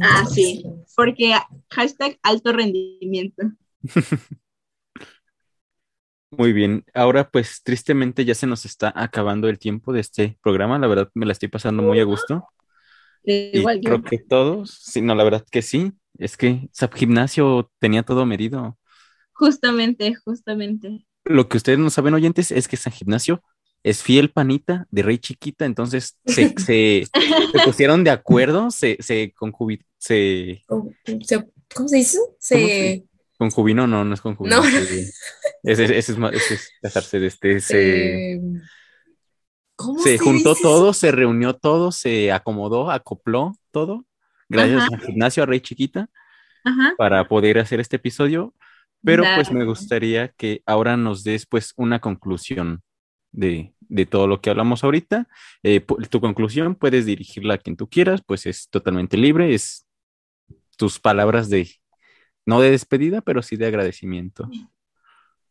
Ah, 0.00 0.24
sí, 0.32 0.64
porque 0.96 1.34
hashtag 1.70 2.18
alto 2.22 2.52
rendimiento. 2.52 3.42
Muy 6.32 6.52
bien. 6.52 6.84
Ahora, 6.94 7.30
pues 7.30 7.62
tristemente 7.62 8.24
ya 8.24 8.34
se 8.34 8.46
nos 8.46 8.64
está 8.64 8.92
acabando 8.96 9.48
el 9.48 9.58
tiempo 9.58 9.92
de 9.92 10.00
este 10.00 10.38
programa. 10.42 10.78
La 10.78 10.86
verdad 10.86 11.10
me 11.14 11.26
la 11.26 11.32
estoy 11.32 11.48
pasando 11.48 11.82
muy 11.82 12.00
a 12.00 12.04
gusto. 12.04 12.48
Y 13.24 13.58
Igual 13.58 13.80
yo. 13.80 13.90
creo 13.90 14.02
que 14.02 14.18
todos, 14.18 14.70
sí, 14.82 15.00
no, 15.02 15.14
la 15.14 15.24
verdad 15.24 15.44
que 15.50 15.62
sí. 15.62 15.92
Es 16.18 16.36
que 16.36 16.68
Zap 16.74 16.94
Gimnasio 16.94 17.70
tenía 17.78 18.02
todo 18.02 18.26
medido. 18.26 18.78
Justamente, 19.32 20.14
justamente. 20.24 21.04
Lo 21.24 21.48
que 21.48 21.56
ustedes 21.58 21.78
no 21.78 21.90
saben, 21.90 22.14
oyentes, 22.14 22.50
es 22.50 22.66
que 22.66 22.76
San 22.76 22.92
Gimnasio 22.92 23.42
es 23.82 24.02
fiel 24.02 24.30
panita 24.30 24.86
de 24.90 25.02
Rey 25.02 25.18
Chiquita, 25.18 25.64
entonces 25.64 26.18
se, 26.26 26.54
se, 26.58 27.04
se 27.52 27.60
pusieron 27.64 28.04
de 28.04 28.10
acuerdo, 28.10 28.70
se, 28.70 28.96
se, 29.00 29.32
¿Cómo 30.66 30.92
se- 31.22 31.48
cómo 31.74 31.88
se 31.88 31.96
dice? 31.96 32.18
Se, 32.38 33.04
concubinó, 33.42 33.86
no, 33.86 34.04
no 34.04 34.14
es 34.14 34.20
concubinó. 34.20 34.56
No. 34.56 34.62
se- 34.62 35.10
ese, 35.64 35.84
ese 35.98 36.12
es, 36.12 36.18
más- 36.18 36.32
ese 36.32 36.54
es 36.54 36.70
casarse 36.80 37.18
de 37.20 37.26
este, 37.26 37.60
se, 37.60 37.72
se- 37.74 38.40
¿Cómo 39.76 39.98
se 39.98 40.18
juntó 40.18 40.50
dice 40.50 40.62
todo, 40.62 40.92
se 40.92 41.10
reunió 41.10 41.54
todo, 41.54 41.90
se 41.92 42.30
acomodó, 42.30 42.90
acopló 42.90 43.52
todo, 43.70 44.04
gracias 44.48 44.82
Ajá. 44.82 44.88
al 44.94 45.00
gimnasio 45.00 45.42
a 45.42 45.46
Rey 45.46 45.60
Chiquita, 45.60 46.08
Ajá. 46.64 46.94
para 46.96 47.26
poder 47.28 47.58
hacer 47.58 47.80
este 47.80 47.96
episodio. 47.96 48.54
Pero 49.04 49.24
pues 49.34 49.50
me 49.50 49.64
gustaría 49.64 50.28
que 50.28 50.62
ahora 50.64 50.96
nos 50.96 51.24
des 51.24 51.44
pues 51.46 51.72
una 51.76 51.98
conclusión 51.98 52.82
de, 53.32 53.74
de 53.80 54.06
todo 54.06 54.28
lo 54.28 54.40
que 54.40 54.48
hablamos 54.50 54.84
ahorita. 54.84 55.26
Eh, 55.64 55.80
tu 56.08 56.20
conclusión 56.20 56.76
puedes 56.76 57.04
dirigirla 57.04 57.54
a 57.54 57.58
quien 57.58 57.76
tú 57.76 57.88
quieras, 57.88 58.22
pues 58.24 58.46
es 58.46 58.68
totalmente 58.68 59.16
libre, 59.16 59.54
es 59.54 59.86
tus 60.76 61.00
palabras 61.00 61.48
de, 61.50 61.68
no 62.46 62.60
de 62.60 62.70
despedida, 62.70 63.20
pero 63.20 63.42
sí 63.42 63.56
de 63.56 63.66
agradecimiento. 63.66 64.48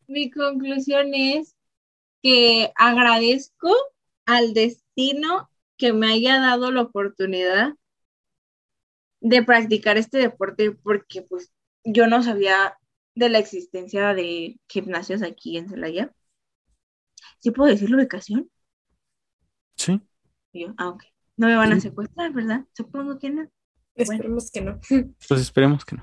Mi 0.06 0.30
conclusión 0.30 1.14
es 1.14 1.56
que 2.22 2.72
agradezco 2.76 3.74
al 4.26 4.54
destino 4.54 5.50
que 5.76 5.92
me 5.92 6.12
haya 6.12 6.38
dado 6.38 6.70
la 6.70 6.82
oportunidad 6.82 7.74
de 9.20 9.42
practicar 9.42 9.96
este 9.96 10.18
deporte 10.18 10.72
porque 10.72 11.22
pues 11.22 11.52
yo 11.84 12.06
no 12.06 12.22
sabía 12.22 12.76
de 13.14 13.28
la 13.28 13.38
existencia 13.38 14.14
de 14.14 14.60
gimnasios 14.68 15.22
aquí 15.22 15.56
en 15.56 15.68
Celaya. 15.68 16.12
¿Sí 17.38 17.50
puedo 17.50 17.70
decir 17.70 17.90
la 17.90 17.96
ubicación? 17.96 18.50
Sí. 19.76 20.00
Yo, 20.52 20.74
ah, 20.76 20.90
ok. 20.90 21.04
No 21.36 21.46
me 21.48 21.56
van 21.56 21.72
a 21.72 21.80
secuestrar, 21.80 22.32
¿verdad? 22.32 22.64
Supongo 22.72 23.18
que 23.18 23.30
no. 23.30 23.50
Esperemos 23.94 24.50
que 24.50 24.60
no. 24.60 24.80
Pues 25.28 25.40
esperemos 25.40 25.84
que 25.84 25.96
no. 25.96 26.02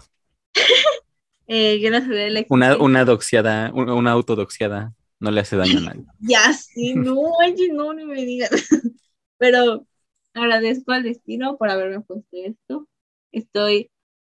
Eh, 1.52 1.80
la 1.89 2.45
Una, 2.50 2.78
una 2.78 3.06
doxiada, 3.06 3.72
una, 3.74 4.12
autodoxiada 4.12 4.93
no 5.20 5.32
le 5.32 5.41
hace 5.41 5.56
daño 5.56 5.80
a 5.80 5.82
nadie. 5.82 6.06
Ya 6.20 6.54
sí, 6.54 6.93
no, 6.93 7.20
oye, 7.20 7.74
no, 7.74 7.91
no 7.93 8.06
me 8.06 8.24
digas. 8.24 8.52
Pero 9.39 9.88
agradezco 10.36 10.91
al 10.91 11.02
destino 11.02 11.58
por 11.58 11.70
haberme 11.70 12.02
puesto 12.02 12.38
esto. 12.38 12.88
Estoy 13.32 13.89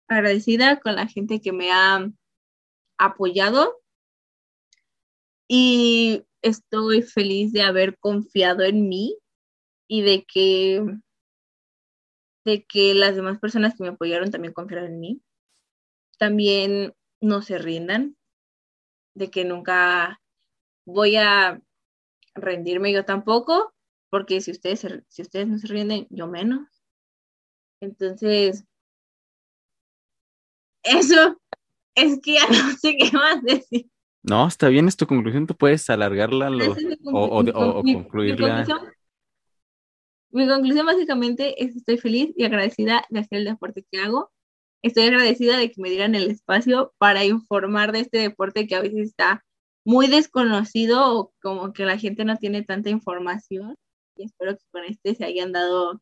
agradecida 0.07 0.80
con 0.80 0.95
la 0.95 1.07
gente 1.07 1.41
que 1.41 1.51
me 1.51 1.72
ha 1.72 2.07
apoyado 2.99 3.80
y 5.47 6.24
estoy 6.43 7.01
feliz 7.01 7.51
de 7.53 7.64
haber 7.64 7.97
confiado 7.97 8.64
en 8.64 8.88
mí 8.88 9.18
y 9.88 10.03
de 10.03 10.26
que 10.26 10.86
de 12.45 12.66
que 12.66 12.93
las 12.93 13.16
demás 13.16 13.39
personas 13.39 13.76
que 13.76 13.84
me 13.84 13.89
apoyaron 13.89 14.32
también 14.32 14.53
confiaron 14.53 14.93
en 14.93 14.99
mí. 14.99 15.22
También 16.20 16.93
no 17.22 17.41
se 17.41 17.57
rindan, 17.57 18.15
de 19.15 19.32
que 19.32 19.45
nunca 19.45 20.22
voy 20.86 21.15
a 21.15 21.61
rendirme 22.36 22.91
yo 22.91 23.05
tampoco, 23.05 23.74
porque 24.09 24.41
si 24.41 24.51
ustedes, 24.51 24.82
se- 24.82 25.03
si 25.07 25.22
ustedes 25.22 25.47
no 25.47 25.57
se 25.57 25.67
rinden, 25.67 26.07
yo 26.09 26.28
menos. 26.28 26.67
Entonces, 27.82 28.65
eso 30.84 31.38
es 31.95 32.20
que 32.22 32.34
ya 32.36 32.47
no 32.47 32.72
sé 32.78 32.97
qué 32.97 33.11
más 33.11 33.41
decir. 33.43 33.89
No, 34.24 34.47
está 34.47 34.67
bien, 34.67 34.88
es 34.88 34.97
tu 34.97 35.07
conclusión, 35.07 35.47
tú 35.47 35.55
puedes 35.55 35.89
alargarla 35.89 36.49
lo- 36.49 36.76
es 36.76 36.84
o, 37.13 37.38
o 37.38 37.43
de- 37.43 37.53
conclu- 37.53 37.55
o- 37.55 37.80
o 37.80 37.84
mi- 37.84 37.93
mi 37.93 38.03
concluirla. 38.03 38.47
conclusión- 38.65 38.93
Mi 40.32 40.47
conclusión 40.47 40.86
básicamente 40.86 41.63
es 41.63 41.72
que 41.72 41.78
estoy 41.80 41.97
feliz 41.97 42.32
y 42.36 42.43
agradecida 42.43 43.03
de 43.09 43.20
hacer 43.22 43.39
el 43.39 43.45
deporte 43.45 43.84
que 43.89 43.99
hago. 43.99 44.32
Estoy 44.82 45.04
agradecida 45.04 45.58
de 45.58 45.72
que 45.72 45.82
me 45.82 45.90
dieran 45.90 46.16
el 46.16 46.30
espacio 46.30 46.94
para 46.98 47.26
informar 47.26 47.92
de 47.92 48.00
este 48.02 48.20
deporte 48.20 48.66
que 48.66 48.76
a 48.76 48.82
veces 48.82 49.10
está 49.10 49.44
muy 49.86 50.08
desconocido 50.08 51.18
o 51.18 51.34
como 51.42 51.74
que 51.74 51.86
la 51.86 51.98
gente 51.98 52.24
no 52.24 52.38
tiene 52.38 52.64
tanta 52.64 52.90
información. 52.90 53.76
Y 54.16 54.26
espero 54.26 54.56
que 54.56 54.64
con 54.72 54.84
este 54.86 55.16
se 55.16 55.26
hayan 55.26 55.52
dado 55.52 56.02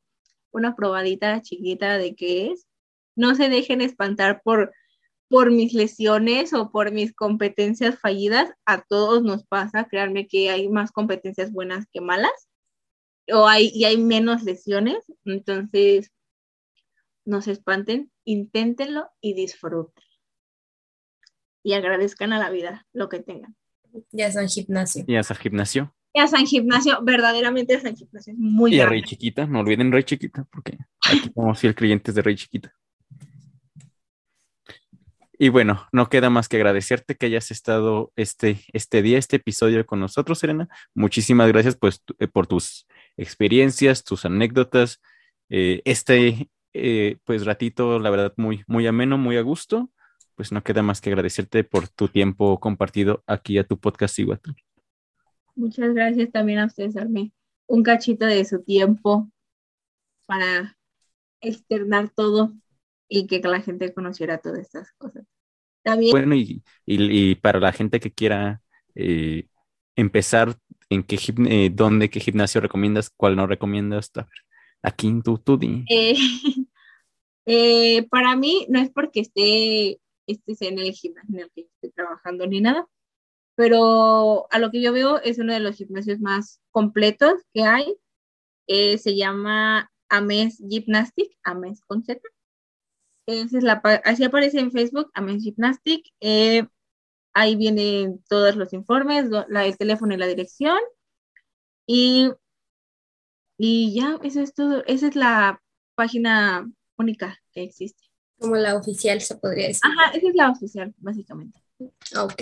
una 0.52 0.76
probadita 0.76 1.42
chiquita 1.42 1.98
de 1.98 2.16
qué 2.16 2.52
es. 2.52 2.68
No 3.16 3.34
se 3.34 3.50
dejen 3.50 3.82
espantar 3.82 4.42
por, 4.44 4.74
por 5.28 5.52
mis 5.52 5.74
lesiones 5.74 6.54
o 6.54 6.70
por 6.72 6.92
mis 6.92 7.14
competencias 7.16 8.00
fallidas. 8.00 8.52
A 8.66 8.84
todos 8.84 9.24
nos 9.24 9.46
pasa, 9.46 9.88
créanme 9.90 10.28
que 10.28 10.52
hay 10.52 10.70
más 10.70 10.92
competencias 10.92 11.52
buenas 11.52 11.86
que 11.92 12.02
malas. 12.02 12.48
O 13.32 13.48
hay, 13.48 13.72
y 13.74 13.86
hay 13.86 13.98
menos 13.98 14.44
lesiones. 14.44 15.04
Entonces, 15.26 16.12
no 17.28 17.42
se 17.42 17.52
espanten, 17.52 18.10
inténtenlo 18.24 19.12
y 19.22 19.34
disfruten. 19.34 20.04
Y 21.62 21.74
agradezcan 21.74 22.32
a 22.32 22.40
la 22.40 22.50
vida 22.50 22.88
lo 22.94 23.10
que 23.10 23.20
tengan. 23.20 23.56
Ya 24.12 24.32
son 24.32 24.48
gimnasio. 24.48 25.04
Y 25.06 25.16
a 25.18 25.24
San 25.24 25.38
Gimnasio. 25.38 25.94
Y 26.14 26.22
a 26.22 26.28
San 26.28 26.46
Gimnasio, 26.46 27.00
verdaderamente 27.04 27.80
San 27.82 27.96
Gimnasio 27.96 28.34
es 28.34 28.40
muy 28.40 28.76
Y 28.76 28.80
a. 28.80 28.88
Rey 28.88 29.04
Chiquita, 29.04 29.46
no 29.46 29.60
olviden 29.60 29.92
Rey 29.92 30.04
Chiquita, 30.04 30.46
porque 30.50 30.78
aquí 31.06 31.30
somos 31.36 31.60
fiel 31.60 31.76
creyentes 31.76 32.16
de 32.16 32.22
Rey 32.22 32.36
Chiquita. 32.36 32.74
Y 35.38 35.50
bueno, 35.50 35.86
no 35.92 36.10
queda 36.10 36.30
más 36.30 36.48
que 36.48 36.56
agradecerte 36.56 37.16
que 37.16 37.26
hayas 37.26 37.52
estado 37.52 38.14
este, 38.16 38.62
este 38.72 39.02
día, 39.02 39.18
este 39.18 39.36
episodio 39.36 39.86
con 39.86 40.00
nosotros, 40.00 40.40
Serena. 40.40 40.70
Muchísimas 40.96 41.50
gracias 41.50 41.76
pues, 41.76 42.02
eh, 42.20 42.28
por 42.28 42.48
tus 42.48 42.88
experiencias, 43.18 44.04
tus 44.04 44.26
anécdotas. 44.26 45.02
eh, 45.50 45.82
este 45.86 46.50
eh, 46.74 47.18
pues 47.26 47.46
ratito, 47.46 48.00
la 48.00 48.10
verdad, 48.10 48.34
muy, 48.38 48.64
muy 48.68 48.88
ameno, 48.88 49.18
muy 49.18 49.38
a 49.38 49.42
gusto. 49.42 49.92
Pues 50.36 50.52
no 50.52 50.64
queda 50.64 50.84
más 50.84 51.02
que 51.02 51.10
agradecerte 51.10 51.64
por 51.64 51.88
tu 51.90 52.10
tiempo 52.10 52.60
compartido 52.60 53.24
aquí 53.28 53.58
a 53.58 53.66
tu 53.66 53.80
podcast 53.80 54.20
Iguatu. 54.20 54.54
Muchas 55.56 55.94
gracias 55.94 56.32
también 56.32 56.60
a 56.60 56.66
ustedes, 56.66 56.94
darme 56.94 57.32
un 57.68 57.84
cachito 57.84 58.26
de 58.26 58.46
su 58.46 58.62
tiempo 58.64 59.30
para 60.28 60.78
externar 61.42 62.10
todo 62.12 62.54
y 63.10 63.28
que 63.28 63.40
la 63.42 63.62
gente 63.62 63.94
conociera 63.94 64.40
todas 64.40 64.60
estas 64.62 64.92
cosas. 64.94 65.26
También, 65.84 66.16
Bueno, 66.16 66.36
y, 66.36 66.64
y- 66.86 67.32
y 67.32 67.36
para 67.36 67.60
la 67.60 67.72
gente 67.74 68.00
que 68.00 68.12
quiera 68.14 68.62
eh, 68.96 69.48
empezar, 69.96 70.56
¿en 70.90 71.04
qué 71.04 71.18
eh, 71.50 71.70
dónde, 71.74 72.10
qué 72.10 72.20
gimnasio 72.20 72.62
recomiendas, 72.62 73.10
cuál 73.10 73.36
no 73.36 73.46
recomiendas? 73.48 74.12
A 74.16 74.22
ver, 74.22 74.30
aquí 74.82 75.12
tú, 75.24 75.38
tú 75.40 75.58
di. 75.58 75.84
eh, 75.90 76.16
eh, 77.46 78.08
para 78.10 78.36
mí 78.36 78.66
no 78.70 78.80
es 78.80 78.90
porque 78.92 79.22
esté, 79.22 80.00
esté 80.28 80.68
en 80.68 80.80
el 80.80 80.92
gimnasio 80.94 81.36
en 81.36 81.40
el 81.42 81.52
que 81.52 81.62
estoy 81.62 81.92
trabajando 81.92 82.46
ni 82.48 82.62
nada, 82.62 82.88
pero 83.56 84.48
a 84.52 84.60
lo 84.60 84.72
que 84.72 84.82
yo 84.82 84.92
veo 84.94 85.20
es 85.22 85.40
uno 85.40 85.54
de 85.54 85.60
los 85.60 85.76
gimnasios 85.78 86.20
más 86.20 86.62
completos 86.72 87.34
que 87.54 87.64
hay. 87.64 87.96
Eh, 88.68 88.98
se 88.98 89.16
llama 89.16 89.90
Ames 90.10 90.62
Gymnastic, 90.70 91.32
Ames 91.44 91.82
con 91.82 92.04
Z. 92.04 92.20
Esa 93.26 93.58
es 93.58 93.64
la, 93.64 93.74
así 94.06 94.24
aparece 94.24 94.60
en 94.60 94.72
Facebook, 94.72 95.10
Ames 95.14 95.44
Gymnastic. 95.44 96.06
Eh, 96.22 96.68
ahí 97.34 97.56
vienen 97.56 98.24
todos 98.30 98.56
los 98.56 98.74
informes, 98.74 99.30
la- 99.50 99.66
el 99.66 99.78
teléfono 99.78 100.14
y 100.14 100.18
la 100.18 100.28
dirección. 100.28 100.78
Y, 101.88 102.30
y 103.58 103.94
ya, 103.96 104.18
eso 104.24 104.42
es 104.42 104.54
todo. 104.54 104.84
Esa 104.86 105.08
es 105.08 105.16
la 105.16 105.62
página 105.96 106.70
única 106.98 107.38
que 107.52 107.64
existe. 107.64 108.04
Como 108.40 108.56
la 108.56 108.76
oficial, 108.76 109.20
se 109.22 109.36
podría 109.36 109.68
decir. 109.68 109.82
Ajá, 109.84 110.12
esa 110.16 110.28
es 110.30 110.36
la 110.36 110.52
oficial, 110.52 110.94
básicamente. 110.98 111.60
Ah, 112.16 112.24
Ok. 112.26 112.42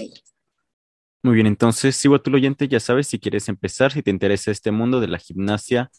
Muy 1.23 1.33
bien, 1.33 1.47
entonces, 1.47 1.95
si 1.95 2.07
tú 2.19 2.35
oyente, 2.35 2.67
ya 2.67 2.79
sabes, 2.79 3.07
si 3.07 3.17
quieres 3.17 3.49
empezar, 3.49 3.91
si 3.91 4.03
te 4.03 4.11
interesa 4.11 4.51
este 4.51 4.69
mundo 4.69 4.99
de 4.99 5.07
la 5.07 5.17
gimnasia, 5.17 5.89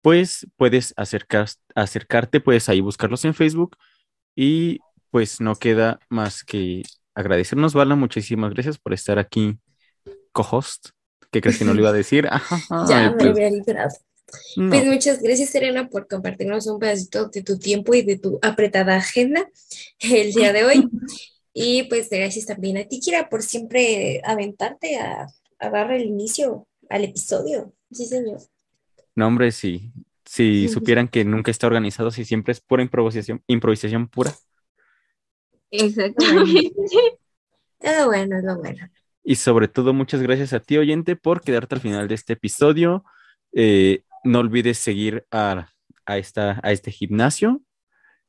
pues 0.00 0.46
puedes 0.56 0.94
acercar, 0.96 1.48
acercarte, 1.74 2.40
puedes 2.40 2.68
ahí 2.68 2.80
buscarlos 2.80 3.24
en 3.24 3.34
Facebook 3.34 3.76
y 4.36 4.80
pues 5.10 5.40
no 5.40 5.56
queda 5.56 6.00
más 6.08 6.44
que 6.44 6.82
agradecernos, 7.14 7.74
Vala, 7.74 7.96
muchísimas 7.96 8.52
gracias 8.54 8.78
por 8.78 8.94
estar 8.94 9.18
aquí, 9.18 9.58
co-host, 10.32 10.90
¿qué 11.32 11.40
crees 11.40 11.58
que 11.58 11.64
no 11.64 11.74
lo 11.74 11.80
iba 11.80 11.90
a 11.90 11.92
decir? 11.92 12.28
Ya 12.88 12.98
Ay, 13.00 13.14
me 13.14 13.24
había 13.30 13.50
liberado. 13.50 13.90
No. 14.56 14.70
Pues 14.70 14.84
muchas 14.84 15.22
gracias, 15.22 15.50
Serena, 15.50 15.88
por 15.88 16.06
compartirnos 16.06 16.66
un 16.66 16.78
pedacito 16.78 17.28
de 17.28 17.42
tu 17.42 17.58
tiempo 17.58 17.94
y 17.94 18.02
de 18.02 18.18
tu 18.18 18.38
apretada 18.42 18.96
agenda 18.96 19.48
el 20.00 20.32
día 20.32 20.52
de 20.52 20.64
hoy. 20.64 20.88
Y 21.60 21.84
pues 21.84 22.08
gracias 22.08 22.46
también 22.46 22.76
a 22.76 22.84
ti, 22.84 23.00
Kira, 23.00 23.28
por 23.28 23.42
siempre 23.42 24.20
aventarte 24.24 24.96
a, 24.96 25.26
a 25.58 25.70
dar 25.70 25.90
el 25.90 26.02
inicio 26.02 26.68
al 26.88 27.02
episodio. 27.02 27.72
Sí, 27.90 28.06
señor. 28.06 28.38
No, 29.16 29.26
hombre, 29.26 29.50
sí. 29.50 29.90
Si 30.24 30.68
supieran 30.68 31.08
que 31.08 31.24
nunca 31.24 31.50
está 31.50 31.66
organizado, 31.66 32.12
si 32.12 32.24
siempre 32.24 32.52
es 32.52 32.60
pura 32.60 32.82
improvisación, 32.82 33.42
improvisación 33.48 34.06
pura. 34.08 34.32
Exactamente. 35.70 36.70
Todo 37.80 38.06
bueno, 38.06 38.38
es 38.38 38.44
lo 38.44 38.58
bueno. 38.58 38.88
Y 39.24 39.36
sobre 39.36 39.68
todo, 39.68 39.92
muchas 39.92 40.22
gracias 40.22 40.52
a 40.52 40.60
ti, 40.60 40.78
oyente, 40.78 41.16
por 41.16 41.40
quedarte 41.40 41.74
al 41.74 41.80
final 41.80 42.08
de 42.08 42.14
este 42.14 42.34
episodio. 42.34 43.04
Eh, 43.52 44.02
no 44.28 44.40
olvides 44.40 44.78
seguir 44.78 45.26
a, 45.30 45.68
a 46.06 46.18
esta, 46.18 46.60
a 46.62 46.72
este 46.72 46.90
gimnasio. 46.92 47.62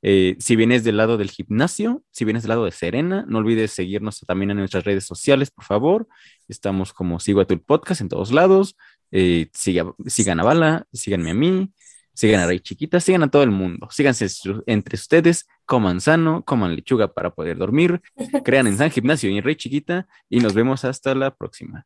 Eh, 0.01 0.37
si 0.39 0.55
vienes 0.55 0.83
del 0.85 0.95
lado 0.97 1.17
del 1.17 1.29
gimnasio, 1.29 2.03
si 2.11 2.23
vienes 2.23 2.43
del 2.43 2.49
lado 2.49 2.63
de 2.65 2.71
Serena, 2.71 3.25
no 3.27 3.39
olvides 3.39 3.71
seguirnos 3.71 4.21
también 4.21 4.51
en 4.51 4.57
nuestras 4.57 4.85
redes 4.85 5.05
sociales, 5.05 5.51
por 5.51 5.65
favor. 5.65 6.07
Estamos 6.47 6.93
como 6.93 7.19
Sigo 7.19 7.41
a 7.41 7.45
tu 7.45 7.61
podcast 7.61 7.99
en 8.01 8.07
todos 8.09 8.31
lados. 8.31 8.77
Eh, 9.11 9.49
siga- 9.53 9.93
sigan 10.07 10.39
a 10.39 10.43
Bala, 10.43 10.87
síganme 10.93 11.31
a 11.31 11.33
mí, 11.33 11.73
sigan 12.13 12.39
a 12.41 12.47
Rey 12.47 12.59
Chiquita, 12.61 12.99
sigan 13.01 13.23
a 13.23 13.29
todo 13.29 13.43
el 13.43 13.51
mundo. 13.51 13.89
Síganse 13.91 14.27
entre 14.67 14.95
ustedes, 14.95 15.47
coman 15.65 15.99
sano, 15.99 16.43
coman 16.45 16.75
lechuga 16.75 17.13
para 17.13 17.31
poder 17.35 17.57
dormir, 17.57 18.01
crean 18.45 18.67
en 18.67 18.77
San 18.77 18.91
Gimnasio 18.91 19.29
y 19.29 19.37
en 19.37 19.43
Rey 19.43 19.55
Chiquita 19.55 20.07
y 20.29 20.39
nos 20.39 20.53
vemos 20.53 20.85
hasta 20.85 21.13
la 21.15 21.35
próxima. 21.35 21.85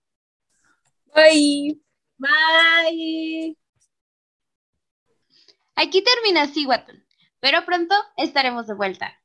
Bye. 1.15 1.79
Bye. 2.19 3.57
Aquí 5.75 6.03
termina 6.03 6.47
Siguatón, 6.47 7.03
pero 7.39 7.65
pronto 7.65 7.95
estaremos 8.17 8.67
de 8.67 8.75
vuelta. 8.75 9.19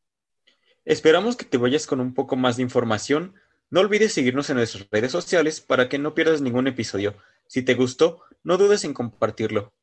Esperamos 0.84 1.36
que 1.36 1.44
te 1.44 1.58
vayas 1.58 1.86
con 1.86 2.00
un 2.00 2.14
poco 2.14 2.36
más 2.36 2.56
de 2.56 2.62
información. 2.62 3.34
No 3.70 3.80
olvides 3.80 4.14
seguirnos 4.14 4.48
en 4.48 4.56
nuestras 4.56 4.88
redes 4.90 5.12
sociales 5.12 5.60
para 5.60 5.88
que 5.88 5.98
no 5.98 6.14
pierdas 6.14 6.40
ningún 6.40 6.66
episodio. 6.66 7.16
Si 7.46 7.62
te 7.62 7.74
gustó, 7.74 8.22
no 8.42 8.56
dudes 8.56 8.84
en 8.84 8.94
compartirlo. 8.94 9.74